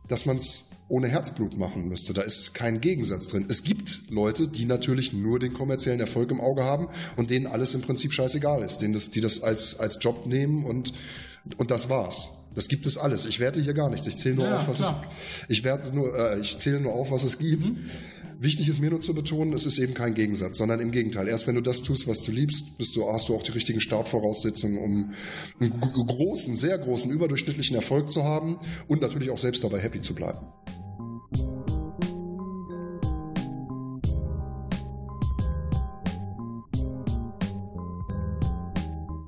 dass 0.07 0.27
man 0.27 0.37
es 0.37 0.65
ohne 0.87 1.07
Herzblut 1.07 1.57
machen 1.57 1.87
müsste. 1.87 2.13
Da 2.13 2.21
ist 2.21 2.53
kein 2.53 2.79
Gegensatz 2.79 3.25
drin. 3.25 3.47
Es 3.49 3.63
gibt 3.63 4.03
Leute, 4.09 4.47
die 4.47 4.65
natürlich 4.65 5.11
nur 5.11 5.39
den 5.39 5.53
kommerziellen 5.53 5.99
Erfolg 5.99 6.29
im 6.29 6.41
Auge 6.41 6.63
haben 6.63 6.89
und 7.17 7.31
denen 7.31 7.47
alles 7.47 7.73
im 7.73 7.81
Prinzip 7.81 8.13
scheißegal 8.13 8.61
ist, 8.61 8.77
denen 8.77 8.93
das, 8.93 9.09
die 9.09 9.21
das 9.21 9.41
als, 9.41 9.79
als 9.79 9.97
Job 9.99 10.27
nehmen 10.27 10.63
und, 10.63 10.93
und 11.57 11.71
das 11.71 11.89
war's. 11.89 12.29
Das 12.53 12.67
gibt 12.67 12.85
es 12.85 12.99
alles. 12.99 13.25
Ich 13.25 13.39
werte 13.39 13.59
hier 13.59 13.73
gar 13.73 13.89
nichts. 13.89 14.05
Ich 14.05 14.17
zähle 14.17 14.35
nur 14.35 14.45
ja, 14.45 14.57
auf, 14.57 14.67
was 14.67 14.77
klar. 14.77 15.03
es, 15.41 15.49
ich 15.49 15.63
werte 15.63 15.95
nur, 15.95 16.15
äh, 16.15 16.39
ich 16.39 16.59
zähle 16.59 16.79
nur 16.79 16.93
auf, 16.93 17.09
was 17.09 17.23
es 17.23 17.39
gibt. 17.39 17.67
Mhm. 17.67 17.89
Wichtig 18.41 18.69
ist 18.69 18.79
mir 18.79 18.89
nur 18.89 19.01
zu 19.01 19.13
betonen, 19.13 19.51
es 19.51 19.65
ist 19.65 19.77
eben 19.79 19.93
kein 19.93 20.13
Gegensatz, 20.13 20.59
sondern 20.59 20.79
im 20.79 20.91
Gegenteil. 20.91 21.27
Erst 21.27 21.45
wenn 21.45 21.55
du 21.55 21.61
das 21.61 21.81
tust, 21.81 22.07
was 22.07 22.23
du 22.23 22.31
liebst, 22.31 22.77
bist 22.77 22.95
du, 22.95 23.05
hast 23.05 23.27
du 23.27 23.35
auch 23.35 23.43
die 23.43 23.51
richtigen 23.51 23.81
Startvoraussetzungen, 23.81 24.77
um 24.77 25.13
einen 25.59 25.77
großen, 25.81 26.55
sehr 26.55 26.77
großen, 26.77 27.11
überdurchschnittlichen 27.11 27.75
Erfolg 27.75 28.09
zu 28.09 28.23
haben 28.23 28.57
und 28.87 29.01
natürlich 29.01 29.29
auch 29.29 29.37
selbst 29.37 29.65
dabei 29.65 29.79
happy 29.79 29.99
zu 29.99 30.15
bleiben. 30.15 30.39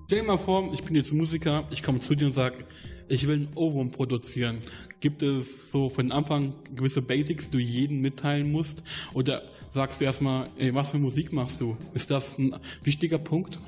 Stell 0.06 0.22
dir 0.22 0.24
mal 0.24 0.38
vor, 0.38 0.72
ich 0.72 0.84
bin 0.84 0.96
jetzt 0.96 1.12
Musiker, 1.14 1.68
ich 1.70 1.84
komme 1.84 2.00
zu 2.00 2.16
dir 2.16 2.28
und 2.28 2.34
sage, 2.34 2.64
ich 3.10 3.28
will 3.28 3.42
ein 3.42 3.58
Ohrwurm 3.58 3.92
produzieren. 3.92 4.62
Gibt 5.02 5.24
es 5.24 5.72
so 5.72 5.90
von 5.90 6.12
Anfang 6.12 6.54
gewisse 6.76 7.02
Basics, 7.02 7.46
die 7.46 7.52
du 7.52 7.58
jedem 7.58 8.02
mitteilen 8.02 8.52
musst? 8.52 8.84
Oder 9.16 9.42
sagst 9.74 10.00
du 10.00 10.06
erstmal, 10.06 10.48
ey, 10.60 10.76
was 10.76 10.90
für 10.90 11.00
Musik 11.00 11.34
machst 11.34 11.60
du? 11.60 11.76
Ist 11.96 12.12
das 12.12 12.38
ein 12.38 12.56
wichtiger 12.84 13.18
Punkt? 13.18 13.60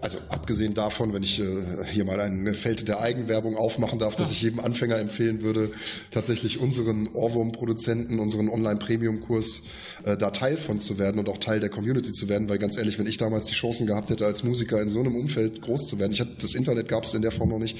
Also 0.00 0.18
abgesehen 0.28 0.74
davon, 0.74 1.12
wenn 1.12 1.22
ich 1.22 1.38
äh, 1.38 1.84
hier 1.84 2.04
mal 2.04 2.18
ein 2.18 2.52
Feld 2.56 2.88
der 2.88 3.00
Eigenwerbung 3.00 3.56
aufmachen 3.56 4.00
darf, 4.00 4.16
dass 4.16 4.32
ich 4.32 4.42
jedem 4.42 4.58
Anfänger 4.58 4.98
empfehlen 4.98 5.42
würde, 5.42 5.70
tatsächlich 6.10 6.58
unseren 6.58 7.06
Ohrwurm-Produzenten, 7.08 8.18
unseren 8.18 8.48
Online-Premium-Kurs 8.48 9.62
äh, 10.02 10.16
da 10.16 10.32
Teil 10.32 10.56
von 10.56 10.80
zu 10.80 10.98
werden 10.98 11.20
und 11.20 11.28
auch 11.28 11.38
Teil 11.38 11.60
der 11.60 11.68
Community 11.68 12.10
zu 12.10 12.28
werden, 12.28 12.48
weil 12.48 12.58
ganz 12.58 12.76
ehrlich, 12.76 12.98
wenn 12.98 13.06
ich 13.06 13.18
damals 13.18 13.44
die 13.44 13.54
Chancen 13.54 13.86
gehabt 13.86 14.10
hätte, 14.10 14.26
als 14.26 14.42
Musiker 14.42 14.82
in 14.82 14.88
so 14.88 14.98
einem 14.98 15.14
Umfeld 15.14 15.62
groß 15.62 15.86
zu 15.86 16.00
werden, 16.00 16.10
ich 16.10 16.20
hatte, 16.20 16.34
das 16.40 16.56
Internet 16.56 16.88
gab 16.88 17.04
es 17.04 17.14
in 17.14 17.22
der 17.22 17.30
Form 17.30 17.50
noch 17.50 17.60
nicht, 17.60 17.78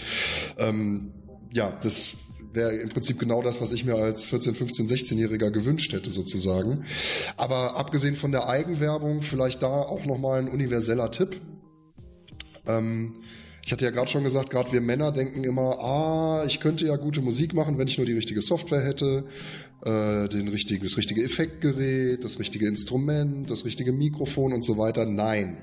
ähm, 0.59 1.11
ja, 1.51 1.77
das 1.83 2.15
wäre 2.55 2.75
im 2.77 2.89
Prinzip 2.89 3.19
genau 3.19 3.43
das, 3.43 3.61
was 3.61 3.73
ich 3.73 3.85
mir 3.85 3.95
als 3.97 4.25
14, 4.25 4.55
15, 4.55 4.87
16-Jähriger 4.87 5.51
gewünscht 5.51 5.93
hätte 5.93 6.11
sozusagen. 6.11 6.85
Aber 7.37 7.77
abgesehen 7.77 8.17
von 8.17 8.33
der 8.33 8.49
Eigenwerbung, 8.49 9.23
vielleicht 9.23 9.63
da 9.63 9.69
auch 9.69 10.05
nochmal 10.05 10.41
ein 10.41 10.49
universeller 10.49 11.11
Tipp. 11.11 11.41
Ähm, 12.67 13.17
ich 13.65 13.71
hatte 13.71 13.85
ja 13.85 13.91
gerade 13.91 14.11
schon 14.11 14.25
gesagt, 14.25 14.51
gerade 14.51 14.73
wir 14.73 14.81
Männer 14.81 15.13
denken 15.13 15.45
immer, 15.45 15.79
ah, 15.79 16.45
ich 16.47 16.59
könnte 16.61 16.87
ja 16.87 16.97
gute 16.97 17.21
Musik 17.21 17.55
machen, 17.55 17.79
wenn 17.79 17.87
ich 17.87 17.97
nur 17.97 18.07
die 18.07 18.13
richtige 18.13 18.43
Software 18.43 18.85
hätte, 18.85 19.25
äh, 19.85 20.29
den 20.29 20.49
richtigen, 20.49 20.83
das 20.83 20.97
richtige 20.97 21.23
Effektgerät, 21.23 22.25
das 22.25 22.39
richtige 22.41 22.67
Instrument, 22.67 23.51
das 23.51 23.65
richtige 23.65 23.93
Mikrofon 23.93 24.53
und 24.53 24.65
so 24.65 24.79
weiter. 24.79 25.07
Nein. 25.07 25.59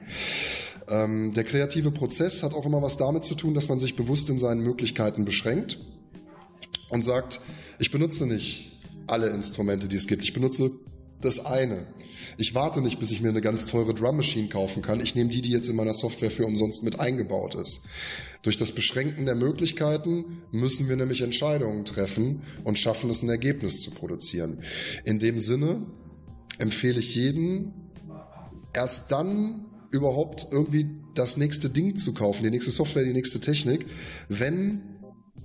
Ähm, 0.88 1.34
der 1.34 1.44
kreative 1.44 1.92
Prozess 1.92 2.42
hat 2.42 2.54
auch 2.54 2.66
immer 2.66 2.82
was 2.82 2.98
damit 2.98 3.26
zu 3.26 3.36
tun, 3.36 3.54
dass 3.54 3.68
man 3.68 3.80
sich 3.80 3.96
bewusst 3.96 4.30
in 4.30 4.40
seinen 4.40 4.62
Möglichkeiten 4.62 5.26
beschränkt 5.26 5.78
und 6.90 7.04
sagt, 7.04 7.40
ich 7.80 7.92
benutze 7.92 8.26
nicht 8.26 8.78
alle 9.08 9.30
Instrumente, 9.30 9.88
die 9.88 9.96
es 9.96 10.08
gibt. 10.08 10.24
Ich 10.24 10.34
benutze 10.34 10.72
das 11.22 11.46
eine. 11.46 11.88
Ich 12.38 12.56
warte 12.56 12.82
nicht, 12.82 13.00
bis 13.00 13.12
ich 13.12 13.22
mir 13.22 13.30
eine 13.30 13.42
ganz 13.42 13.66
teure 13.66 13.94
Drum 13.94 14.18
Machine 14.18 14.48
kaufen 14.48 14.82
kann. 14.82 15.02
Ich 15.02 15.16
nehme 15.16 15.30
die, 15.30 15.42
die 15.42 15.50
jetzt 15.50 15.70
in 15.70 15.76
meiner 15.76 15.94
Software 15.94 16.32
für 16.32 16.46
umsonst 16.46 16.84
mit 16.84 17.00
eingebaut 17.00 17.56
ist. 17.56 17.82
Durch 18.42 18.58
das 18.58 18.72
Beschränken 18.72 19.26
der 19.26 19.36
Möglichkeiten 19.36 20.44
müssen 20.52 20.88
wir 20.88 20.96
nämlich 20.96 21.22
Entscheidungen 21.22 21.84
treffen 21.84 22.44
und 22.64 22.80
schaffen 22.80 23.10
es, 23.10 23.22
ein 23.22 23.30
Ergebnis 23.30 23.82
zu 23.82 23.92
produzieren. 23.92 24.62
In 25.04 25.20
dem 25.20 25.40
Sinne 25.40 25.86
empfehle 26.58 27.00
ich 27.00 27.16
jeden, 27.16 27.74
erst 28.74 29.12
dann 29.12 29.66
überhaupt 29.92 30.48
irgendwie 30.52 30.88
das 31.16 31.36
nächste 31.36 31.70
Ding 31.70 31.98
zu 31.98 32.14
kaufen, 32.14 32.44
die 32.44 32.52
nächste 32.52 32.72
Software, 32.72 33.04
die 33.04 33.14
nächste 33.14 33.42
Technik, 33.42 33.86
wenn 34.30 34.99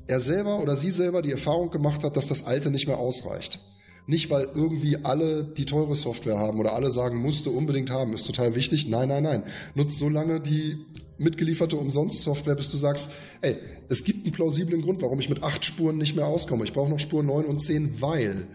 er 0.07 0.21
selber 0.21 0.61
oder 0.61 0.77
sie 0.77 0.91
selber 0.91 1.23
die 1.23 1.33
Erfahrung 1.33 1.71
gemacht 1.71 2.05
hat, 2.05 2.17
dass 2.17 2.27
das 2.27 2.45
alte 2.47 2.71
nicht 2.71 2.87
mehr 2.87 2.99
ausreicht. 2.99 3.61
Nicht, 4.07 4.29
weil 4.29 4.49
irgendwie 4.55 4.99
alle 5.03 5.45
die 5.45 5.65
teure 5.65 5.95
Software 5.95 6.39
haben 6.39 6.61
oder 6.61 6.75
alle 6.75 6.91
sagen, 6.91 7.23
musste 7.23 7.51
unbedingt 7.51 7.91
haben, 7.91 8.13
ist 8.13 8.27
total 8.27 8.55
wichtig. 8.55 8.87
Nein, 8.87 9.09
nein, 9.09 9.23
nein. 9.23 9.45
Nutzt 9.75 9.99
so 9.99 10.11
lange 10.11 10.41
die 10.41 10.85
mitgelieferte 11.17 11.77
Umsonst-Software, 11.77 12.55
bis 12.55 12.71
du 12.71 12.77
sagst, 12.77 13.13
ey, 13.41 13.57
es 13.89 14.05
gibt 14.05 14.25
einen 14.25 14.33
plausiblen 14.33 14.83
Grund, 14.83 15.01
warum 15.01 15.21
ich 15.21 15.31
mit 15.31 15.43
acht 15.43 15.65
Spuren 15.65 15.97
nicht 15.97 16.17
mehr 16.17 16.27
auskomme. 16.27 16.65
Ich 16.65 16.75
brauche 16.75 16.91
noch 16.91 16.99
Spur 16.99 17.23
neun 17.23 17.47
und 17.47 17.61
zehn, 17.61 18.01
weil 18.03 18.47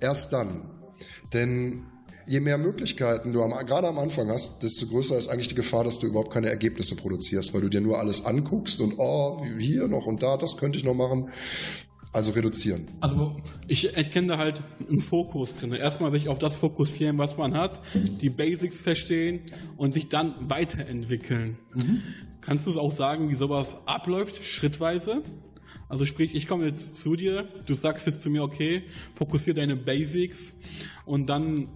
erst 0.00 0.32
dann. 0.32 0.68
Denn 1.32 1.84
je 2.26 2.40
mehr 2.40 2.58
Möglichkeiten 2.58 3.32
du 3.32 3.42
am, 3.42 3.50
gerade 3.66 3.88
am 3.88 3.98
Anfang 3.98 4.28
hast, 4.28 4.62
desto 4.62 4.86
größer 4.86 5.16
ist 5.16 5.28
eigentlich 5.28 5.48
die 5.48 5.54
Gefahr, 5.54 5.84
dass 5.84 5.98
du 5.98 6.06
überhaupt 6.06 6.32
keine 6.32 6.48
Ergebnisse 6.48 6.96
produzierst, 6.96 7.54
weil 7.54 7.62
du 7.62 7.68
dir 7.68 7.80
nur 7.80 7.98
alles 7.98 8.24
anguckst 8.24 8.80
und 8.80 8.94
oh, 8.98 9.44
hier 9.58 9.88
noch 9.88 10.06
und 10.06 10.22
da, 10.22 10.36
das 10.36 10.56
könnte 10.56 10.78
ich 10.78 10.84
noch 10.84 10.94
machen. 10.94 11.30
Also 12.14 12.32
reduzieren. 12.32 12.88
Also 13.00 13.36
ich 13.68 13.96
erkenne 13.96 14.26
da 14.26 14.38
halt 14.38 14.62
einen 14.86 15.00
Fokus 15.00 15.56
drin. 15.56 15.72
Erstmal 15.72 16.12
sich 16.12 16.28
auf 16.28 16.38
das 16.38 16.54
fokussieren, 16.54 17.16
was 17.16 17.38
man 17.38 17.54
hat, 17.56 17.80
die 17.94 18.28
Basics 18.28 18.82
verstehen 18.82 19.40
und 19.78 19.94
sich 19.94 20.10
dann 20.10 20.34
weiterentwickeln. 20.40 21.56
Mhm. 21.74 22.02
Kannst 22.42 22.66
du 22.66 22.70
es 22.70 22.76
auch 22.76 22.92
sagen, 22.92 23.30
wie 23.30 23.34
sowas 23.34 23.76
abläuft, 23.86 24.44
schrittweise? 24.44 25.22
Also 25.88 26.04
sprich, 26.04 26.34
ich 26.34 26.46
komme 26.46 26.66
jetzt 26.66 26.96
zu 26.96 27.16
dir, 27.16 27.48
du 27.66 27.74
sagst 27.74 28.06
jetzt 28.06 28.22
zu 28.22 28.28
mir, 28.28 28.42
okay, 28.42 28.84
fokussiere 29.14 29.54
deine 29.54 29.76
Basics 29.76 30.54
und 31.06 31.28
dann 31.28 31.68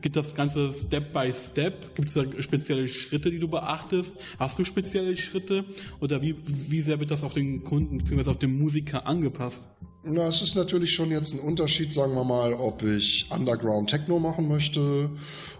geht 0.00 0.16
das 0.16 0.34
Ganze 0.34 0.72
Step 0.72 1.12
by 1.12 1.32
Step? 1.32 1.94
Gibt 1.94 2.08
es 2.08 2.14
da 2.14 2.24
spezielle 2.40 2.88
Schritte, 2.88 3.30
die 3.30 3.38
du 3.38 3.48
beachtest? 3.48 4.12
Hast 4.38 4.58
du 4.58 4.64
spezielle 4.64 5.16
Schritte? 5.16 5.64
Oder 6.00 6.22
wie, 6.22 6.36
wie 6.44 6.80
sehr 6.80 7.00
wird 7.00 7.10
das 7.10 7.22
auf 7.22 7.34
den 7.34 7.64
Kunden 7.64 7.98
bzw. 7.98 8.30
auf 8.30 8.38
den 8.38 8.58
Musiker 8.58 9.06
angepasst? 9.06 9.68
Na, 10.04 10.26
es 10.26 10.42
ist 10.42 10.56
natürlich 10.56 10.92
schon 10.92 11.10
jetzt 11.10 11.32
ein 11.32 11.40
Unterschied, 11.40 11.92
sagen 11.92 12.14
wir 12.14 12.24
mal, 12.24 12.54
ob 12.54 12.82
ich 12.82 13.26
Underground 13.30 13.88
Techno 13.88 14.18
machen 14.18 14.48
möchte 14.48 15.10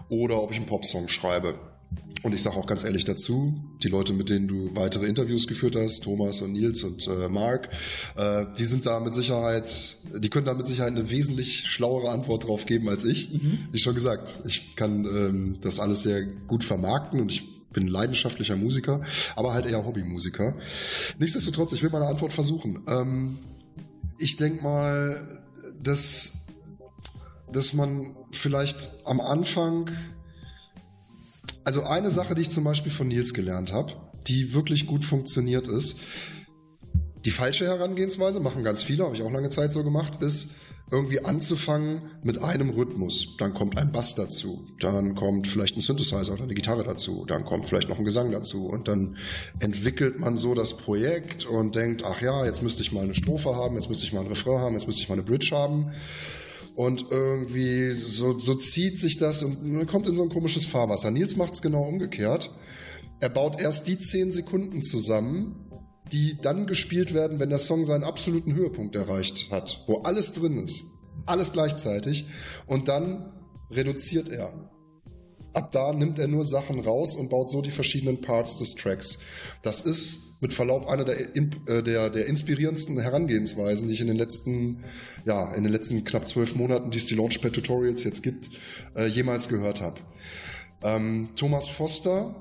oder 0.09 0.41
ob 0.41 0.51
ich 0.51 0.57
einen 0.57 0.65
Popsong 0.65 1.07
schreibe. 1.07 1.55
Und 2.23 2.33
ich 2.33 2.41
sage 2.41 2.55
auch 2.55 2.65
ganz 2.65 2.85
ehrlich 2.85 3.03
dazu, 3.03 3.53
die 3.83 3.89
Leute, 3.89 4.13
mit 4.13 4.29
denen 4.29 4.47
du 4.47 4.73
weitere 4.75 5.07
Interviews 5.07 5.45
geführt 5.45 5.75
hast, 5.75 6.05
Thomas 6.05 6.39
und 6.39 6.53
Nils 6.53 6.81
und 6.83 7.05
äh, 7.05 7.27
Mark, 7.27 7.67
äh, 8.15 8.45
die 8.57 8.63
sind 8.63 8.85
da 8.85 9.01
mit 9.01 9.13
Sicherheit, 9.13 9.97
die 10.17 10.29
können 10.29 10.45
da 10.45 10.53
mit 10.53 10.65
Sicherheit 10.65 10.93
eine 10.93 11.09
wesentlich 11.09 11.67
schlauere 11.67 12.11
Antwort 12.11 12.47
drauf 12.47 12.65
geben 12.65 12.87
als 12.87 13.03
ich. 13.03 13.33
Mhm. 13.33 13.67
Wie 13.73 13.79
schon 13.79 13.93
gesagt, 13.93 14.39
ich 14.45 14.77
kann 14.77 15.03
ähm, 15.03 15.57
das 15.59 15.81
alles 15.81 16.03
sehr 16.03 16.23
gut 16.23 16.63
vermarkten 16.63 17.19
und 17.19 17.29
ich 17.29 17.43
bin 17.73 17.87
leidenschaftlicher 17.87 18.55
Musiker, 18.55 19.01
aber 19.35 19.53
halt 19.53 19.65
eher 19.65 19.85
Hobbymusiker. 19.85 20.55
Nichtsdestotrotz, 21.19 21.73
ich 21.73 21.83
will 21.83 21.89
meine 21.89 22.05
Antwort 22.05 22.31
versuchen. 22.31 22.83
Ähm, 22.87 23.39
ich 24.17 24.37
denke 24.37 24.63
mal, 24.63 25.43
dass, 25.81 26.45
dass 27.51 27.73
man 27.73 28.15
vielleicht 28.31 28.91
am 29.03 29.19
Anfang 29.19 29.91
also 31.63 31.83
eine 31.83 32.09
Sache, 32.09 32.35
die 32.35 32.43
ich 32.43 32.49
zum 32.49 32.63
Beispiel 32.63 32.91
von 32.91 33.07
Nils 33.07 33.33
gelernt 33.33 33.73
habe, 33.73 33.93
die 34.27 34.53
wirklich 34.53 34.87
gut 34.87 35.05
funktioniert 35.05 35.67
ist, 35.67 35.97
die 37.25 37.31
falsche 37.31 37.65
Herangehensweise, 37.65 38.39
machen 38.39 38.63
ganz 38.63 38.83
viele, 38.83 39.05
habe 39.05 39.15
ich 39.15 39.21
auch 39.23 39.31
lange 39.31 39.49
Zeit 39.49 39.71
so 39.71 39.83
gemacht, 39.83 40.21
ist 40.21 40.51
irgendwie 40.91 41.23
anzufangen 41.23 42.01
mit 42.21 42.43
einem 42.43 42.69
Rhythmus. 42.69 43.35
Dann 43.37 43.53
kommt 43.53 43.77
ein 43.77 43.91
Bass 43.91 44.15
dazu, 44.15 44.67
dann 44.79 45.15
kommt 45.15 45.47
vielleicht 45.47 45.77
ein 45.77 45.81
Synthesizer 45.81 46.33
oder 46.33 46.43
eine 46.43 46.53
Gitarre 46.53 46.83
dazu, 46.83 47.25
dann 47.25 47.45
kommt 47.45 47.65
vielleicht 47.65 47.89
noch 47.89 47.97
ein 47.97 48.05
Gesang 48.05 48.31
dazu 48.31 48.67
und 48.67 48.87
dann 48.87 49.17
entwickelt 49.59 50.19
man 50.19 50.35
so 50.35 50.53
das 50.53 50.75
Projekt 50.75 51.45
und 51.45 51.75
denkt, 51.75 52.03
ach 52.05 52.21
ja, 52.21 52.45
jetzt 52.45 52.61
müsste 52.61 52.83
ich 52.83 52.91
mal 52.91 53.03
eine 53.03 53.15
Strophe 53.15 53.55
haben, 53.55 53.75
jetzt 53.75 53.89
müsste 53.89 54.05
ich 54.05 54.13
mal 54.13 54.21
ein 54.21 54.27
Refrain 54.27 54.59
haben, 54.59 54.73
jetzt 54.73 54.85
müsste 54.85 55.01
ich 55.01 55.09
mal 55.09 55.15
eine 55.15 55.23
Bridge 55.23 55.49
haben. 55.51 55.91
Und 56.75 57.05
irgendwie 57.11 57.91
so, 57.91 58.39
so 58.39 58.55
zieht 58.55 58.97
sich 58.97 59.17
das 59.17 59.43
und 59.43 59.63
man 59.63 59.85
kommt 59.85 60.07
in 60.07 60.15
so 60.15 60.23
ein 60.23 60.29
komisches 60.29 60.65
Fahrwasser. 60.65 61.11
Nils 61.11 61.35
macht 61.35 61.53
es 61.53 61.61
genau 61.61 61.83
umgekehrt. 61.83 62.49
Er 63.19 63.29
baut 63.29 63.61
erst 63.61 63.87
die 63.87 63.99
zehn 63.99 64.31
Sekunden 64.31 64.81
zusammen, 64.81 65.69
die 66.11 66.37
dann 66.41 66.65
gespielt 66.65 67.13
werden, 67.13 67.39
wenn 67.39 67.49
der 67.49 67.59
Song 67.59 67.85
seinen 67.85 68.03
absoluten 68.03 68.55
Höhepunkt 68.55 68.95
erreicht 68.95 69.49
hat, 69.51 69.83
wo 69.87 70.01
alles 70.01 70.33
drin 70.33 70.57
ist. 70.57 70.85
Alles 71.25 71.53
gleichzeitig. 71.53 72.25
Und 72.65 72.87
dann 72.87 73.31
reduziert 73.71 74.29
er. 74.29 74.51
Ab 75.53 75.71
da 75.71 75.93
nimmt 75.93 76.17
er 76.17 76.27
nur 76.27 76.43
Sachen 76.43 76.79
raus 76.79 77.15
und 77.15 77.29
baut 77.29 77.49
so 77.49 77.61
die 77.61 77.71
verschiedenen 77.71 78.21
Parts 78.21 78.57
des 78.57 78.73
Tracks. 78.73 79.19
Das 79.61 79.81
ist 79.81 80.32
mit 80.43 80.53
Verlaub 80.53 80.87
einer 80.87 81.05
der, 81.05 81.17
äh, 81.35 81.81
der, 81.81 82.11
der 82.11 82.27
inspirierendsten 82.27 82.99
Herangehensweisen, 82.99 83.87
die 83.87 83.95
ich 83.95 84.01
in 84.01 84.07
den 84.07 84.17
letzten, 84.17 84.83
ja, 85.25 85.51
in 85.55 85.63
den 85.63 85.71
letzten 85.71 86.03
knapp 86.03 86.27
zwölf 86.27 86.53
Monaten, 86.55 86.91
die 86.91 86.99
es 86.99 87.07
die 87.07 87.15
Launchpad 87.15 87.53
Tutorials 87.53 88.03
jetzt 88.03 88.21
gibt, 88.21 88.51
äh, 88.95 89.07
jemals 89.07 89.49
gehört 89.49 89.81
habe. 89.81 89.99
Ähm, 90.83 91.29
Thomas 91.35 91.69
Foster 91.69 92.35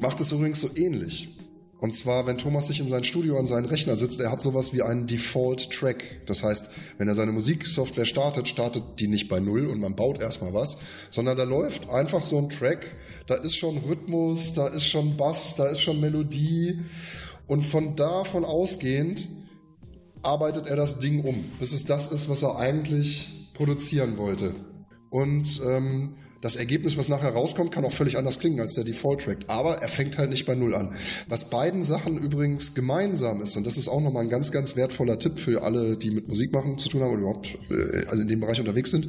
macht 0.00 0.20
es 0.20 0.32
übrigens 0.32 0.60
so 0.60 0.70
ähnlich. 0.74 1.35
Und 1.78 1.94
zwar, 1.94 2.26
wenn 2.26 2.38
Thomas 2.38 2.68
sich 2.68 2.80
in 2.80 2.88
sein 2.88 3.04
Studio 3.04 3.38
an 3.38 3.46
seinen 3.46 3.66
Rechner 3.66 3.96
sitzt, 3.96 4.20
er 4.20 4.30
hat 4.30 4.40
sowas 4.40 4.72
wie 4.72 4.82
einen 4.82 5.06
Default-Track. 5.06 6.22
Das 6.26 6.42
heißt, 6.42 6.70
wenn 6.96 7.06
er 7.06 7.14
seine 7.14 7.32
Musiksoftware 7.32 8.06
startet, 8.06 8.48
startet 8.48 8.82
die 8.98 9.08
nicht 9.08 9.28
bei 9.28 9.40
Null 9.40 9.66
und 9.66 9.80
man 9.80 9.94
baut 9.94 10.22
erstmal 10.22 10.54
was, 10.54 10.78
sondern 11.10 11.36
da 11.36 11.44
läuft 11.44 11.90
einfach 11.90 12.22
so 12.22 12.38
ein 12.38 12.48
Track, 12.48 12.96
da 13.26 13.34
ist 13.34 13.56
schon 13.56 13.76
Rhythmus, 13.78 14.54
da 14.54 14.68
ist 14.68 14.84
schon 14.84 15.18
Bass, 15.18 15.56
da 15.56 15.66
ist 15.66 15.80
schon 15.80 16.00
Melodie 16.00 16.80
und 17.46 17.64
von 17.64 17.94
davon 17.94 18.46
ausgehend 18.46 19.28
arbeitet 20.22 20.68
er 20.68 20.76
das 20.76 20.98
Ding 20.98 21.24
um, 21.24 21.44
bis 21.58 21.72
es 21.72 21.84
das 21.84 22.08
ist, 22.08 22.28
was 22.30 22.42
er 22.42 22.56
eigentlich 22.56 23.50
produzieren 23.52 24.16
wollte. 24.16 24.54
Und 25.10 25.60
ähm, 25.66 26.14
das 26.40 26.56
Ergebnis, 26.56 26.96
was 26.96 27.08
nachher 27.08 27.30
rauskommt, 27.30 27.72
kann 27.72 27.84
auch 27.84 27.92
völlig 27.92 28.18
anders 28.18 28.38
klingen 28.38 28.60
als 28.60 28.74
der 28.74 28.84
Default-Track. 28.84 29.38
Aber 29.48 29.76
er 29.76 29.88
fängt 29.88 30.18
halt 30.18 30.30
nicht 30.30 30.46
bei 30.46 30.54
Null 30.54 30.74
an. 30.74 30.94
Was 31.28 31.50
beiden 31.50 31.82
Sachen 31.82 32.18
übrigens 32.18 32.74
gemeinsam 32.74 33.42
ist, 33.42 33.56
und 33.56 33.66
das 33.66 33.76
ist 33.76 33.88
auch 33.88 34.00
nochmal 34.00 34.24
ein 34.24 34.30
ganz, 34.30 34.52
ganz 34.52 34.76
wertvoller 34.76 35.18
Tipp 35.18 35.38
für 35.38 35.62
alle, 35.62 35.96
die 35.96 36.10
mit 36.10 36.28
Musik 36.28 36.52
machen 36.52 36.78
zu 36.78 36.88
tun 36.88 37.02
haben 37.02 37.10
oder 37.12 37.20
überhaupt 37.20 37.58
äh, 37.70 38.06
also 38.08 38.22
in 38.22 38.28
dem 38.28 38.40
Bereich 38.40 38.60
unterwegs 38.60 38.90
sind, 38.90 39.08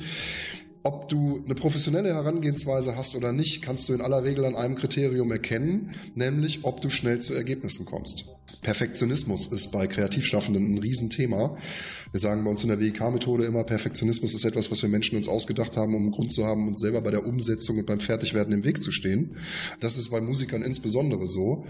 ob 0.88 1.10
du 1.10 1.44
eine 1.44 1.54
professionelle 1.54 2.14
Herangehensweise 2.14 2.96
hast 2.96 3.16
oder 3.18 3.34
nicht, 3.34 3.62
kannst 3.62 3.90
du 3.90 3.94
in 3.94 4.00
aller 4.00 4.24
Regel 4.24 4.46
an 4.46 4.56
einem 4.56 4.76
Kriterium 4.76 5.30
erkennen, 5.32 5.92
nämlich 6.16 6.60
ob 6.64 6.80
du 6.80 6.90
schnell 6.90 7.20
zu 7.20 7.34
Ergebnissen 7.34 7.86
kommst. 7.86 8.24
Perfektionismus 8.62 9.48
ist 9.48 9.72
bei 9.74 9.86
Kreativschaffenden 9.86 10.76
ein 10.76 10.78
Riesenthema. 10.78 11.58
Wir 12.12 12.20
sagen 12.22 12.46
bei 12.46 12.50
uns 12.50 12.64
in 12.64 12.70
der 12.70 12.80
WIK-Methode 12.80 13.46
immer, 13.46 13.66
Perfektionismus 13.66 14.34
ist 14.34 14.46
etwas, 14.46 14.72
was 14.72 14.82
wir 14.82 14.88
Menschen 14.88 15.18
uns 15.18 15.28
ausgedacht 15.28 15.76
haben, 15.76 15.94
um 15.94 16.04
einen 16.04 16.12
Grund 16.12 16.32
zu 16.32 16.46
haben, 16.46 16.70
uns 16.70 16.80
selber 16.80 17.02
bei 17.02 17.12
der 17.12 17.26
Umsetzung 17.26 17.78
und 17.80 17.86
beim 17.86 18.00
Fertigwerden 18.00 18.54
im 18.54 18.64
Weg 18.64 18.82
zu 18.82 18.92
stehen. 18.92 19.36
Das 19.82 19.98
ist 19.98 20.10
bei 20.10 20.22
Musikern 20.22 20.62
insbesondere 20.62 21.28
so. 21.28 21.66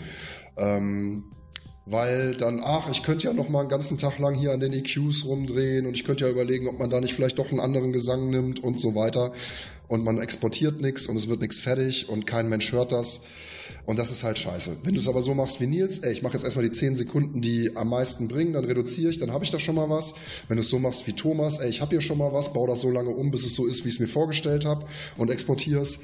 Ähm, 0.58 1.24
weil 1.90 2.36
dann, 2.36 2.62
ach, 2.64 2.90
ich 2.92 3.04
könnte 3.04 3.28
ja 3.28 3.34
noch 3.34 3.50
mal 3.50 3.62
einen 3.62 3.70
ganzen 3.70 3.98
Tag 3.98 4.20
lang 4.20 4.36
hier 4.36 4.52
an 4.52 4.60
den 4.60 4.74
EQs 4.74 5.26
rumdrehen 5.26 5.86
und 5.86 5.96
ich 5.96 6.04
könnte 6.04 6.26
ja 6.26 6.32
überlegen, 6.32 6.68
ob 6.68 6.80
man 6.80 6.90
da 6.90 7.00
nicht 7.00 7.14
vielleicht 7.14 7.40
doch 7.40 7.50
einen 7.50 7.62
anderen 7.62 7.94
Gesang 7.94 8.30
nimmt 8.30 8.62
und 8.62 8.80
so 8.80 8.94
weiter. 8.94 9.32
Und 9.88 10.04
man 10.04 10.20
exportiert 10.20 10.82
nichts 10.82 11.08
und 11.08 11.16
es 11.16 11.30
wird 11.30 11.40
nichts 11.40 11.60
fertig 11.60 12.10
und 12.10 12.28
kein 12.28 12.50
Mensch 12.50 12.74
hört 12.74 12.92
das. 12.92 13.22
Und 13.86 13.98
das 13.98 14.12
ist 14.12 14.24
halt 14.24 14.38
scheiße. 14.38 14.78
Wenn 14.84 14.96
du 14.96 15.00
es 15.00 15.08
aber 15.08 15.22
so 15.22 15.34
machst 15.34 15.62
wie 15.62 15.68
Nils, 15.68 16.00
ey, 16.00 16.12
ich 16.12 16.22
mache 16.22 16.34
jetzt 16.34 16.44
erstmal 16.44 16.66
die 16.66 16.72
10 16.72 16.98
Sekunden, 16.98 17.42
die 17.42 17.74
am 17.78 17.88
meisten 17.88 18.28
bringen, 18.28 18.52
dann 18.52 18.66
reduziere 18.66 19.10
ich, 19.10 19.18
dann 19.18 19.32
habe 19.32 19.46
ich 19.46 19.52
da 19.52 19.60
schon 19.60 19.76
mal 19.76 19.90
was. 19.90 20.14
Wenn 20.50 20.58
du 20.58 20.62
es 20.62 20.68
so 20.68 20.78
machst 20.78 21.08
wie 21.08 21.14
Thomas, 21.14 21.60
ey, 21.60 21.70
ich 21.70 21.80
habe 21.80 21.92
hier 21.92 22.02
schon 22.02 22.18
mal 22.18 22.34
was, 22.34 22.52
baue 22.52 22.68
das 22.68 22.82
so 22.82 22.92
lange 22.92 23.12
um, 23.12 23.32
bis 23.32 23.46
es 23.46 23.54
so 23.56 23.66
ist, 23.66 23.86
wie 23.86 23.90
ich 23.90 23.96
es 23.96 24.00
mir 24.02 24.10
vorgestellt 24.10 24.66
habe 24.66 24.86
und 25.16 25.32
exportiere 25.32 25.82
es, 25.82 26.00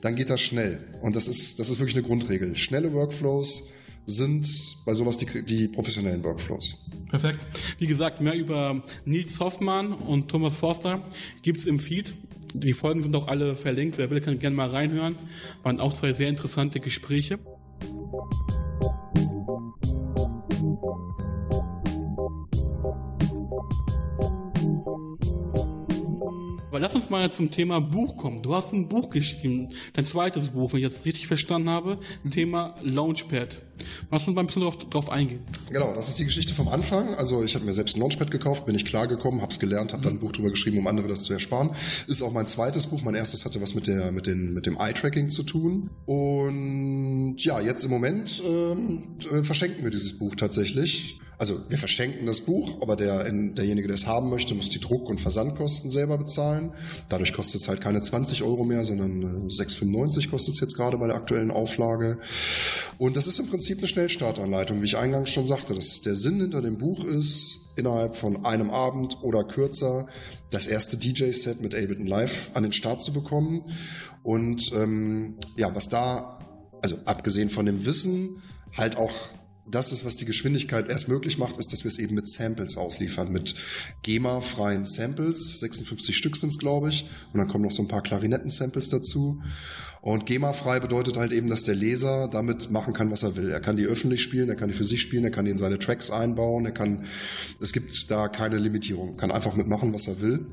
dann 0.00 0.16
geht 0.16 0.28
das 0.28 0.40
schnell. 0.40 0.80
Und 1.02 1.14
das 1.14 1.28
ist, 1.28 1.60
das 1.60 1.70
ist 1.70 1.78
wirklich 1.78 1.96
eine 1.96 2.04
Grundregel. 2.04 2.56
Schnelle 2.56 2.92
Workflows, 2.92 3.62
sind 4.06 4.48
bei 4.84 4.94
sowas 4.94 5.16
die, 5.16 5.26
die 5.44 5.68
professionellen 5.68 6.22
Workflows. 6.24 6.84
Perfekt. 7.10 7.40
Wie 7.78 7.86
gesagt, 7.86 8.20
mehr 8.20 8.34
über 8.34 8.82
Nils 9.04 9.40
Hoffmann 9.40 9.92
und 9.92 10.28
Thomas 10.28 10.56
Forster 10.56 11.02
gibt 11.42 11.58
es 11.58 11.66
im 11.66 11.80
Feed. 11.80 12.14
Die 12.54 12.72
Folgen 12.72 13.02
sind 13.02 13.14
auch 13.14 13.28
alle 13.28 13.56
verlinkt. 13.56 13.98
Wer 13.98 14.10
will, 14.10 14.20
kann 14.20 14.38
gerne 14.38 14.56
mal 14.56 14.70
reinhören. 14.70 15.16
Waren 15.62 15.80
auch 15.80 15.94
zwei 15.94 16.12
sehr 16.12 16.28
interessante 16.28 16.80
Gespräche. 16.80 17.38
Aber 26.70 26.78
lass 26.78 26.94
uns 26.94 27.10
mal 27.10 27.32
zum 27.32 27.50
Thema 27.50 27.80
Buch 27.80 28.16
kommen. 28.16 28.42
Du 28.42 28.54
hast 28.54 28.72
ein 28.72 28.88
Buch 28.88 29.10
geschrieben, 29.10 29.70
dein 29.92 30.04
zweites 30.04 30.50
Buch, 30.50 30.72
wenn 30.72 30.80
ich 30.80 30.86
das 30.86 31.04
richtig 31.04 31.26
verstanden 31.26 31.68
habe, 31.68 31.98
Thema 32.30 32.76
Launchpad. 32.82 33.60
Lass 34.10 34.26
uns 34.26 34.34
mal 34.34 34.42
ein 34.42 34.46
bisschen 34.46 34.62
drauf, 34.62 34.78
drauf 34.78 35.10
eingehen. 35.10 35.40
Genau, 35.70 35.94
das 35.94 36.08
ist 36.08 36.18
die 36.18 36.24
Geschichte 36.24 36.54
vom 36.54 36.68
Anfang. 36.68 37.14
Also 37.14 37.42
ich 37.42 37.54
habe 37.54 37.64
mir 37.64 37.74
selbst 37.74 37.96
ein 37.96 38.00
Launchpad 38.00 38.30
gekauft, 38.30 38.66
bin 38.66 38.74
ich 38.74 38.84
klargekommen, 38.84 39.42
habe 39.42 39.52
es 39.52 39.58
gelernt, 39.58 39.92
habe 39.92 40.02
dann 40.02 40.14
ein 40.14 40.18
Buch 40.20 40.32
drüber 40.32 40.50
geschrieben, 40.50 40.78
um 40.78 40.86
andere 40.86 41.08
das 41.08 41.22
zu 41.24 41.32
ersparen. 41.32 41.70
Ist 42.06 42.22
auch 42.22 42.32
mein 42.32 42.46
zweites 42.46 42.86
Buch. 42.86 43.02
Mein 43.02 43.14
erstes 43.14 43.44
hatte 43.44 43.60
was 43.60 43.74
mit 43.74 43.86
der 43.86 44.12
mit 44.12 44.26
den 44.26 44.54
mit 44.54 44.66
dem 44.66 44.76
Eye-Tracking 44.76 45.30
zu 45.30 45.42
tun. 45.42 45.90
Und 46.06 47.36
ja, 47.38 47.60
jetzt 47.60 47.84
im 47.84 47.90
Moment 47.90 48.42
ähm, 48.46 49.16
äh, 49.30 49.42
verschenken 49.44 49.84
wir 49.84 49.90
dieses 49.90 50.18
Buch 50.18 50.34
tatsächlich. 50.36 51.20
Also 51.40 51.58
wir 51.70 51.78
verschenken 51.78 52.26
das 52.26 52.42
Buch, 52.42 52.82
aber 52.82 52.96
der, 52.96 53.24
derjenige, 53.24 53.88
der 53.88 53.94
es 53.94 54.06
haben 54.06 54.28
möchte, 54.28 54.54
muss 54.54 54.68
die 54.68 54.78
Druck- 54.78 55.08
und 55.08 55.22
Versandkosten 55.22 55.90
selber 55.90 56.18
bezahlen. 56.18 56.72
Dadurch 57.08 57.32
kostet 57.32 57.62
es 57.62 57.68
halt 57.68 57.80
keine 57.80 58.02
20 58.02 58.42
Euro 58.42 58.66
mehr, 58.66 58.84
sondern 58.84 59.48
6,95 59.48 60.24
äh, 60.24 60.26
kostet 60.26 60.52
es 60.56 60.60
jetzt 60.60 60.76
gerade 60.76 60.98
bei 60.98 61.06
der 61.06 61.16
aktuellen 61.16 61.50
Auflage. 61.50 62.18
Und 62.98 63.16
das 63.16 63.26
ist 63.26 63.38
im 63.38 63.46
Prinzip 63.46 63.69
eine 63.78 63.88
Schnellstartanleitung, 63.88 64.80
wie 64.80 64.86
ich 64.86 64.98
eingangs 64.98 65.30
schon 65.30 65.46
sagte. 65.46 65.74
Das, 65.74 66.00
der 66.00 66.16
Sinn 66.16 66.40
hinter 66.40 66.62
dem 66.62 66.78
Buch 66.78 67.04
ist, 67.04 67.58
innerhalb 67.76 68.16
von 68.16 68.44
einem 68.44 68.70
Abend 68.70 69.18
oder 69.22 69.44
kürzer 69.44 70.06
das 70.50 70.66
erste 70.66 70.96
DJ-Set 70.96 71.60
mit 71.60 71.74
Ableton 71.74 72.06
Live 72.06 72.50
an 72.54 72.62
den 72.62 72.72
Start 72.72 73.02
zu 73.02 73.12
bekommen. 73.12 73.64
Und 74.22 74.72
ähm, 74.74 75.38
ja, 75.56 75.74
was 75.74 75.88
da, 75.88 76.38
also 76.82 76.96
abgesehen 77.04 77.48
von 77.48 77.66
dem 77.66 77.84
Wissen, 77.84 78.42
halt 78.76 78.96
auch 78.96 79.12
das 79.70 79.92
ist, 79.92 80.04
was 80.04 80.16
die 80.16 80.24
Geschwindigkeit 80.24 80.90
erst 80.90 81.08
möglich 81.08 81.38
macht, 81.38 81.56
ist, 81.56 81.72
dass 81.72 81.84
wir 81.84 81.90
es 81.90 81.98
eben 81.98 82.14
mit 82.14 82.28
Samples 82.28 82.76
ausliefern, 82.76 83.30
mit 83.30 83.54
GEMA-freien 84.02 84.84
Samples. 84.84 85.60
56 85.60 86.16
Stück 86.16 86.36
sind 86.36 86.50
es, 86.50 86.58
glaube 86.58 86.88
ich. 86.88 87.08
Und 87.32 87.38
dann 87.38 87.48
kommen 87.48 87.64
noch 87.64 87.70
so 87.70 87.82
ein 87.82 87.88
paar 87.88 88.02
Klarinetten-Samples 88.02 88.88
dazu. 88.88 89.40
Und 90.02 90.24
GEMA-frei 90.24 90.80
bedeutet 90.80 91.18
halt 91.18 91.30
eben, 91.30 91.50
dass 91.50 91.62
der 91.62 91.74
Leser 91.74 92.28
damit 92.28 92.70
machen 92.70 92.94
kann, 92.94 93.10
was 93.10 93.22
er 93.22 93.36
will. 93.36 93.50
Er 93.50 93.60
kann 93.60 93.76
die 93.76 93.84
öffentlich 93.84 94.22
spielen, 94.22 94.48
er 94.48 94.56
kann 94.56 94.68
die 94.68 94.74
für 94.74 94.84
sich 94.84 95.02
spielen, 95.02 95.24
er 95.24 95.30
kann 95.30 95.44
die 95.44 95.50
in 95.50 95.58
seine 95.58 95.78
Tracks 95.78 96.10
einbauen, 96.10 96.64
er 96.64 96.72
kann, 96.72 97.04
es 97.60 97.72
gibt 97.72 98.10
da 98.10 98.28
keine 98.28 98.58
Limitierung, 98.58 99.18
kann 99.18 99.30
einfach 99.30 99.54
mitmachen, 99.54 99.92
was 99.92 100.06
er 100.06 100.20
will. 100.20 100.46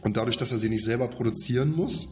Und 0.00 0.16
dadurch, 0.16 0.38
dass 0.38 0.52
er 0.52 0.58
sie 0.58 0.70
nicht 0.70 0.84
selber 0.84 1.08
produzieren 1.08 1.76
muss, 1.76 2.08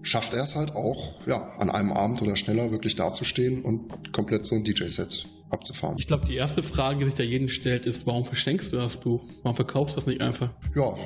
schafft 0.00 0.32
er 0.32 0.42
es 0.42 0.56
halt 0.56 0.74
auch, 0.74 1.26
ja, 1.26 1.52
an 1.58 1.68
einem 1.68 1.92
Abend 1.92 2.22
oder 2.22 2.34
schneller 2.36 2.70
wirklich 2.70 2.96
dazustehen 2.96 3.62
und 3.62 4.12
komplett 4.12 4.46
so 4.46 4.54
ein 4.54 4.64
DJ-Set 4.64 5.26
abzufahren. 5.50 5.96
Ich 5.98 6.06
glaube, 6.06 6.26
die 6.26 6.36
erste 6.36 6.62
Frage, 6.62 7.00
die 7.00 7.04
sich 7.06 7.14
da 7.14 7.22
jeden 7.22 7.48
stellt, 7.48 7.86
ist, 7.86 8.06
warum 8.06 8.24
verschenkst 8.24 8.72
du 8.72 8.76
das 8.76 8.96
Buch? 8.96 9.22
Warum 9.42 9.56
verkaufst 9.56 9.96
du 9.96 10.00
das 10.00 10.06
nicht 10.06 10.20
einfach? 10.20 10.50
Ja, 10.74 10.96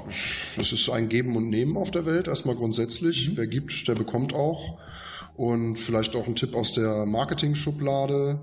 es 0.57 0.73
ist 0.73 0.89
ein 0.91 1.09
Geben 1.09 1.37
und 1.37 1.51
Nehmen 1.51 1.77
auf 1.77 1.91
der 1.91 2.07
Welt, 2.07 2.29
erstmal 2.29 2.55
grundsätzlich. 2.55 3.31
Mhm. 3.31 3.37
Wer 3.37 3.47
gibt, 3.47 3.89
der 3.89 3.95
bekommt 3.95 4.35
auch. 4.35 4.79
Und 5.37 5.77
vielleicht 5.77 6.15
auch 6.15 6.27
ein 6.27 6.37
Tipp 6.37 6.55
aus 6.55 6.75
der 6.75 7.07
Marketing-Schublade. 7.07 8.41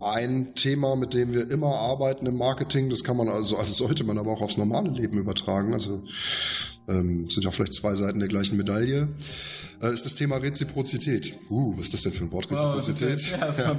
Ein 0.00 0.54
Thema, 0.54 0.96
mit 0.96 1.14
dem 1.14 1.32
wir 1.32 1.50
immer 1.50 1.74
arbeiten 1.74 2.26
im 2.26 2.36
Marketing, 2.36 2.88
das 2.88 3.02
kann 3.02 3.16
man 3.16 3.28
also, 3.28 3.56
also 3.56 3.72
sollte 3.72 4.04
man 4.04 4.18
aber 4.18 4.32
auch 4.32 4.40
aufs 4.40 4.56
normale 4.56 4.90
Leben 4.90 5.18
übertragen. 5.18 5.72
Also 5.72 6.02
ähm, 6.88 7.28
sind 7.28 7.44
ja 7.44 7.50
vielleicht 7.50 7.74
zwei 7.74 7.94
Seiten 7.94 8.20
der 8.20 8.28
gleichen 8.28 8.56
Medaille 8.56 9.08
äh, 9.82 9.92
ist 9.92 10.04
das 10.04 10.14
Thema 10.14 10.36
Reziprozität. 10.36 11.34
Uh, 11.50 11.76
was 11.76 11.86
ist 11.86 11.94
das 11.94 12.02
denn 12.02 12.12
für 12.12 12.24
ein 12.24 12.32
Wort, 12.32 12.50
Reziprozität? 12.50 13.38
Oh, 13.40 13.60
ja, 13.60 13.76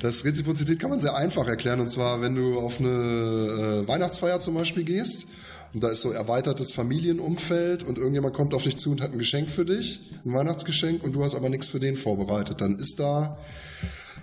das 0.00 0.24
Reziprozität 0.24 0.78
kann 0.78 0.90
man 0.90 0.98
sehr 0.98 1.14
einfach 1.14 1.46
erklären. 1.46 1.80
Und 1.80 1.88
zwar, 1.88 2.20
wenn 2.20 2.34
du 2.34 2.58
auf 2.58 2.80
eine 2.80 2.88
äh, 2.88 3.88
Weihnachtsfeier 3.88 4.40
zum 4.40 4.54
Beispiel 4.54 4.84
gehst 4.84 5.26
und 5.72 5.82
da 5.82 5.90
ist 5.90 6.00
so 6.00 6.10
erweitertes 6.10 6.72
Familienumfeld 6.72 7.82
und 7.82 7.98
irgendjemand 7.98 8.34
kommt 8.34 8.54
auf 8.54 8.64
dich 8.64 8.76
zu 8.76 8.90
und 8.90 9.02
hat 9.02 9.12
ein 9.12 9.18
Geschenk 9.18 9.50
für 9.50 9.64
dich, 9.64 10.00
ein 10.24 10.32
Weihnachtsgeschenk, 10.32 11.04
und 11.04 11.12
du 11.12 11.22
hast 11.22 11.34
aber 11.34 11.48
nichts 11.48 11.68
für 11.68 11.80
den 11.80 11.96
vorbereitet, 11.96 12.60
dann 12.60 12.76
ist 12.76 12.98
da 12.98 13.38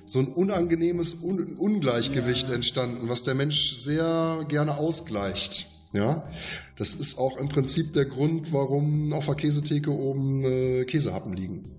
so 0.08 0.20
ein 0.20 0.28
unangenehmes 0.28 1.22
Un 1.22 1.58
Ungleichgewicht 1.58 2.50
ja. 2.50 2.56
entstanden, 2.56 3.10
was 3.10 3.24
der 3.24 3.36
Mensch 3.36 3.76
sehr 3.76 4.46
gerne 4.48 4.78
ausgleicht. 4.78 5.68
Ja, 5.94 6.28
das 6.76 6.94
ist 6.94 7.18
auch 7.18 7.38
im 7.38 7.50
Prinzip 7.50 7.94
der 7.94 8.06
Grund, 8.06 8.52
warum 8.52 9.14
auf 9.14 9.26
der 9.26 9.36
Käsetheke 9.36 9.92
oben 9.92 10.44
äh, 10.44 10.86
Käsehappen 10.86 11.34
liegen. 11.34 11.72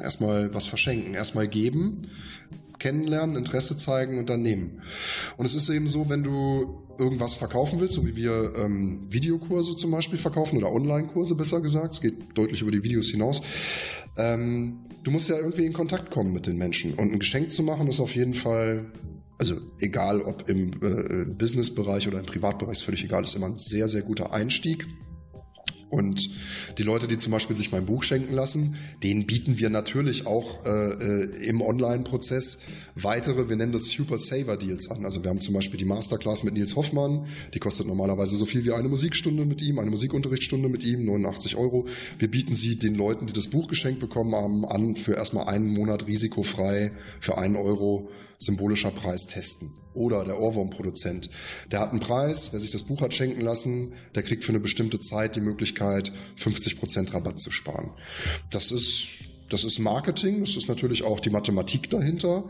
Erstmal 0.00 0.52
was 0.54 0.66
verschenken, 0.66 1.14
erstmal 1.14 1.48
geben, 1.48 2.08
kennenlernen, 2.78 3.36
Interesse 3.36 3.76
zeigen 3.76 4.18
und 4.18 4.28
dann 4.28 4.42
nehmen. 4.42 4.82
Und 5.36 5.46
es 5.46 5.54
ist 5.54 5.68
eben 5.68 5.86
so, 5.86 6.08
wenn 6.08 6.22
du 6.22 6.87
irgendwas 6.98 7.34
verkaufen 7.34 7.80
willst, 7.80 7.94
so 7.94 8.06
wie 8.06 8.16
wir 8.16 8.52
ähm, 8.56 9.00
Videokurse 9.08 9.76
zum 9.76 9.90
Beispiel 9.90 10.18
verkaufen 10.18 10.56
oder 10.56 10.72
Online-Kurse 10.72 11.34
besser 11.34 11.60
gesagt, 11.60 11.94
es 11.94 12.00
geht 12.00 12.16
deutlich 12.34 12.62
über 12.62 12.70
die 12.70 12.82
Videos 12.82 13.10
hinaus, 13.10 13.42
ähm, 14.16 14.80
du 15.02 15.10
musst 15.10 15.28
ja 15.28 15.36
irgendwie 15.36 15.66
in 15.66 15.72
Kontakt 15.72 16.10
kommen 16.10 16.32
mit 16.32 16.46
den 16.46 16.56
Menschen. 16.56 16.94
Und 16.94 17.12
ein 17.12 17.18
Geschenk 17.18 17.52
zu 17.52 17.62
machen 17.62 17.88
ist 17.88 18.00
auf 18.00 18.14
jeden 18.14 18.34
Fall 18.34 18.92
also 19.38 19.56
egal 19.78 20.20
ob 20.20 20.48
im 20.48 20.72
äh, 20.82 21.24
Businessbereich 21.24 22.08
oder 22.08 22.18
im 22.18 22.26
Privatbereich, 22.26 22.72
ist 22.72 22.82
völlig 22.82 23.04
egal, 23.04 23.22
ist 23.22 23.36
immer 23.36 23.46
ein 23.46 23.56
sehr, 23.56 23.86
sehr 23.86 24.02
guter 24.02 24.32
Einstieg. 24.32 24.86
Und 25.90 26.28
die 26.76 26.82
Leute, 26.82 27.06
die 27.06 27.16
zum 27.16 27.32
Beispiel 27.32 27.56
sich 27.56 27.72
mein 27.72 27.86
Buch 27.86 28.02
schenken 28.02 28.34
lassen, 28.34 28.76
denen 29.02 29.26
bieten 29.26 29.58
wir 29.58 29.70
natürlich 29.70 30.26
auch 30.26 30.66
äh, 30.66 30.70
äh, 30.70 31.46
im 31.46 31.62
Online-Prozess 31.62 32.58
weitere, 32.94 33.48
wir 33.48 33.56
nennen 33.56 33.72
das 33.72 33.88
Super 33.88 34.18
Saver 34.18 34.56
Deals 34.56 34.90
an. 34.90 35.04
Also 35.04 35.22
wir 35.22 35.30
haben 35.30 35.40
zum 35.40 35.54
Beispiel 35.54 35.78
die 35.78 35.86
Masterclass 35.86 36.44
mit 36.44 36.54
Nils 36.54 36.76
Hoffmann, 36.76 37.26
die 37.54 37.58
kostet 37.58 37.86
normalerweise 37.86 38.36
so 38.36 38.44
viel 38.44 38.64
wie 38.64 38.72
eine 38.72 38.88
Musikstunde 38.88 39.46
mit 39.46 39.62
ihm, 39.62 39.78
eine 39.78 39.90
Musikunterrichtsstunde 39.90 40.68
mit 40.68 40.82
ihm, 40.84 41.06
89 41.06 41.56
Euro. 41.56 41.86
Wir 42.18 42.30
bieten 42.30 42.54
sie 42.54 42.76
den 42.76 42.94
Leuten, 42.94 43.26
die 43.26 43.32
das 43.32 43.46
Buch 43.46 43.68
geschenkt 43.68 44.00
bekommen 44.00 44.34
haben, 44.34 44.66
an 44.66 44.96
für 44.96 45.14
erstmal 45.14 45.48
einen 45.48 45.68
Monat 45.72 46.06
risikofrei 46.06 46.92
für 47.20 47.38
einen 47.38 47.56
Euro 47.56 48.10
symbolischer 48.38 48.90
Preis 48.90 49.26
testen. 49.26 49.72
Oder 49.94 50.24
der 50.24 50.40
Ohrwurmproduzent. 50.40 51.28
Der 51.72 51.80
hat 51.80 51.90
einen 51.90 51.98
Preis, 51.98 52.52
wer 52.52 52.60
sich 52.60 52.70
das 52.70 52.84
Buch 52.84 53.00
hat 53.00 53.12
schenken 53.12 53.40
lassen, 53.40 53.94
der 54.14 54.22
kriegt 54.22 54.44
für 54.44 54.52
eine 54.52 54.60
bestimmte 54.60 55.00
Zeit 55.00 55.34
die 55.34 55.40
Möglichkeit, 55.40 55.77
50% 55.80 57.12
Rabatt 57.12 57.40
zu 57.40 57.50
sparen. 57.50 57.92
Das 58.50 58.72
ist 58.72 59.08
das 59.50 59.64
ist 59.64 59.78
Marketing, 59.78 60.40
das 60.40 60.56
ist 60.56 60.68
natürlich 60.68 61.04
auch 61.04 61.20
die 61.20 61.30
Mathematik 61.30 61.88
dahinter. 61.88 62.44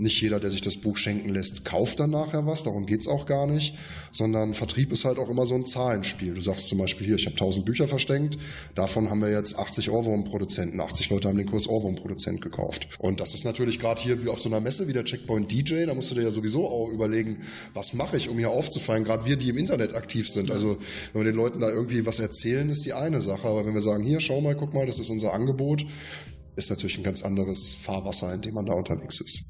Nicht 0.00 0.20
jeder, 0.22 0.40
der 0.40 0.50
sich 0.50 0.62
das 0.62 0.78
Buch 0.78 0.96
schenken 0.96 1.28
lässt, 1.28 1.66
kauft 1.66 2.00
dann 2.00 2.10
nachher 2.10 2.46
was, 2.46 2.62
darum 2.62 2.86
geht's 2.86 3.06
auch 3.06 3.26
gar 3.26 3.46
nicht, 3.46 3.74
sondern 4.12 4.54
Vertrieb 4.54 4.92
ist 4.92 5.04
halt 5.04 5.18
auch 5.18 5.28
immer 5.28 5.44
so 5.44 5.54
ein 5.54 5.66
Zahlenspiel. 5.66 6.32
Du 6.32 6.40
sagst 6.40 6.68
zum 6.68 6.78
Beispiel 6.78 7.06
hier, 7.06 7.16
ich 7.16 7.26
habe 7.26 7.34
1000 7.34 7.66
Bücher 7.66 7.86
verschenkt, 7.86 8.38
davon 8.74 9.10
haben 9.10 9.20
wir 9.20 9.30
jetzt 9.30 9.58
80 9.58 9.90
Ohrwurm-Produzenten, 9.90 10.80
80 10.80 11.10
Leute 11.10 11.28
haben 11.28 11.36
den 11.36 11.46
Kurs 11.46 11.68
Ohrwurm-Produzent 11.68 12.40
gekauft. 12.40 12.88
Und 12.98 13.20
das 13.20 13.34
ist 13.34 13.44
natürlich 13.44 13.78
gerade 13.78 14.00
hier 14.00 14.24
wie 14.24 14.28
auf 14.28 14.40
so 14.40 14.48
einer 14.48 14.60
Messe 14.60 14.88
wie 14.88 14.94
der 14.94 15.04
Checkpoint 15.04 15.52
DJ, 15.52 15.84
da 15.84 15.92
musst 15.92 16.10
du 16.10 16.14
dir 16.14 16.22
ja 16.22 16.30
sowieso 16.30 16.66
auch 16.66 16.88
überlegen, 16.88 17.40
was 17.74 17.92
mache 17.92 18.16
ich, 18.16 18.30
um 18.30 18.38
hier 18.38 18.50
aufzufallen, 18.50 19.04
gerade 19.04 19.26
wir, 19.26 19.36
die 19.36 19.50
im 19.50 19.58
Internet 19.58 19.94
aktiv 19.94 20.30
sind. 20.30 20.50
Also 20.50 20.78
wenn 21.12 21.24
wir 21.24 21.30
den 21.30 21.36
Leuten 21.36 21.60
da 21.60 21.68
irgendwie 21.68 22.06
was 22.06 22.20
erzählen, 22.20 22.70
ist 22.70 22.86
die 22.86 22.94
eine 22.94 23.20
Sache, 23.20 23.46
aber 23.46 23.66
wenn 23.66 23.74
wir 23.74 23.82
sagen, 23.82 24.02
hier, 24.02 24.20
schau 24.20 24.40
mal, 24.40 24.56
guck 24.56 24.72
mal, 24.72 24.86
das 24.86 24.98
ist 24.98 25.10
unser 25.10 25.34
Angebot, 25.34 25.84
ist 26.56 26.70
natürlich 26.70 26.98
ein 26.98 27.04
ganz 27.04 27.22
anderes 27.22 27.74
Fahrwasser, 27.74 28.32
in 28.34 28.42
dem 28.42 28.54
man 28.54 28.66
da 28.66 28.74
unterwegs 28.74 29.20
ist. 29.20 29.42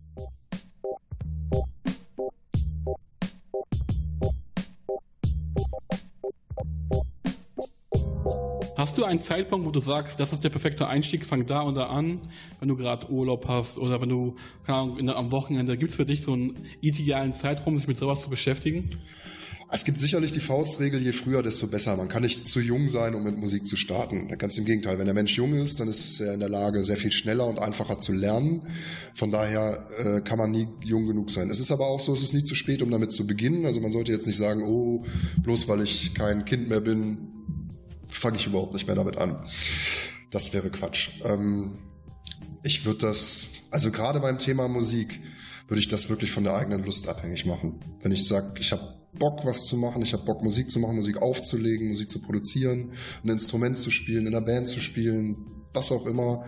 Hast 8.81 8.97
du 8.97 9.05
einen 9.05 9.21
Zeitpunkt, 9.21 9.67
wo 9.67 9.71
du 9.71 9.81
sagst, 9.81 10.19
das 10.21 10.33
ist 10.33 10.43
der 10.43 10.49
perfekte 10.49 10.87
Einstieg, 10.87 11.27
fang 11.27 11.45
da 11.45 11.61
und 11.61 11.75
da 11.75 11.89
an, 11.89 12.19
wenn 12.61 12.69
du 12.71 12.77
gerade 12.77 13.11
Urlaub 13.11 13.47
hast 13.47 13.77
oder 13.77 14.01
wenn 14.01 14.09
du 14.09 14.37
keine 14.65 15.15
am 15.17 15.31
Wochenende, 15.33 15.77
gibt 15.77 15.91
es 15.91 15.97
für 15.97 16.07
dich 16.07 16.23
so 16.23 16.33
einen 16.33 16.57
idealen 16.81 17.35
Zeitraum, 17.35 17.77
sich 17.77 17.87
mit 17.87 17.99
sowas 17.99 18.23
zu 18.23 18.31
beschäftigen? 18.31 18.89
Es 19.71 19.85
gibt 19.85 20.01
sicherlich 20.01 20.33
die 20.33 20.41
Faustregel, 20.41 20.99
je 20.99 21.13
früher, 21.13 21.43
desto 21.43 21.67
besser. 21.67 21.95
Man 21.95 22.09
kann 22.09 22.23
nicht 22.23 22.47
zu 22.47 22.59
jung 22.59 22.89
sein, 22.89 23.15
um 23.15 23.23
mit 23.23 23.37
Musik 23.37 23.67
zu 23.67 23.77
starten. 23.77 24.35
Ganz 24.39 24.57
im 24.57 24.65
Gegenteil, 24.65 24.99
wenn 24.99 25.05
der 25.05 25.15
Mensch 25.15 25.37
jung 25.37 25.53
ist, 25.53 25.79
dann 25.79 25.89
ist 25.89 26.19
er 26.19 26.33
in 26.33 26.41
der 26.41 26.49
Lage, 26.49 26.83
sehr 26.83 26.97
viel 26.97 27.13
schneller 27.13 27.47
und 27.49 27.59
einfacher 27.59 27.99
zu 27.99 28.15
lernen. 28.15 28.63
Von 29.13 29.31
daher 29.31 29.89
äh, 29.99 30.21
kann 30.23 30.39
man 30.39 30.53
nie 30.53 30.69
jung 30.83 31.05
genug 31.05 31.29
sein. 31.29 31.51
Es 31.51 31.61
ist 31.61 31.71
aber 31.71 31.87
auch 31.87 32.01
so, 32.01 32.15
es 32.15 32.23
ist 32.23 32.33
nie 32.33 32.45
zu 32.45 32.55
spät, 32.55 32.81
um 32.81 32.91
damit 32.91 33.13
zu 33.13 33.27
beginnen. 33.27 33.67
Also 33.67 33.83
man 33.83 33.91
sollte 33.91 34.11
jetzt 34.11 34.27
nicht 34.27 34.39
sagen, 34.39 34.63
oh, 34.63 35.05
bloß 35.43 35.69
weil 35.69 35.83
ich 35.83 36.15
kein 36.15 36.47
Kind 36.47 36.71
mehr 36.71 36.81
bin, 36.81 37.40
fange 38.13 38.37
ich 38.37 38.47
überhaupt 38.47 38.73
nicht 38.73 38.87
mehr 38.87 38.97
damit 38.97 39.17
an. 39.17 39.49
Das 40.31 40.53
wäre 40.53 40.71
Quatsch. 40.71 41.11
Ähm, 41.25 41.79
ich 42.63 42.85
würde 42.85 43.01
das, 43.01 43.49
also 43.71 43.91
gerade 43.91 44.21
beim 44.21 44.39
Thema 44.39 44.69
Musik, 44.69 45.21
würde 45.69 45.81
ich 45.81 45.89
das 45.89 46.09
wirklich 46.09 46.33
von 46.33 46.45
der 46.45 46.55
eigenen 46.55 46.85
Lust 46.85 47.09
abhängig 47.09 47.47
machen. 47.47 47.81
Wenn 48.03 48.13
ich 48.13 48.27
sage, 48.27 48.55
ich 48.59 48.73
habe 48.73 49.01
Bock, 49.13 49.45
was 49.45 49.67
zu 49.67 49.77
machen. 49.77 50.03
Ich 50.03 50.13
habe 50.13 50.25
Bock, 50.25 50.43
Musik 50.43 50.71
zu 50.71 50.79
machen, 50.79 50.97
Musik 50.97 51.21
aufzulegen, 51.21 51.89
Musik 51.89 52.09
zu 52.09 52.21
produzieren, 52.21 52.93
ein 53.25 53.31
Instrument 53.31 53.79
zu 53.79 53.91
spielen, 53.91 54.27
in 54.27 54.35
einer 54.35 54.45
Band 54.45 54.69
zu 54.69 54.81
spielen, 54.81 55.65
was 55.73 55.91
auch 55.93 56.07
immer. 56.07 56.45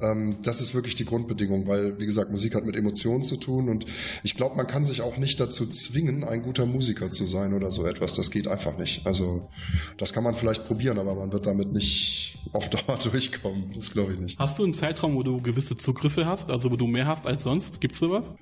Ähm, 0.00 0.36
das 0.42 0.60
ist 0.60 0.74
wirklich 0.74 0.94
die 0.94 1.04
Grundbedingung, 1.04 1.66
weil, 1.66 1.98
wie 1.98 2.06
gesagt, 2.06 2.30
Musik 2.30 2.54
hat 2.54 2.64
mit 2.64 2.76
Emotionen 2.76 3.22
zu 3.22 3.36
tun 3.36 3.68
und 3.68 3.84
ich 4.22 4.34
glaube, 4.34 4.56
man 4.56 4.66
kann 4.66 4.84
sich 4.84 5.02
auch 5.02 5.16
nicht 5.16 5.38
dazu 5.38 5.66
zwingen, 5.66 6.24
ein 6.24 6.42
guter 6.42 6.66
Musiker 6.66 7.10
zu 7.10 7.26
sein 7.26 7.54
oder 7.54 7.70
so 7.70 7.86
etwas. 7.86 8.14
Das 8.14 8.30
geht 8.30 8.48
einfach 8.48 8.78
nicht. 8.78 9.06
Also, 9.06 9.48
das 9.98 10.12
kann 10.12 10.24
man 10.24 10.34
vielleicht 10.34 10.64
probieren, 10.64 10.98
aber 10.98 11.14
man 11.14 11.32
wird 11.32 11.46
damit 11.46 11.72
nicht 11.72 12.38
auf 12.52 12.70
Dauer 12.70 12.98
durchkommen. 13.02 13.72
Das 13.74 13.92
glaube 13.92 14.14
ich 14.14 14.18
nicht. 14.18 14.38
Hast 14.38 14.58
du 14.58 14.64
einen 14.64 14.74
Zeitraum, 14.74 15.14
wo 15.14 15.22
du 15.22 15.40
gewisse 15.40 15.76
Zugriffe 15.76 16.26
hast, 16.26 16.50
also 16.50 16.70
wo 16.70 16.76
du 16.76 16.86
mehr 16.86 17.06
hast 17.06 17.26
als 17.26 17.42
sonst? 17.42 17.80
Gibt's 17.80 17.98
sowas? 17.98 18.34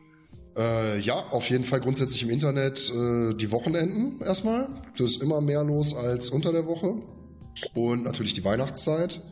Äh, 0.56 1.00
ja, 1.00 1.14
auf 1.30 1.48
jeden 1.48 1.64
Fall 1.64 1.80
grundsätzlich 1.80 2.22
im 2.22 2.30
Internet 2.30 2.90
äh, 2.90 3.34
die 3.34 3.50
Wochenenden 3.50 4.20
erstmal. 4.20 4.68
Das 4.96 5.12
ist 5.12 5.22
immer 5.22 5.40
mehr 5.40 5.62
los 5.64 5.94
als 5.94 6.30
unter 6.30 6.52
der 6.52 6.66
Woche. 6.66 6.94
Und 7.74 8.02
natürlich 8.02 8.34
die 8.34 8.44
Weihnachtszeit 8.44 9.22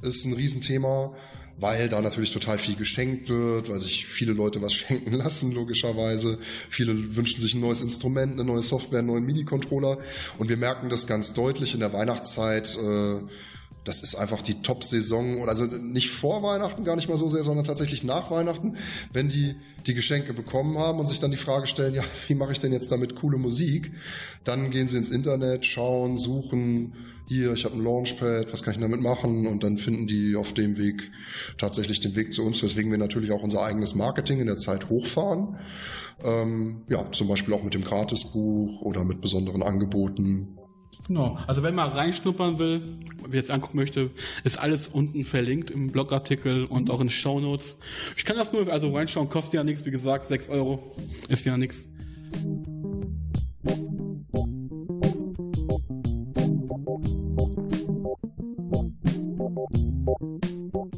ist 0.00 0.24
ein 0.24 0.32
Riesenthema, 0.32 1.14
weil 1.58 1.88
da 1.88 2.00
natürlich 2.00 2.30
total 2.30 2.58
viel 2.58 2.76
geschenkt 2.76 3.28
wird, 3.28 3.68
weil 3.68 3.78
sich 3.78 4.06
viele 4.06 4.32
Leute 4.32 4.62
was 4.62 4.72
schenken 4.74 5.12
lassen, 5.12 5.52
logischerweise. 5.52 6.38
Viele 6.68 7.16
wünschen 7.16 7.40
sich 7.40 7.54
ein 7.54 7.60
neues 7.60 7.80
Instrument, 7.80 8.32
eine 8.32 8.44
neue 8.44 8.62
Software, 8.62 9.00
einen 9.00 9.08
neuen 9.08 9.24
MIDI-Controller. 9.24 9.98
Und 10.38 10.48
wir 10.48 10.56
merken 10.56 10.88
das 10.88 11.06
ganz 11.06 11.32
deutlich 11.34 11.74
in 11.74 11.80
der 11.80 11.92
Weihnachtszeit. 11.92 12.76
Äh, 12.76 13.20
das 13.84 14.02
ist 14.02 14.14
einfach 14.14 14.42
die 14.42 14.62
Top-Saison, 14.62 15.48
also 15.48 15.64
nicht 15.64 16.10
vor 16.10 16.42
Weihnachten, 16.42 16.84
gar 16.84 16.96
nicht 16.96 17.08
mal 17.08 17.16
so 17.16 17.28
sehr, 17.28 17.42
sondern 17.42 17.64
tatsächlich 17.64 18.04
nach 18.04 18.30
Weihnachten, 18.30 18.76
wenn 19.12 19.28
die 19.28 19.56
die 19.86 19.94
Geschenke 19.94 20.32
bekommen 20.34 20.78
haben 20.78 21.00
und 21.00 21.08
sich 21.08 21.18
dann 21.18 21.32
die 21.32 21.36
Frage 21.36 21.66
stellen, 21.66 21.94
ja, 21.94 22.04
wie 22.28 22.34
mache 22.34 22.52
ich 22.52 22.60
denn 22.60 22.72
jetzt 22.72 22.92
damit 22.92 23.16
coole 23.16 23.38
Musik? 23.38 23.92
Dann 24.44 24.70
gehen 24.70 24.86
sie 24.86 24.98
ins 24.98 25.08
Internet, 25.08 25.66
schauen, 25.66 26.16
suchen, 26.16 26.94
hier, 27.26 27.52
ich 27.52 27.64
habe 27.64 27.76
ein 27.76 27.82
Launchpad, 27.82 28.52
was 28.52 28.62
kann 28.62 28.74
ich 28.74 28.80
damit 28.80 29.00
machen? 29.00 29.46
Und 29.46 29.62
dann 29.62 29.78
finden 29.78 30.06
die 30.06 30.36
auf 30.36 30.52
dem 30.52 30.76
Weg 30.76 31.10
tatsächlich 31.56 32.00
den 32.00 32.14
Weg 32.14 32.32
zu 32.32 32.44
uns, 32.44 32.62
weswegen 32.62 32.90
wir 32.90 32.98
natürlich 32.98 33.32
auch 33.32 33.42
unser 33.42 33.62
eigenes 33.62 33.94
Marketing 33.94 34.40
in 34.40 34.46
der 34.46 34.58
Zeit 34.58 34.88
hochfahren. 34.88 35.56
Ähm, 36.22 36.82
ja, 36.88 37.10
zum 37.10 37.28
Beispiel 37.28 37.54
auch 37.54 37.62
mit 37.62 37.74
dem 37.74 37.82
Gratisbuch 37.82 38.82
oder 38.82 39.04
mit 39.04 39.20
besonderen 39.20 39.62
Angeboten 39.62 40.58
Genau. 41.08 41.38
Also 41.46 41.62
wenn 41.62 41.74
man 41.74 41.90
reinschnuppern 41.90 42.58
will, 42.58 42.82
wer 43.26 43.40
jetzt 43.40 43.50
angucken 43.50 43.76
möchte, 43.76 44.10
ist 44.44 44.58
alles 44.58 44.88
unten 44.88 45.24
verlinkt 45.24 45.70
im 45.70 45.90
Blogartikel 45.90 46.64
und 46.64 46.90
auch 46.90 47.00
in 47.00 47.08
den 47.08 47.12
Shownotes. 47.12 47.76
Ich 48.16 48.24
kann 48.24 48.36
das 48.36 48.52
nur, 48.52 48.68
also 48.68 48.94
reinschauen, 48.94 49.28
kostet 49.28 49.54
ja 49.54 49.64
nichts, 49.64 49.84
wie 49.84 49.90
gesagt, 49.90 50.28
6 50.28 50.48
Euro 50.48 50.96
ist 51.28 51.44
ja 51.44 51.56
nichts. 51.56 51.86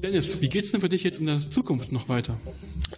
Dennis, 0.02 0.40
wie 0.40 0.48
geht's 0.48 0.70
denn 0.70 0.80
für 0.80 0.88
dich 0.88 1.02
jetzt 1.02 1.18
in 1.18 1.26
der 1.26 1.48
Zukunft 1.50 1.92
noch 1.92 2.08
weiter? 2.08 2.38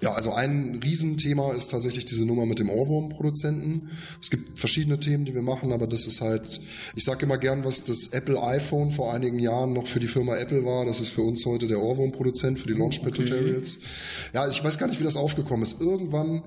Ja, 0.03 0.13
also 0.13 0.33
ein 0.33 0.81
Riesenthema 0.85 1.53
ist 1.55 1.71
tatsächlich 1.71 2.05
diese 2.05 2.27
Nummer 2.27 2.47
mit 2.47 2.59
dem 2.59 2.69
Ohrwurm-Produzenten. 2.69 3.91
Es 4.21 4.31
gibt 4.31 4.59
verschiedene 4.59 5.01
Themen, 5.01 5.25
die 5.25 5.35
wir 5.35 5.43
machen, 5.43 5.73
aber 5.73 5.87
das 5.87 6.07
ist 6.07 6.21
halt, 6.21 6.61
ich 6.95 7.05
sage 7.05 7.25
immer 7.25 7.39
gern, 7.39 7.65
was 7.65 7.85
das 7.85 8.09
Apple 8.09 8.43
iPhone 8.43 8.91
vor 8.91 9.15
einigen 9.15 9.39
Jahren 9.39 9.73
noch 9.73 9.87
für 9.87 10.01
die 10.01 10.09
Firma 10.09 10.37
Apple 10.37 10.65
war. 10.65 10.85
Das 10.85 11.01
ist 11.01 11.11
für 11.11 11.23
uns 11.23 11.47
heute 11.47 11.67
der 11.67 11.81
Ohrwurm-Produzent 11.81 12.59
für 12.59 12.67
die 12.67 12.75
Launchpad-Tutorials. 12.75 13.77
Okay. 13.77 13.87
Ja, 14.35 14.49
ich 14.49 14.63
weiß 14.63 14.79
gar 14.79 14.89
nicht, 14.89 15.01
wie 15.01 15.05
das 15.05 15.17
aufgekommen 15.17 15.63
ist. 15.63 15.81
Irgendwann 15.81 16.43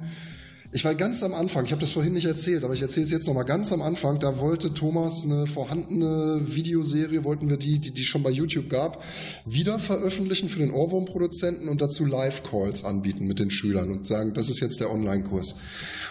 ich 0.71 0.85
war 0.85 0.93
ganz 0.93 1.23
am 1.23 1.33
Anfang, 1.33 1.65
ich 1.65 1.71
habe 1.71 1.81
das 1.81 1.91
vorhin 1.91 2.13
nicht 2.13 2.25
erzählt, 2.25 2.63
aber 2.63 2.75
ich 2.75 2.81
erzähle 2.81 3.03
es 3.03 3.11
jetzt 3.11 3.25
nochmal 3.27 3.45
ganz 3.45 3.71
am 3.71 3.81
Anfang, 3.81 4.19
da 4.19 4.39
wollte 4.39 4.71
Thomas 4.73 5.25
eine 5.25 5.47
vorhandene 5.47 6.41
Videoserie, 6.45 7.23
wollten 7.23 7.49
wir 7.49 7.57
die, 7.57 7.79
die, 7.79 7.91
die 7.91 8.03
schon 8.03 8.21
bei 8.21 8.29
YouTube 8.29 8.69
gab, 8.69 9.03
wieder 9.45 9.79
veröffentlichen 9.79 10.47
für 10.47 10.59
den 10.59 10.69
Ohrwurm-Produzenten 10.69 11.69
und 11.69 11.81
dazu 11.81 12.05
Live-Calls 12.05 12.85
anbieten 12.85 13.25
mit 13.25 13.39
den 13.39 13.49
Schülern 13.49 13.89
und 13.89 14.05
sagen, 14.05 14.33
das 14.35 14.47
ist 14.47 14.59
jetzt 14.59 14.79
der 14.79 14.91
Online-Kurs. 14.91 15.55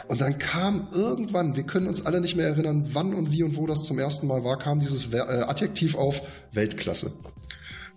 Und 0.09 0.21
dann 0.21 0.39
kam 0.39 0.89
irgendwann, 0.91 1.55
wir 1.55 1.63
können 1.63 1.87
uns 1.87 2.05
alle 2.05 2.21
nicht 2.21 2.35
mehr 2.35 2.49
erinnern, 2.49 2.89
wann 2.93 3.15
und 3.15 3.31
wie 3.31 3.45
und 3.45 3.57
wo 3.57 3.67
das 3.67 3.85
zum 3.85 4.01
ersten 4.01 4.27
Mal 4.27 4.43
war, 4.43 4.59
kam 4.59 4.81
dieses 4.81 5.13
äh, 5.13 5.19
Adjektiv 5.19 5.95
auf 5.95 6.23
Weltklasse. 6.53 7.13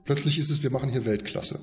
Plötzlich 0.06 0.38
ist 0.38 0.52
es, 0.52 0.62
wir 0.62 0.70
machen 0.70 0.90
hier 0.90 1.06
Weltklasse. 1.06 1.60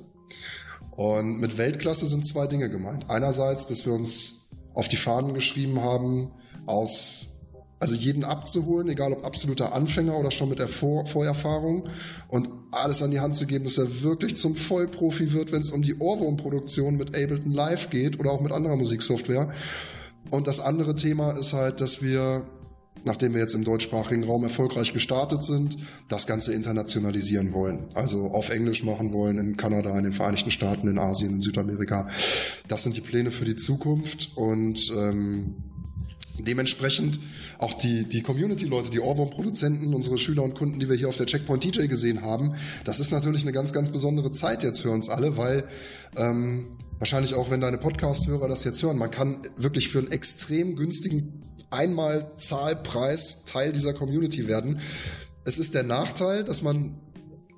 Und 0.91 1.39
mit 1.39 1.57
Weltklasse 1.57 2.05
sind 2.05 2.25
zwei 2.25 2.47
Dinge 2.47 2.69
gemeint. 2.69 3.09
Einerseits, 3.09 3.65
dass 3.65 3.85
wir 3.85 3.93
uns 3.93 4.38
auf 4.79 4.87
die 4.87 4.95
Fahnen 4.95 5.33
geschrieben 5.33 5.81
haben, 5.81 6.31
aus 6.65 7.27
also 7.79 7.95
jeden 7.95 8.23
abzuholen, 8.23 8.89
egal 8.89 9.13
ob 9.13 9.25
absoluter 9.25 9.73
Anfänger 9.73 10.17
oder 10.17 10.31
schon 10.31 10.49
mit 10.49 10.59
der 10.59 10.67
Vor 10.67 11.05
Vorerfahrung 11.05 11.87
und 12.27 12.49
alles 12.71 13.01
an 13.01 13.11
die 13.11 13.19
Hand 13.19 13.35
zu 13.35 13.47
geben, 13.47 13.65
dass 13.65 13.77
er 13.77 14.03
wirklich 14.03 14.35
zum 14.35 14.55
Vollprofi 14.55 15.31
wird, 15.31 15.51
wenn 15.51 15.61
es 15.61 15.71
um 15.71 15.81
die 15.81 15.97
Ohrwurmproduktion 15.97 16.97
mit 16.97 17.09
Ableton 17.09 17.53
Live 17.53 17.89
geht 17.89 18.19
oder 18.19 18.31
auch 18.31 18.41
mit 18.41 18.51
anderer 18.51 18.75
Musiksoftware. 18.75 19.51
Und 20.29 20.47
das 20.47 20.59
andere 20.59 20.95
Thema 20.95 21.31
ist 21.31 21.53
halt, 21.53 21.79
dass 21.79 22.03
wir 22.03 22.43
nachdem 23.05 23.33
wir 23.33 23.41
jetzt 23.41 23.55
im 23.55 23.63
deutschsprachigen 23.63 24.23
Raum 24.23 24.43
erfolgreich 24.43 24.93
gestartet 24.93 25.43
sind, 25.43 25.77
das 26.07 26.27
Ganze 26.27 26.53
internationalisieren 26.53 27.53
wollen. 27.53 27.85
Also 27.95 28.31
auf 28.31 28.49
Englisch 28.49 28.83
machen 28.83 29.13
wollen 29.13 29.37
in 29.37 29.57
Kanada, 29.57 29.97
in 29.97 30.03
den 30.03 30.13
Vereinigten 30.13 30.51
Staaten, 30.51 30.87
in 30.87 30.99
Asien, 30.99 31.35
in 31.35 31.41
Südamerika. 31.41 32.07
Das 32.67 32.83
sind 32.83 32.95
die 32.95 33.01
Pläne 33.01 33.31
für 33.31 33.45
die 33.45 33.55
Zukunft 33.55 34.31
und 34.35 34.91
ähm, 34.95 35.55
Dementsprechend 36.41 37.19
auch 37.57 37.73
die, 37.73 38.05
die 38.05 38.21
Community-Leute, 38.21 38.89
die 38.89 38.99
Ohrwurm-Produzenten, 38.99 39.93
unsere 39.93 40.17
Schüler 40.17 40.43
und 40.43 40.55
Kunden, 40.55 40.79
die 40.79 40.89
wir 40.89 40.95
hier 40.95 41.09
auf 41.09 41.17
der 41.17 41.25
Checkpoint 41.25 41.63
DJ 41.63 41.87
gesehen 41.87 42.21
haben, 42.21 42.53
das 42.85 42.99
ist 42.99 43.11
natürlich 43.11 43.43
eine 43.43 43.51
ganz, 43.51 43.73
ganz 43.73 43.89
besondere 43.89 44.31
Zeit 44.31 44.63
jetzt 44.63 44.81
für 44.81 44.91
uns 44.91 45.09
alle, 45.09 45.37
weil 45.37 45.65
ähm, 46.17 46.67
wahrscheinlich 46.99 47.33
auch, 47.33 47.49
wenn 47.49 47.61
deine 47.61 47.77
Podcast-Hörer 47.77 48.47
das 48.47 48.63
jetzt 48.63 48.83
hören, 48.83 48.97
man 48.97 49.11
kann 49.11 49.41
wirklich 49.57 49.89
für 49.89 49.99
einen 49.99 50.11
extrem 50.11 50.75
günstigen 50.75 51.41
einmal 51.71 52.31
Zahlpreis 52.37 53.45
Teil 53.45 53.71
dieser 53.71 53.93
Community 53.93 54.47
werden. 54.47 54.79
Es 55.45 55.57
ist 55.57 55.73
der 55.73 55.83
Nachteil, 55.83 56.43
dass 56.43 56.61
man 56.61 56.99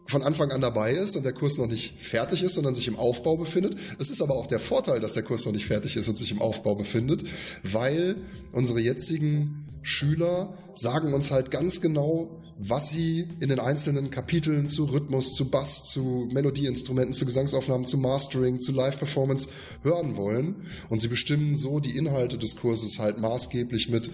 von 0.07 0.23
Anfang 0.23 0.51
an 0.51 0.61
dabei 0.61 0.91
ist 0.91 1.15
und 1.15 1.23
der 1.23 1.33
Kurs 1.33 1.57
noch 1.57 1.67
nicht 1.67 1.99
fertig 1.99 2.43
ist, 2.43 2.55
sondern 2.55 2.73
sich 2.73 2.87
im 2.87 2.97
Aufbau 2.97 3.37
befindet. 3.37 3.75
Es 3.97 4.09
ist 4.09 4.21
aber 4.21 4.35
auch 4.35 4.45
der 4.45 4.59
Vorteil, 4.59 4.99
dass 4.99 5.13
der 5.13 5.23
Kurs 5.23 5.45
noch 5.45 5.53
nicht 5.53 5.65
fertig 5.65 5.95
ist 5.95 6.09
und 6.09 6.17
sich 6.17 6.31
im 6.31 6.41
Aufbau 6.41 6.75
befindet, 6.75 7.23
weil 7.63 8.17
unsere 8.51 8.81
jetzigen 8.81 9.67
Schüler 9.81 10.53
sagen 10.75 11.13
uns 11.13 11.31
halt 11.31 11.49
ganz 11.49 11.81
genau, 11.81 12.41
was 12.63 12.91
sie 12.91 13.27
in 13.39 13.49
den 13.49 13.59
einzelnen 13.59 14.11
Kapiteln 14.11 14.67
zu 14.67 14.85
Rhythmus, 14.85 15.33
zu 15.33 15.49
Bass, 15.49 15.85
zu 15.85 16.29
Melodieinstrumenten, 16.31 17.13
zu 17.13 17.25
Gesangsaufnahmen, 17.25 17.87
zu 17.87 17.97
Mastering, 17.97 18.61
zu 18.61 18.71
Live-Performance 18.71 19.49
hören 19.81 20.15
wollen. 20.15 20.67
Und 20.89 20.99
sie 20.99 21.07
bestimmen 21.07 21.55
so 21.55 21.79
die 21.79 21.97
Inhalte 21.97 22.37
des 22.37 22.55
Kurses 22.55 22.99
halt 22.99 23.17
maßgeblich 23.17 23.89
mit, 23.89 24.11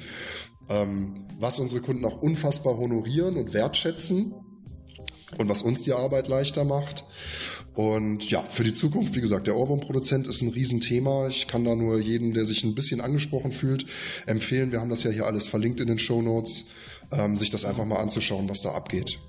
ähm, 0.70 1.28
was 1.38 1.60
unsere 1.60 1.82
Kunden 1.82 2.06
auch 2.06 2.22
unfassbar 2.22 2.78
honorieren 2.78 3.36
und 3.36 3.54
wertschätzen 3.54 4.34
und 5.38 5.50
was 5.50 5.62
uns 5.62 5.82
die 5.82 5.92
Arbeit 5.92 6.30
leichter 6.30 6.64
macht. 6.64 7.04
Und 7.78 8.28
ja, 8.32 8.44
für 8.50 8.64
die 8.64 8.74
Zukunft, 8.74 9.16
wie 9.16 9.22
gesagt, 9.22 9.46
der 9.46 9.56
Ohrwurmproduzent 9.56 10.26
ist 10.26 10.42
ein 10.42 10.50
Riesenthema. 10.50 11.28
Ich 11.28 11.46
kann 11.46 11.64
da 11.64 11.76
nur 11.76 12.00
jedem, 12.00 12.34
der 12.34 12.44
sich 12.44 12.64
ein 12.64 12.74
bisschen 12.74 13.02
angesprochen 13.02 13.52
fühlt, 13.52 13.86
empfehlen. 14.26 14.72
Wir 14.72 14.82
haben 14.82 14.90
das 14.90 15.04
ja 15.04 15.12
hier 15.12 15.28
alles 15.28 15.46
verlinkt 15.46 15.80
in 15.80 15.86
den 15.86 16.00
Show 16.00 16.24
Notes, 16.24 16.66
ähm, 17.12 17.38
sich 17.38 17.52
das 17.52 17.66
einfach 17.66 17.86
mal 17.86 17.98
anzuschauen, 17.98 18.50
was 18.50 18.64
da 18.64 18.72
abgeht. 18.72 19.20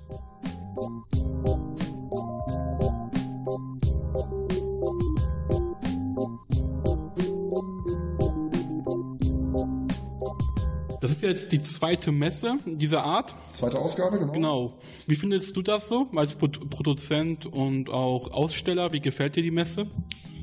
Ist 11.23 11.27
jetzt 11.27 11.51
die 11.51 11.61
zweite 11.61 12.11
Messe 12.11 12.55
dieser 12.65 13.03
Art. 13.03 13.35
Zweite 13.51 13.77
Ausgabe, 13.79 14.19
genau. 14.19 14.31
Genau. 14.31 14.73
Wie 15.05 15.15
findest 15.15 15.55
du 15.55 15.61
das 15.61 15.87
so 15.87 16.07
als 16.15 16.35
Produzent 16.35 17.45
und 17.45 17.89
auch 17.89 18.31
Aussteller? 18.31 18.93
Wie 18.93 19.01
gefällt 19.01 19.35
dir 19.35 19.43
die 19.43 19.51
Messe? 19.51 19.87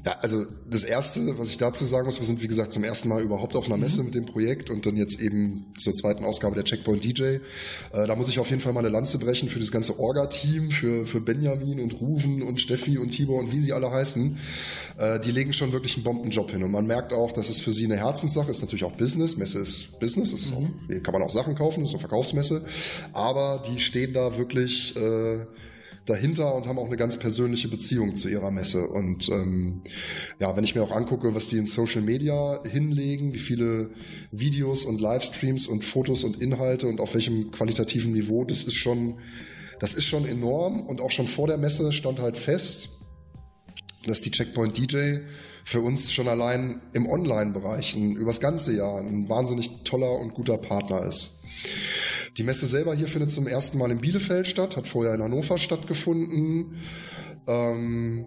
Ja, 0.07 0.17
also 0.21 0.47
das 0.71 0.85
Erste, 0.85 1.37
was 1.37 1.51
ich 1.51 1.59
dazu 1.59 1.85
sagen 1.85 2.07
muss, 2.07 2.21
wir 2.21 2.27
sind 2.27 2.41
wie 2.41 2.47
gesagt 2.47 2.73
zum 2.73 2.85
ersten 2.85 3.09
Mal 3.09 3.23
überhaupt 3.23 3.57
auf 3.57 3.67
einer 3.67 3.77
Messe 3.77 3.99
mhm. 3.99 4.05
mit 4.05 4.15
dem 4.15 4.25
Projekt 4.25 4.71
und 4.71 4.87
dann 4.87 4.97
jetzt 4.97 5.21
eben 5.21 5.75
zur 5.77 5.97
zweiten 5.97 6.25
Ausgabe 6.25 6.55
der 6.55 6.63
Checkpoint 6.63 7.05
DJ. 7.05 7.23
Äh, 7.23 7.41
da 7.91 8.15
muss 8.15 8.29
ich 8.29 8.39
auf 8.39 8.49
jeden 8.51 8.63
Fall 8.63 8.73
mal 8.73 8.81
eine 8.81 8.89
Lanze 8.89 9.19
brechen 9.19 9.49
für 9.49 9.59
das 9.59 9.73
ganze 9.73 9.99
Orga-Team, 9.99 10.71
für, 10.71 11.07
für 11.07 11.21
Benjamin 11.21 11.81
und 11.81 12.01
Ruven 12.01 12.43
und 12.43 12.61
Steffi 12.61 12.99
und 12.99 13.11
Tibor 13.11 13.41
und 13.41 13.51
wie 13.51 13.59
sie 13.59 13.73
alle 13.73 13.91
heißen. 13.91 14.39
Äh, 14.99 15.19
die 15.19 15.33
legen 15.33 15.53
schon 15.53 15.73
wirklich 15.73 15.97
einen 15.97 16.05
Bombenjob 16.05 16.53
hin 16.53 16.63
und 16.63 16.71
man 16.71 16.87
merkt 16.87 17.13
auch, 17.13 17.33
dass 17.33 17.51
es 17.51 17.59
für 17.59 17.73
sie 17.73 17.87
eine 17.87 17.97
Herzenssache 17.97 18.49
ist, 18.49 18.61
natürlich 18.61 18.85
auch 18.85 18.93
Business. 18.93 19.37
Messe 19.37 19.59
ist 19.59 19.99
Business, 19.99 20.33
ist 20.33 20.53
mhm. 20.53 20.57
auch, 20.57 21.03
kann 21.03 21.15
man 21.15 21.23
auch 21.25 21.31
Sachen 21.31 21.57
kaufen, 21.57 21.83
ist 21.83 21.91
eine 21.91 21.99
Verkaufsmesse, 21.99 22.65
aber 23.13 23.61
die 23.69 23.81
stehen 23.81 24.13
da 24.13 24.37
wirklich... 24.37 24.95
Äh, 24.95 25.47
dahinter 26.07 26.55
und 26.55 26.67
haben 26.67 26.79
auch 26.79 26.87
eine 26.87 26.97
ganz 26.97 27.19
persönliche 27.19 27.69
Beziehung 27.69 28.15
zu 28.15 28.29
ihrer 28.29 28.51
Messe. 28.51 28.87
Und 28.89 29.29
ähm, 29.29 29.83
ja, 30.39 30.57
wenn 30.57 30.65
ich 30.65 30.75
mir 30.75 30.83
auch 30.83 30.93
angucke, 30.93 31.35
was 31.35 31.49
die 31.49 31.59
in 31.59 31.67
Social 31.67 32.03
Media 32.03 32.63
hinlegen, 32.71 33.35
wie 33.35 33.39
viele 33.39 33.91
Videos 34.31 34.85
und 34.85 35.01
Livestreams 35.01 35.67
und 35.67 35.85
Fotos 35.85 36.25
und 36.25 36.41
Inhalte 36.41 36.87
und 36.87 37.01
auf 37.01 37.15
welchem 37.15 37.51
qualitativen 37.51 38.13
Niveau, 38.13 38.45
das 38.45 38.63
ist 38.63 38.77
schon, 38.77 39.19
das 39.81 39.95
ist 39.95 40.07
schon 40.07 40.25
enorm. 40.25 40.81
Und 40.81 41.01
auch 41.01 41.11
schon 41.11 41.27
vor 41.27 41.49
der 41.49 41.59
Messe 41.59 41.93
stand 41.93 42.21
halt 42.21 42.37
fest, 42.37 42.89
dass 44.07 44.21
die 44.21 44.31
Checkpoint 44.31 44.79
DJ 44.79 45.19
für 45.65 45.81
uns 45.81 46.13
schon 46.13 46.29
allein 46.29 46.81
im 46.93 47.09
Online-Bereich 47.09 47.97
übers 47.97 48.39
ganze 48.39 48.77
Jahr 48.77 49.01
ein 49.01 49.29
wahnsinnig 49.29 49.83
toller 49.83 50.21
und 50.21 50.33
guter 50.35 50.59
Partner 50.59 51.05
ist. 51.05 51.41
Die 52.37 52.43
Messe 52.43 52.67
selber 52.67 52.95
hier 52.95 53.09
findet 53.09 53.31
zum 53.31 53.47
ersten 53.47 53.79
Mal 53.79 53.91
in 53.91 54.01
Bielefeld 54.01 54.47
statt, 54.47 54.77
hat 54.77 54.87
vorher 54.87 55.15
in 55.15 55.23
Hannover 55.23 55.59
stattgefunden. 55.59 56.77
Ähm, 57.47 58.27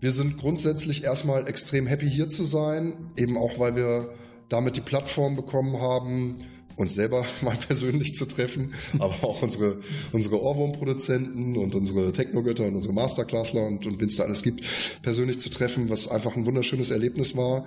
wir 0.00 0.12
sind 0.12 0.36
grundsätzlich 0.36 1.04
erstmal 1.04 1.48
extrem 1.48 1.86
happy 1.86 2.08
hier 2.08 2.28
zu 2.28 2.44
sein, 2.44 3.12
eben 3.16 3.38
auch 3.38 3.58
weil 3.58 3.74
wir 3.74 4.12
damit 4.50 4.76
die 4.76 4.82
Plattform 4.82 5.36
bekommen 5.36 5.80
haben, 5.80 6.36
uns 6.76 6.94
selber 6.94 7.24
mal 7.40 7.56
persönlich 7.56 8.14
zu 8.14 8.26
treffen, 8.26 8.74
aber 8.98 9.24
auch 9.24 9.40
unsere, 9.40 9.80
unsere 10.12 10.40
Ohrwurmproduzenten 10.42 11.56
und 11.56 11.74
unsere 11.74 12.12
Technogötter 12.12 12.66
und 12.66 12.76
unsere 12.76 12.92
Masterclassler 12.92 13.66
und, 13.66 13.86
und 13.86 13.98
wenn 14.00 14.08
es 14.08 14.16
da 14.16 14.24
alles 14.24 14.42
gibt, 14.42 14.64
persönlich 15.00 15.38
zu 15.38 15.48
treffen, 15.48 15.88
was 15.88 16.08
einfach 16.08 16.36
ein 16.36 16.44
wunderschönes 16.44 16.90
Erlebnis 16.90 17.36
war. 17.36 17.66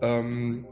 Ähm, 0.00 0.66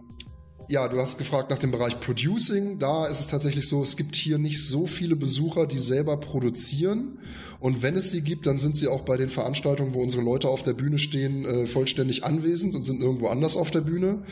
ja, 0.69 0.89
du 0.89 0.99
hast 0.99 1.19
gefragt 1.19 1.51
nach 1.51 1.59
dem 1.59 1.71
Bereich 1.71 2.01
Producing. 2.01 2.79
Da 2.79 3.07
ist 3.07 3.21
es 3.21 3.27
tatsächlich 3.27 3.69
so, 3.69 3.83
es 3.83 3.97
gibt 3.97 4.17
hier 4.17 4.39
nicht 4.39 4.67
so 4.67 4.87
viele 4.87 5.17
Besucher, 5.17 5.67
die 5.67 5.79
selber 5.79 6.17
produzieren. 6.17 7.19
Und 7.61 7.81
wenn 7.81 7.97
es 7.97 8.11
sie 8.11 8.23
gibt, 8.23 8.47
dann 8.47 8.59
sind 8.59 8.77
sie 8.77 8.89
auch 8.89 9.03
bei 9.03 9.17
den 9.17 9.29
Veranstaltungen, 9.29 9.95
wo 9.95 10.01
unsere 10.01 10.23
Leute 10.23 10.49
auf 10.49 10.65
der 10.65 10.73
Bühne 10.73 10.99
stehen, 10.99 11.45
äh, 11.45 11.67
vollständig 11.67 12.25
anwesend 12.25 12.75
und 12.75 12.85
sind 12.85 13.01
irgendwo 13.01 13.29
anders 13.29 13.57
auf 13.57 13.71
der 13.71 13.83
Bühne, 13.83 14.25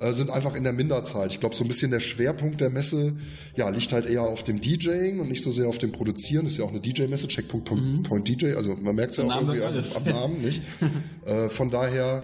äh, 0.00 0.12
sind 0.12 0.30
einfach 0.30 0.54
in 0.54 0.64
der 0.64 0.72
Minderzahl. 0.72 1.26
Ich 1.26 1.40
glaube, 1.40 1.54
so 1.54 1.62
ein 1.62 1.68
bisschen 1.68 1.90
der 1.90 2.00
Schwerpunkt 2.00 2.60
der 2.60 2.70
Messe 2.70 3.16
ja, 3.54 3.68
liegt 3.68 3.92
halt 3.92 4.08
eher 4.08 4.22
auf 4.22 4.44
dem 4.44 4.62
DJing 4.62 5.20
und 5.20 5.28
nicht 5.28 5.42
so 5.42 5.52
sehr 5.52 5.68
auf 5.68 5.76
dem 5.76 5.92
Produzieren. 5.92 6.44
Das 6.44 6.52
ist 6.52 6.58
ja 6.58 6.64
auch 6.64 6.70
eine 6.70 6.80
DJ-Messe, 6.80 7.28
Checkpoint 7.28 7.70
mhm. 7.70 8.02
Point 8.02 8.26
DJ. 8.26 8.54
Also 8.54 8.74
man 8.76 8.94
merkt 8.94 9.12
es 9.12 9.16
ja 9.18 9.24
auch 9.24 9.42
irgendwie 9.42 9.62
am, 9.62 9.84
am 9.94 10.04
Namen, 10.04 10.40
nicht? 10.40 10.62
äh, 11.26 11.50
von 11.50 11.70
daher 11.70 12.22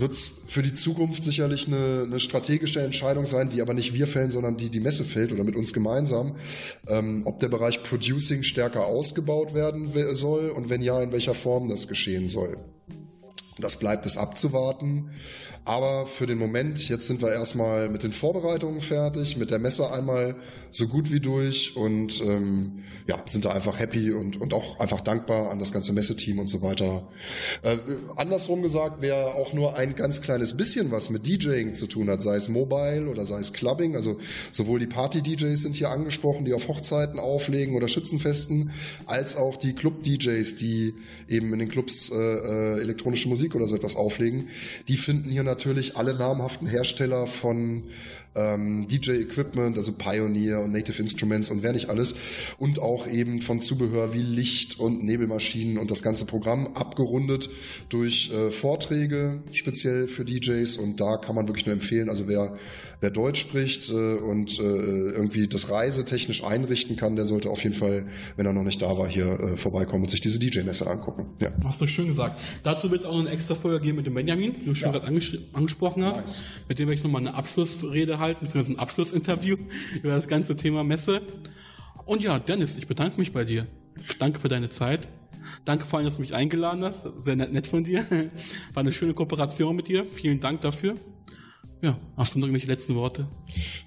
wird 0.00 0.12
es 0.12 0.32
für 0.46 0.62
die 0.62 0.72
Zukunft 0.72 1.22
sicherlich 1.22 1.66
eine, 1.66 2.04
eine, 2.04 2.20
strategische 2.20 2.80
Entscheidung 2.80 3.26
sein, 3.26 3.50
die 3.50 3.62
aber 3.62 3.74
nicht 3.74 3.94
wir 3.94 4.06
fällen, 4.06 4.30
sondern 4.30 4.56
die 4.56 4.70
die 4.70 4.80
Messe 4.80 5.04
fällt 5.04 5.32
oder 5.32 5.44
mit 5.44 5.56
uns 5.56 5.72
gemeinsam, 5.72 6.36
ähm, 6.88 7.22
ob 7.24 7.38
der 7.38 7.48
Bereich 7.48 7.82
Producing 7.82 8.42
stärker 8.42 8.86
ausgebaut 8.86 9.54
werden 9.54 9.92
soll 10.14 10.50
und 10.50 10.68
wenn 10.68 10.82
ja, 10.82 11.00
in 11.02 11.12
welcher 11.12 11.34
Form 11.34 11.68
das 11.68 11.88
geschehen 11.88 12.28
soll. 12.28 12.56
Das 13.58 13.78
bleibt 13.78 14.06
es 14.06 14.16
abzuwarten. 14.16 15.10
Aber 15.64 16.06
für 16.06 16.26
den 16.26 16.38
Moment, 16.38 16.88
jetzt 16.88 17.06
sind 17.06 17.20
wir 17.20 17.32
erstmal 17.32 17.88
mit 17.90 18.02
den 18.02 18.12
Vorbereitungen 18.12 18.80
fertig, 18.80 19.36
mit 19.36 19.50
der 19.50 19.58
Messe 19.58 19.92
einmal 19.92 20.36
so 20.70 20.88
gut 20.88 21.12
wie 21.12 21.20
durch 21.20 21.76
und 21.76 22.22
ähm, 22.22 22.84
ja, 23.06 23.22
sind 23.26 23.44
da 23.44 23.50
einfach 23.50 23.78
happy 23.78 24.12
und, 24.12 24.40
und 24.40 24.54
auch 24.54 24.80
einfach 24.80 25.00
dankbar 25.00 25.50
an 25.50 25.58
das 25.58 25.72
ganze 25.72 25.92
Messeteam 25.92 26.38
und 26.38 26.46
so 26.46 26.62
weiter. 26.62 27.08
Äh, 27.62 27.76
andersrum 28.16 28.62
gesagt, 28.62 28.96
wer 29.00 29.34
auch 29.34 29.52
nur 29.52 29.76
ein 29.76 29.94
ganz 29.96 30.22
kleines 30.22 30.56
bisschen 30.56 30.90
was 30.90 31.10
mit 31.10 31.26
DJing 31.26 31.74
zu 31.74 31.86
tun 31.86 32.08
hat, 32.08 32.22
sei 32.22 32.36
es 32.36 32.48
Mobile 32.48 33.08
oder 33.08 33.24
sei 33.24 33.38
es 33.38 33.52
Clubbing, 33.52 33.96
also 33.96 34.18
sowohl 34.52 34.78
die 34.78 34.86
Party-DJs 34.86 35.60
sind 35.60 35.76
hier 35.76 35.90
angesprochen, 35.90 36.44
die 36.44 36.54
auf 36.54 36.68
Hochzeiten 36.68 37.18
auflegen 37.18 37.74
oder 37.74 37.88
Schützenfesten, 37.88 38.70
als 39.06 39.36
auch 39.36 39.56
die 39.56 39.74
Club-DJs, 39.74 40.56
die 40.56 40.94
eben 41.28 41.52
in 41.52 41.58
den 41.58 41.68
Clubs 41.68 42.10
äh, 42.10 42.16
äh, 42.16 42.80
elektronische 42.80 43.28
Musik 43.28 43.54
oder 43.54 43.68
so 43.68 43.74
etwas 43.74 43.96
auflegen, 43.96 44.48
die 44.88 44.96
finden 44.96 45.30
hier 45.30 45.42
natürlich 45.50 45.96
alle 45.96 46.14
namhaften 46.14 46.66
Hersteller 46.68 47.26
von 47.26 47.82
ähm, 48.34 48.86
DJ-Equipment, 48.88 49.76
also 49.76 49.92
Pioneer 49.92 50.60
und 50.60 50.72
Native 50.72 51.00
Instruments 51.00 51.50
und 51.50 51.62
wer 51.62 51.72
nicht 51.72 51.88
alles. 51.88 52.14
Und 52.58 52.78
auch 52.80 53.06
eben 53.06 53.40
von 53.40 53.60
Zubehör 53.60 54.12
wie 54.12 54.22
Licht 54.22 54.78
und 54.78 55.02
Nebelmaschinen 55.02 55.78
und 55.78 55.90
das 55.90 56.02
ganze 56.02 56.24
Programm 56.26 56.68
abgerundet 56.74 57.48
durch 57.88 58.30
äh, 58.32 58.50
Vorträge, 58.50 59.42
speziell 59.52 60.06
für 60.08 60.24
DJs. 60.24 60.76
Und 60.76 61.00
da 61.00 61.16
kann 61.16 61.34
man 61.34 61.46
wirklich 61.48 61.66
nur 61.66 61.72
empfehlen, 61.72 62.08
also 62.10 62.28
wer, 62.28 62.56
wer 63.00 63.10
Deutsch 63.10 63.40
spricht 63.40 63.90
äh, 63.90 63.94
und 63.94 64.58
äh, 64.58 64.62
irgendwie 64.62 65.48
das 65.48 65.70
reisetechnisch 65.70 66.44
einrichten 66.44 66.96
kann, 66.96 67.16
der 67.16 67.24
sollte 67.24 67.48
auf 67.48 67.62
jeden 67.62 67.74
Fall, 67.74 68.06
wenn 68.36 68.44
er 68.46 68.52
noch 68.52 68.64
nicht 68.64 68.82
da 68.82 68.98
war, 68.98 69.08
hier 69.08 69.40
äh, 69.40 69.56
vorbeikommen 69.56 70.02
und 70.02 70.10
sich 70.10 70.20
diese 70.20 70.38
DJ-Messe 70.38 70.86
angucken. 70.86 71.26
Ja. 71.40 71.50
Hast 71.64 71.80
du 71.80 71.86
schön 71.86 72.08
gesagt. 72.08 72.38
Dazu 72.62 72.90
wird 72.90 73.00
es 73.02 73.06
auch 73.06 73.18
einen 73.18 73.30
eine 73.30 73.36
extra 73.36 73.54
Folge 73.54 73.80
geben 73.80 73.96
mit 73.96 74.06
dem 74.06 74.14
Benjamin, 74.14 74.54
wie 74.60 74.64
du 74.64 74.74
schon 74.74 74.88
Ja. 74.88 74.92
gerade 74.92 75.06
anges 75.06 75.36
angesprochen 75.52 76.04
hast. 76.04 76.20
Nice. 76.20 76.42
Mit 76.68 76.78
dem 76.78 76.88
werde 76.88 76.98
ich 76.98 77.04
nochmal 77.04 77.20
eine 77.20 77.34
Abschlussrede 77.34 78.18
halten, 78.20 78.44
beziehungsweise 78.44 78.76
ein 78.76 78.78
Abschlussinterview 78.78 79.56
über 80.02 80.10
das 80.10 80.28
ganze 80.28 80.54
Thema 80.56 80.84
Messe. 80.84 81.22
Und 82.04 82.22
ja, 82.22 82.38
Dennis, 82.38 82.76
ich 82.76 82.86
bedanke 82.86 83.18
mich 83.18 83.32
bei 83.32 83.44
dir. 83.44 83.66
Danke 84.18 84.40
für 84.40 84.48
deine 84.48 84.68
Zeit. 84.68 85.08
Danke 85.64 85.84
vor 85.84 85.98
allem, 85.98 86.06
dass 86.06 86.16
du 86.16 86.20
mich 86.20 86.34
eingeladen 86.34 86.84
hast. 86.84 87.06
Sehr 87.24 87.36
nett, 87.36 87.52
nett 87.52 87.66
von 87.66 87.84
dir. 87.84 88.04
War 88.72 88.80
eine 88.80 88.92
schöne 88.92 89.14
Kooperation 89.14 89.76
mit 89.76 89.88
dir. 89.88 90.06
Vielen 90.06 90.40
Dank 90.40 90.60
dafür. 90.60 90.94
Ja, 91.82 91.96
hast 92.16 92.34
du 92.34 92.38
noch 92.38 92.46
irgendwelche 92.46 92.66
letzten 92.66 92.94
Worte? 92.94 93.26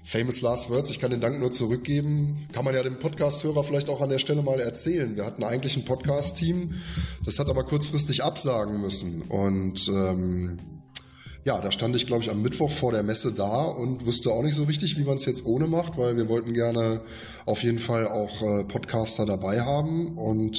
Famous 0.02 0.40
Last 0.40 0.68
Words, 0.68 0.90
ich 0.90 0.98
kann 0.98 1.12
den 1.12 1.20
Dank 1.20 1.38
nur 1.38 1.52
zurückgeben. 1.52 2.48
Kann 2.52 2.64
man 2.64 2.74
ja 2.74 2.82
dem 2.82 2.98
Podcast-Hörer 2.98 3.62
vielleicht 3.62 3.88
auch 3.88 4.00
an 4.00 4.10
der 4.10 4.18
Stelle 4.18 4.42
mal 4.42 4.58
erzählen. 4.58 5.14
Wir 5.14 5.24
hatten 5.24 5.44
eigentlich 5.44 5.76
ein 5.76 5.84
Podcast-Team, 5.84 6.74
das 7.24 7.38
hat 7.38 7.48
aber 7.48 7.62
kurzfristig 7.64 8.24
absagen 8.24 8.80
müssen. 8.80 9.22
Und 9.22 9.88
ähm, 9.88 10.58
ja, 11.44 11.60
da 11.60 11.70
stand 11.70 11.94
ich, 11.94 12.06
glaube 12.06 12.24
ich, 12.24 12.30
am 12.30 12.40
Mittwoch 12.40 12.70
vor 12.70 12.92
der 12.92 13.02
Messe 13.02 13.32
da 13.32 13.64
und 13.64 14.06
wusste 14.06 14.30
auch 14.30 14.42
nicht 14.42 14.54
so 14.54 14.64
richtig, 14.64 14.96
wie 14.96 15.04
man 15.04 15.16
es 15.16 15.26
jetzt 15.26 15.44
ohne 15.44 15.66
macht, 15.66 15.98
weil 15.98 16.16
wir 16.16 16.28
wollten 16.28 16.54
gerne 16.54 17.02
auf 17.44 17.62
jeden 17.62 17.78
Fall 17.78 18.06
auch 18.06 18.40
äh, 18.40 18.64
Podcaster 18.64 19.26
dabei 19.26 19.60
haben. 19.60 20.16
Und 20.16 20.56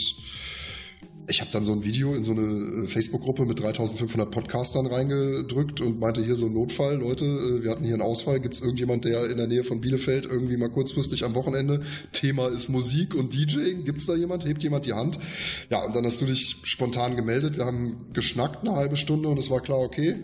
ich 1.28 1.42
habe 1.42 1.52
dann 1.52 1.64
so 1.64 1.72
ein 1.72 1.84
Video 1.84 2.14
in 2.14 2.24
so 2.24 2.32
eine 2.32 2.84
äh, 2.84 2.88
Facebook-Gruppe 2.88 3.46
mit 3.46 3.60
3500 3.60 4.30
Podcastern 4.30 4.86
reingedrückt 4.86 5.82
und 5.82 6.00
meinte 6.00 6.24
hier 6.24 6.36
so 6.36 6.46
ein 6.46 6.54
Notfall, 6.54 6.98
Leute, 6.98 7.26
äh, 7.26 7.64
wir 7.64 7.72
hatten 7.72 7.84
hier 7.84 7.94
einen 7.94 8.02
Ausfall, 8.02 8.40
gibt 8.40 8.56
es 8.56 8.62
irgendjemand, 8.62 9.06
der 9.06 9.30
in 9.30 9.38
der 9.38 9.48
Nähe 9.48 9.64
von 9.64 9.82
Bielefeld 9.82 10.26
irgendwie 10.26 10.58
mal 10.58 10.70
kurzfristig 10.70 11.24
am 11.24 11.36
Wochenende, 11.36 11.82
Thema 12.12 12.48
ist 12.48 12.70
Musik 12.70 13.16
und 13.16 13.34
DJing, 13.34 13.84
gibt 13.86 14.00
es 14.00 14.06
da 14.06 14.16
jemand, 14.16 14.46
hebt 14.46 14.62
jemand 14.64 14.86
die 14.86 14.94
Hand? 14.94 15.20
Ja, 15.70 15.84
und 15.84 15.96
dann 15.96 16.06
hast 16.06 16.22
du 16.22 16.26
dich 16.26 16.58
spontan 16.64 17.16
gemeldet, 17.16 17.58
wir 17.58 17.66
haben 17.66 18.08
geschnackt 18.14 18.68
eine 18.68 18.76
halbe 18.76 18.98
Stunde 18.98 19.30
und 19.30 19.38
es 19.38 19.50
war 19.50 19.62
klar, 19.62 19.80
okay, 19.80 20.16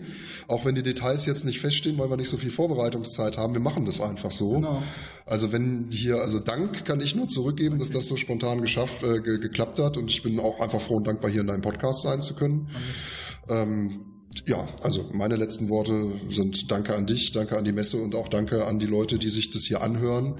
auch 0.48 0.64
wenn 0.64 0.74
die 0.74 0.82
Details 0.82 1.26
jetzt 1.26 1.44
nicht 1.44 1.60
feststehen, 1.60 1.98
weil 1.98 2.10
wir 2.10 2.16
nicht 2.16 2.28
so 2.28 2.36
viel 2.36 2.50
Vorbereitungszeit 2.50 3.38
haben, 3.38 3.54
wir 3.54 3.60
machen 3.60 3.86
das 3.86 4.00
einfach 4.00 4.30
so. 4.30 4.52
Genau. 4.52 4.82
Also 5.24 5.52
wenn 5.52 5.86
hier, 5.92 6.16
also 6.16 6.40
Dank 6.40 6.84
kann 6.84 7.00
ich 7.00 7.14
nur 7.14 7.28
zurückgeben, 7.28 7.78
dass 7.78 7.90
das 7.90 8.08
so 8.08 8.16
spontan 8.16 8.60
geschafft, 8.60 9.04
äh, 9.04 9.20
ge 9.20 9.38
geklappt 9.38 9.78
hat 9.78 9.96
und 9.96 10.10
ich 10.10 10.22
bin 10.22 10.40
auch 10.40 10.60
einfach 10.60 10.80
froh 10.80 10.91
und 10.94 11.06
dankbar, 11.06 11.30
hier 11.30 11.40
in 11.42 11.46
deinem 11.46 11.62
Podcast 11.62 12.02
sein 12.02 12.22
zu 12.22 12.34
können. 12.34 12.68
Ähm, 13.48 14.06
ja, 14.46 14.66
also 14.82 15.10
meine 15.12 15.36
letzten 15.36 15.68
Worte 15.68 16.20
sind 16.30 16.70
Danke 16.70 16.94
an 16.94 17.06
dich, 17.06 17.32
Danke 17.32 17.56
an 17.56 17.64
die 17.64 17.72
Messe 17.72 17.98
und 17.98 18.14
auch 18.14 18.28
Danke 18.28 18.64
an 18.64 18.78
die 18.78 18.86
Leute, 18.86 19.18
die 19.18 19.30
sich 19.30 19.50
das 19.50 19.64
hier 19.64 19.82
anhören. 19.82 20.36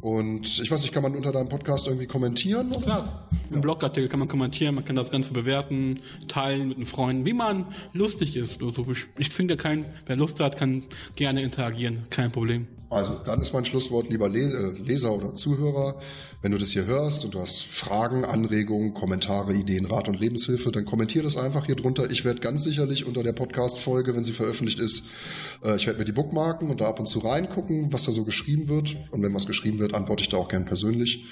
Und 0.00 0.60
ich 0.60 0.70
weiß 0.70 0.82
nicht, 0.82 0.92
kann 0.92 1.02
man 1.02 1.14
unter 1.16 1.32
deinem 1.32 1.48
Podcast 1.48 1.86
irgendwie 1.86 2.06
kommentieren? 2.06 2.72
Oder? 2.72 2.80
Klar, 2.80 3.28
im 3.50 3.60
Blogartikel 3.60 4.08
kann 4.08 4.18
man 4.18 4.28
kommentieren, 4.28 4.74
man 4.74 4.84
kann 4.84 4.96
das 4.96 5.10
Ganze 5.10 5.32
bewerten, 5.32 6.00
teilen 6.28 6.68
mit 6.68 6.78
den 6.78 6.86
Freunden, 6.86 7.26
wie 7.26 7.32
man 7.32 7.66
lustig 7.92 8.36
ist. 8.36 8.62
Also 8.62 8.86
ich, 8.90 9.06
ich 9.18 9.30
finde 9.30 9.56
kein, 9.56 9.86
wer 10.06 10.16
Lust 10.16 10.40
hat, 10.40 10.56
kann 10.56 10.84
gerne 11.16 11.42
interagieren, 11.42 12.06
kein 12.10 12.30
Problem. 12.32 12.66
Also, 12.94 13.14
dann 13.24 13.40
ist 13.40 13.52
mein 13.52 13.64
Schlusswort, 13.64 14.08
lieber 14.08 14.32
äh, 14.32 14.78
Leser 14.84 15.12
oder 15.12 15.34
Zuhörer, 15.34 15.98
wenn 16.42 16.52
du 16.52 16.58
das 16.58 16.70
hier 16.70 16.84
hörst 16.84 17.24
und 17.24 17.34
du 17.34 17.40
hast 17.40 17.62
Fragen, 17.62 18.24
Anregungen, 18.24 18.94
Kommentare, 18.94 19.52
Ideen, 19.52 19.86
Rat 19.86 20.06
und 20.06 20.20
Lebenshilfe, 20.20 20.70
dann 20.70 20.84
kommentier 20.84 21.24
das 21.24 21.36
einfach 21.36 21.66
hier 21.66 21.74
drunter. 21.74 22.08
Ich 22.12 22.24
werde 22.24 22.40
ganz 22.40 22.62
sicherlich 22.62 23.04
unter 23.04 23.24
der 23.24 23.32
Podcast-Folge, 23.32 24.14
wenn 24.14 24.22
sie 24.22 24.32
veröffentlicht 24.32 24.78
ist, 24.78 25.04
äh, 25.64 25.74
ich 25.74 25.86
werde 25.86 25.98
mir 25.98 26.04
die 26.04 26.12
bookmarken 26.12 26.70
und 26.70 26.80
da 26.80 26.86
ab 26.86 27.00
und 27.00 27.06
zu 27.06 27.18
reingucken, 27.18 27.92
was 27.92 28.04
da 28.04 28.12
so 28.12 28.24
geschrieben 28.24 28.68
wird. 28.68 28.96
Und 29.10 29.22
wenn 29.22 29.34
was 29.34 29.46
geschrieben 29.46 29.80
wird, 29.80 29.83
antworte 29.92 30.22
ich 30.22 30.28
da 30.28 30.36
auch 30.36 30.48
gern 30.48 30.64
persönlich. 30.64 31.24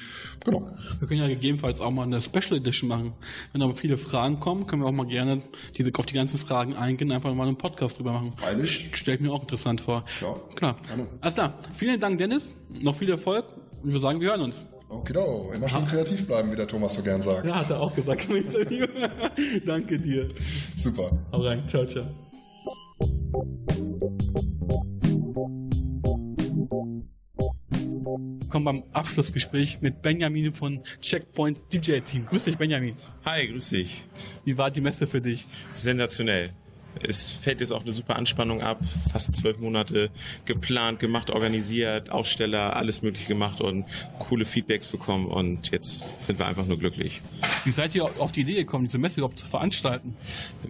Genau. 0.44 0.68
Wir 0.98 1.09
können 1.09 1.20
ja 1.20 1.28
gegebenenfalls 1.28 1.80
auch 1.80 1.90
mal 1.90 2.03
eine 2.03 2.20
Special 2.20 2.57
Edition 2.59 2.88
machen. 2.88 3.12
Wenn 3.53 3.62
aber 3.62 3.74
viele 3.76 3.96
Fragen 3.96 4.40
kommen, 4.40 4.66
können 4.66 4.82
wir 4.82 4.88
auch 4.88 4.92
mal 4.92 5.07
gerne 5.07 5.42
diese, 5.76 5.92
auf 5.94 6.07
die 6.07 6.14
ganzen 6.14 6.38
Fragen 6.38 6.74
eingehen, 6.74 7.12
einfach 7.12 7.32
mal 7.34 7.46
einen 7.46 7.57
Podcast 7.57 7.98
drüber 7.98 8.12
machen. 8.12 8.32
Freilich. 8.32 8.90
Stellt 8.92 9.20
mir 9.20 9.32
auch 9.32 9.42
interessant 9.42 9.80
vor. 9.80 10.05
Ja, 10.20 10.34
Klar. 10.57 10.76
gerne. 10.86 11.07
Alles 11.20 11.34
klar. 11.34 11.59
Vielen 11.76 12.00
Dank, 12.00 12.18
Dennis. 12.18 12.55
Noch 12.68 12.96
viel 12.96 13.11
Erfolg. 13.11 13.44
Und 13.82 13.92
wir 13.92 14.00
sagen, 14.00 14.20
wir 14.20 14.30
hören 14.30 14.42
uns. 14.42 14.64
Okay, 14.88 15.14
immer 15.55 15.68
schön 15.70 15.86
kreativ 15.86 16.26
bleiben, 16.26 16.53
wie 16.53 16.57
der 16.57 16.66
Thomas 16.68 16.94
so 16.94 17.03
gern 17.03 17.22
sagt. 17.22 17.46
Ja, 17.46 17.55
hat 17.59 17.70
er 17.70 17.80
auch 17.80 17.94
gesagt 17.94 18.28
im 18.28 18.36
Interview. 18.36 18.86
Danke 19.66 19.98
dir. 19.98 20.28
Super. 20.76 21.18
Hau 21.32 21.40
rein. 21.40 21.66
Ciao, 21.66 21.86
ciao. 21.86 22.05
Kommen 28.62 28.82
beim 28.82 28.92
Abschlussgespräch 28.92 29.78
mit 29.80 30.02
Benjamin 30.02 30.52
von 30.52 30.84
Checkpoint 31.00 31.58
DJ 31.72 31.98
Team. 31.98 32.26
Grüß 32.26 32.44
dich, 32.44 32.56
Benjamin. 32.56 32.94
Hi, 33.24 33.48
grüß 33.48 33.70
dich. 33.70 34.04
Wie 34.44 34.56
war 34.56 34.70
die 34.70 34.80
Messe 34.80 35.08
für 35.08 35.20
dich? 35.20 35.44
Sensationell. 35.74 36.50
Es 37.07 37.32
fällt 37.32 37.61
jetzt 37.61 37.72
auch 37.72 37.82
eine 37.82 37.93
super 37.93 38.16
Anspannung 38.16 38.62
ab. 38.62 38.78
Fast 39.12 39.34
zwölf 39.34 39.59
Monate 39.59 40.11
geplant, 40.45 40.99
gemacht, 40.99 41.30
organisiert, 41.30 42.11
Aussteller, 42.11 42.76
alles 42.76 43.03
mögliche 43.03 43.28
gemacht 43.28 43.61
und 43.61 43.84
coole 44.18 44.45
Feedbacks 44.45 44.86
bekommen 44.86 45.26
und 45.26 45.70
jetzt 45.72 46.20
sind 46.20 46.38
wir 46.38 46.47
einfach 46.47 46.66
nur 46.66 46.78
glücklich. 46.78 47.22
Wie 47.64 47.70
seid 47.70 47.95
ihr 47.95 48.05
auf 48.05 48.32
die 48.32 48.43
Idee 48.43 48.55
gekommen, 48.55 48.86
diese 48.86 48.99
Messe 48.99 49.20
überhaupt 49.20 49.38
zu 49.38 49.47
veranstalten? 49.47 50.16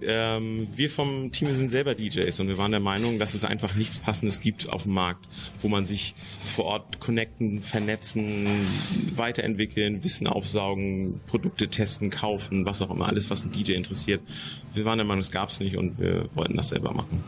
Ähm, 0.03 0.69
wir 0.75 0.91
vom 0.91 1.33
Team 1.33 1.53
sind 1.53 1.71
selber 1.71 1.95
DJs 1.95 2.39
und 2.41 2.49
wir 2.49 2.59
waren 2.59 2.71
der 2.71 2.81
Meinung, 2.81 3.19
dass 3.19 3.35
es 3.35 3.45
einfach 3.45 3.75
nichts 3.75 3.99
Passendes 3.99 4.41
gibt 4.41 4.69
auf 4.69 4.85
dem 4.85 4.93
Markt, 4.93 5.27
wo 5.59 5.69
man 5.69 5.85
sich 5.85 6.15
vor 6.43 6.67
Ort 6.67 7.01
connecten, 7.01 7.63
vernetzen, 7.63 8.67
weiterentwickeln, 9.15 10.05
Wissen 10.05 10.27
aufsaugen, 10.27 11.21
Produkte 11.27 11.69
testen, 11.69 12.11
kaufen, 12.11 12.65
was 12.65 12.83
auch 12.83 12.91
immer, 12.91 13.09
alles, 13.09 13.31
was 13.31 13.45
ein 13.45 13.53
DJ 13.53 13.73
interessiert. 13.73 14.21
Wir 14.73 14.85
waren 14.85 14.99
der 14.99 15.07
Meinung, 15.07 15.21
es 15.21 15.31
gab 15.31 15.49
es 15.49 15.61
nicht 15.61 15.77
und 15.77 15.99
wir 15.99 16.12
wollten 16.35 16.57
das 16.57 16.69
selber 16.69 16.93
machen. 16.93 17.23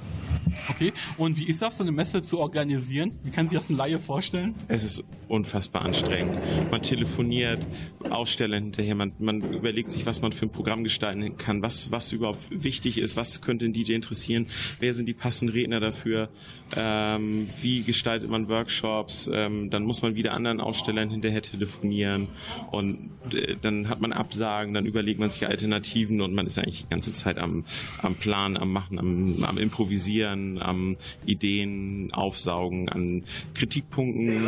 Okay. 0.69 0.93
Und 1.19 1.39
wie 1.39 1.45
ist 1.45 1.63
das, 1.63 1.77
so 1.77 1.83
eine 1.83 1.93
Messe 1.93 2.23
zu 2.23 2.39
organisieren? 2.39 3.13
Wie 3.23 3.31
kann 3.31 3.49
sich 3.49 3.59
das 3.59 3.71
ein 3.71 3.77
Laie 3.77 3.99
vorstellen? 4.01 4.55
Es 4.69 4.85
ist 4.85 5.05
unfassbar 5.29 5.83
anstrengend. 5.83 6.39
Man 6.71 6.83
telefoniert, 6.83 7.67
Aussteller 8.11 8.57
hinterher, 8.57 8.95
man, 8.95 9.13
man 9.19 9.41
überlegt 9.41 9.91
sich, 9.91 10.07
was 10.07 10.23
man 10.23 10.33
für 10.33 10.47
ein 10.47 10.51
Programm 10.51 10.85
gestalten 10.85 11.37
kann, 11.37 11.63
was, 11.63 11.91
was 11.91 12.13
überhaupt 12.13 12.47
wichtig 12.51 12.99
ist, 12.99 13.17
was 13.17 13.41
könnte 13.41 13.65
ein 13.65 13.73
DJ 13.73 13.93
interessieren, 13.93 14.47
wer 14.81 14.95
sind 14.95 15.07
die 15.07 15.15
passenden 15.15 15.55
Redner 15.55 15.81
dafür, 15.81 16.29
ähm, 16.77 17.49
wie 17.61 17.83
gestaltet 17.83 18.29
man 18.31 18.49
Workshops, 18.49 19.31
ähm, 19.33 19.71
dann 19.71 19.85
muss 19.85 20.03
man 20.03 20.15
wieder 20.15 20.33
anderen 20.35 20.61
Ausstellern 20.61 21.11
hinterher 21.11 21.43
telefonieren 21.43 22.29
und 22.71 23.11
äh, 23.33 23.57
dann 23.61 23.89
hat 23.89 24.01
man 24.01 24.13
Absagen, 24.13 24.75
dann 24.75 24.87
überlegt 24.87 25.21
man 25.21 25.31
sich 25.31 25.47
Alternativen 25.47 26.21
und 26.21 26.35
man 26.35 26.47
ist 26.47 26.59
eigentlich 26.59 26.83
die 26.83 26.91
ganze 26.91 27.13
Zeit 27.13 27.39
am, 27.39 27.65
am 28.03 28.15
Plan, 28.17 28.57
am 28.57 28.73
Machen, 28.73 28.99
am, 28.99 29.45
am 29.45 29.59
Improvisieren, 29.59 30.34
am 30.61 30.97
Ideen 31.27 32.13
aufsaugen, 32.13 32.89
an 32.89 33.25
Kritikpunkten, 33.55 34.47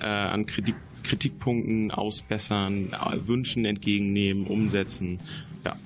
äh, 0.00 0.04
an 0.06 0.46
Kritik, 0.46 0.76
Kritikpunkten 1.02 1.90
ausbessern, 1.90 2.92
äh, 2.92 3.26
Wünschen 3.26 3.64
entgegennehmen, 3.64 4.46
umsetzen. 4.46 5.18
Ja. 5.64 5.76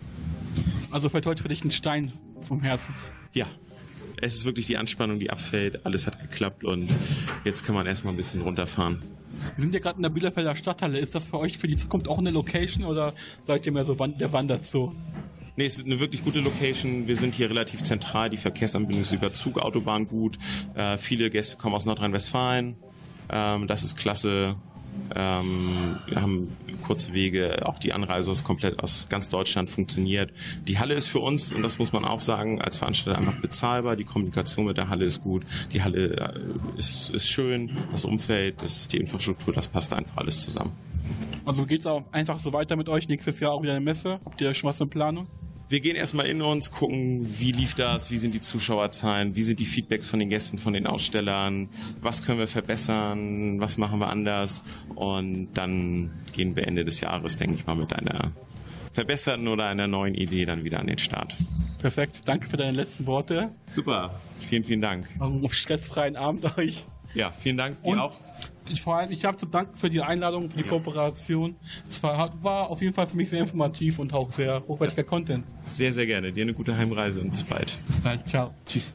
Also 0.90 1.08
fällt 1.08 1.26
heute 1.26 1.42
für 1.42 1.48
dich 1.48 1.64
ein 1.64 1.70
Stein 1.70 2.12
vom 2.40 2.60
Herzen. 2.62 2.94
Ja. 3.32 3.46
Es 4.24 4.34
ist 4.36 4.44
wirklich 4.44 4.66
die 4.66 4.76
Anspannung, 4.76 5.18
die 5.18 5.30
abfällt. 5.30 5.84
Alles 5.84 6.06
hat 6.06 6.20
geklappt 6.20 6.62
und 6.62 6.94
jetzt 7.44 7.64
kann 7.64 7.74
man 7.74 7.86
erstmal 7.86 8.14
ein 8.14 8.16
bisschen 8.16 8.40
runterfahren. 8.40 9.02
Wir 9.56 9.62
sind 9.62 9.74
ja 9.74 9.80
gerade 9.80 9.96
in 9.96 10.02
der 10.02 10.10
Bielefelder 10.10 10.54
Stadthalle. 10.54 11.00
Ist 11.00 11.14
das 11.16 11.26
für 11.26 11.38
euch 11.40 11.58
für 11.58 11.66
die 11.66 11.76
Zukunft 11.76 12.06
auch 12.06 12.18
eine 12.18 12.30
Location 12.30 12.84
oder 12.84 13.14
seid 13.46 13.66
ihr 13.66 13.72
mehr 13.72 13.84
so 13.84 13.98
Wand- 13.98 14.20
der 14.20 14.32
Wanderzoo? 14.32 14.92
Nee, 15.54 15.66
es 15.66 15.76
ist 15.76 15.84
eine 15.84 16.00
wirklich 16.00 16.24
gute 16.24 16.40
Location. 16.40 17.06
Wir 17.06 17.16
sind 17.16 17.34
hier 17.34 17.50
relativ 17.50 17.82
zentral. 17.82 18.30
Die 18.30 18.38
Verkehrsanbindung 18.38 19.02
ist 19.02 19.12
über 19.12 19.34
Zug, 19.34 19.58
Autobahn 19.58 20.06
gut. 20.06 20.38
Äh, 20.74 20.96
viele 20.96 21.28
Gäste 21.28 21.58
kommen 21.58 21.74
aus 21.74 21.84
Nordrhein-Westfalen. 21.84 22.76
Ähm, 23.30 23.66
das 23.66 23.82
ist 23.82 23.96
klasse. 23.96 24.56
Ähm, 25.14 25.98
wir 26.06 26.22
haben 26.22 26.48
kurze 26.82 27.12
Wege. 27.12 27.66
Auch 27.66 27.78
die 27.78 27.92
Anreise 27.92 28.30
ist 28.30 28.44
komplett 28.44 28.82
aus 28.82 29.08
ganz 29.10 29.28
Deutschland 29.28 29.68
funktioniert. 29.68 30.32
Die 30.66 30.78
Halle 30.78 30.94
ist 30.94 31.08
für 31.08 31.18
uns, 31.18 31.52
und 31.52 31.62
das 31.62 31.78
muss 31.78 31.92
man 31.92 32.06
auch 32.06 32.22
sagen, 32.22 32.62
als 32.62 32.78
Veranstalter 32.78 33.18
einfach 33.18 33.38
bezahlbar. 33.40 33.96
Die 33.96 34.04
Kommunikation 34.04 34.64
mit 34.64 34.78
der 34.78 34.88
Halle 34.88 35.04
ist 35.04 35.20
gut. 35.20 35.44
Die 35.74 35.82
Halle 35.82 36.16
äh, 36.16 36.78
ist, 36.78 37.10
ist 37.10 37.28
schön. 37.28 37.76
Das 37.90 38.06
Umfeld, 38.06 38.62
das, 38.62 38.88
die 38.88 38.96
Infrastruktur, 38.96 39.52
das 39.52 39.68
passt 39.68 39.92
einfach 39.92 40.16
alles 40.16 40.42
zusammen. 40.42 40.72
Also 41.44 41.66
geht's 41.66 41.86
auch 41.86 42.04
einfach 42.12 42.40
so 42.40 42.54
weiter 42.54 42.76
mit 42.76 42.88
euch? 42.88 43.06
Nächstes 43.08 43.38
Jahr 43.40 43.52
auch 43.52 43.62
wieder 43.62 43.72
eine 43.72 43.84
Messe? 43.84 44.18
Habt 44.24 44.40
ihr 44.40 44.54
schon 44.54 44.68
was 44.68 44.80
in 44.80 44.88
Planung? 44.88 45.26
Wir 45.72 45.80
gehen 45.80 45.96
erstmal 45.96 46.26
in 46.26 46.42
uns, 46.42 46.70
gucken, 46.70 47.26
wie 47.38 47.50
lief 47.50 47.74
das, 47.74 48.10
wie 48.10 48.18
sind 48.18 48.34
die 48.34 48.40
Zuschauerzahlen, 48.40 49.36
wie 49.36 49.42
sind 49.42 49.58
die 49.58 49.64
Feedbacks 49.64 50.06
von 50.06 50.18
den 50.18 50.28
Gästen, 50.28 50.58
von 50.58 50.74
den 50.74 50.86
Ausstellern, 50.86 51.70
was 52.02 52.26
können 52.26 52.38
wir 52.38 52.46
verbessern, 52.46 53.58
was 53.58 53.78
machen 53.78 53.98
wir 53.98 54.10
anders 54.10 54.62
und 54.94 55.48
dann 55.54 56.10
gehen 56.32 56.56
wir 56.56 56.66
Ende 56.66 56.84
des 56.84 57.00
Jahres, 57.00 57.38
denke 57.38 57.54
ich 57.54 57.66
mal, 57.66 57.74
mit 57.74 57.94
einer 57.94 58.32
verbesserten 58.92 59.48
oder 59.48 59.64
einer 59.64 59.86
neuen 59.86 60.14
Idee 60.14 60.44
dann 60.44 60.62
wieder 60.62 60.78
an 60.78 60.88
den 60.88 60.98
Start. 60.98 61.38
Perfekt. 61.78 62.20
Danke 62.26 62.50
für 62.50 62.58
deine 62.58 62.72
letzten 62.72 63.06
Worte. 63.06 63.48
Super. 63.66 64.20
Vielen, 64.40 64.64
vielen 64.64 64.82
Dank. 64.82 65.08
Auf 65.20 65.54
stressfreien 65.54 66.16
Abend 66.16 66.58
euch. 66.58 66.84
Ja, 67.14 67.32
vielen 67.32 67.56
Dank. 67.56 67.82
Dir 67.82 67.92
Und 67.92 67.98
auch. 67.98 68.20
Ich, 68.68 68.82
vor 68.82 68.96
allem, 68.96 69.10
ich 69.10 69.24
habe 69.24 69.36
zu 69.36 69.46
danken 69.46 69.76
für 69.76 69.90
die 69.90 70.00
Einladung, 70.00 70.50
für 70.50 70.58
die 70.58 70.68
Kooperation. 70.68 71.56
Es 71.88 72.02
war, 72.02 72.32
war 72.42 72.70
auf 72.70 72.80
jeden 72.80 72.94
Fall 72.94 73.06
für 73.06 73.16
mich 73.16 73.30
sehr 73.30 73.40
informativ 73.40 73.98
und 73.98 74.12
auch 74.12 74.30
sehr 74.32 74.62
hochwertiger 74.66 75.04
Content. 75.04 75.44
Sehr, 75.62 75.92
sehr 75.92 76.06
gerne. 76.06 76.32
Dir 76.32 76.42
eine 76.42 76.54
gute 76.54 76.76
Heimreise 76.76 77.20
und 77.20 77.30
bis 77.30 77.44
bald. 77.44 77.78
Bis 77.86 78.00
bald. 78.00 78.28
Ciao. 78.28 78.54
Tschüss. 78.66 78.94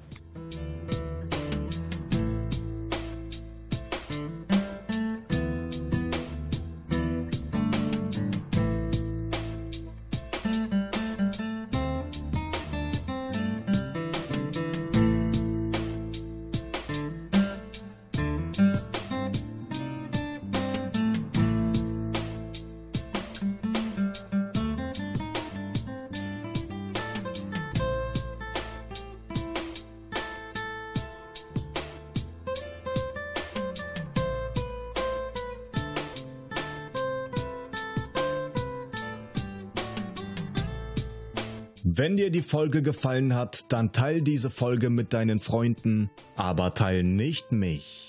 Wenn 42.07 42.15
dir 42.15 42.29
die 42.29 42.41
Folge 42.41 42.81
gefallen 42.81 43.35
hat, 43.35 43.73
dann 43.73 43.91
teil 43.91 44.21
diese 44.21 44.49
Folge 44.49 44.89
mit 44.89 45.11
deinen 45.11 45.41
Freunden, 45.41 46.09
aber 46.37 46.73
teil 46.73 47.03
nicht 47.03 47.51
mich. 47.51 48.06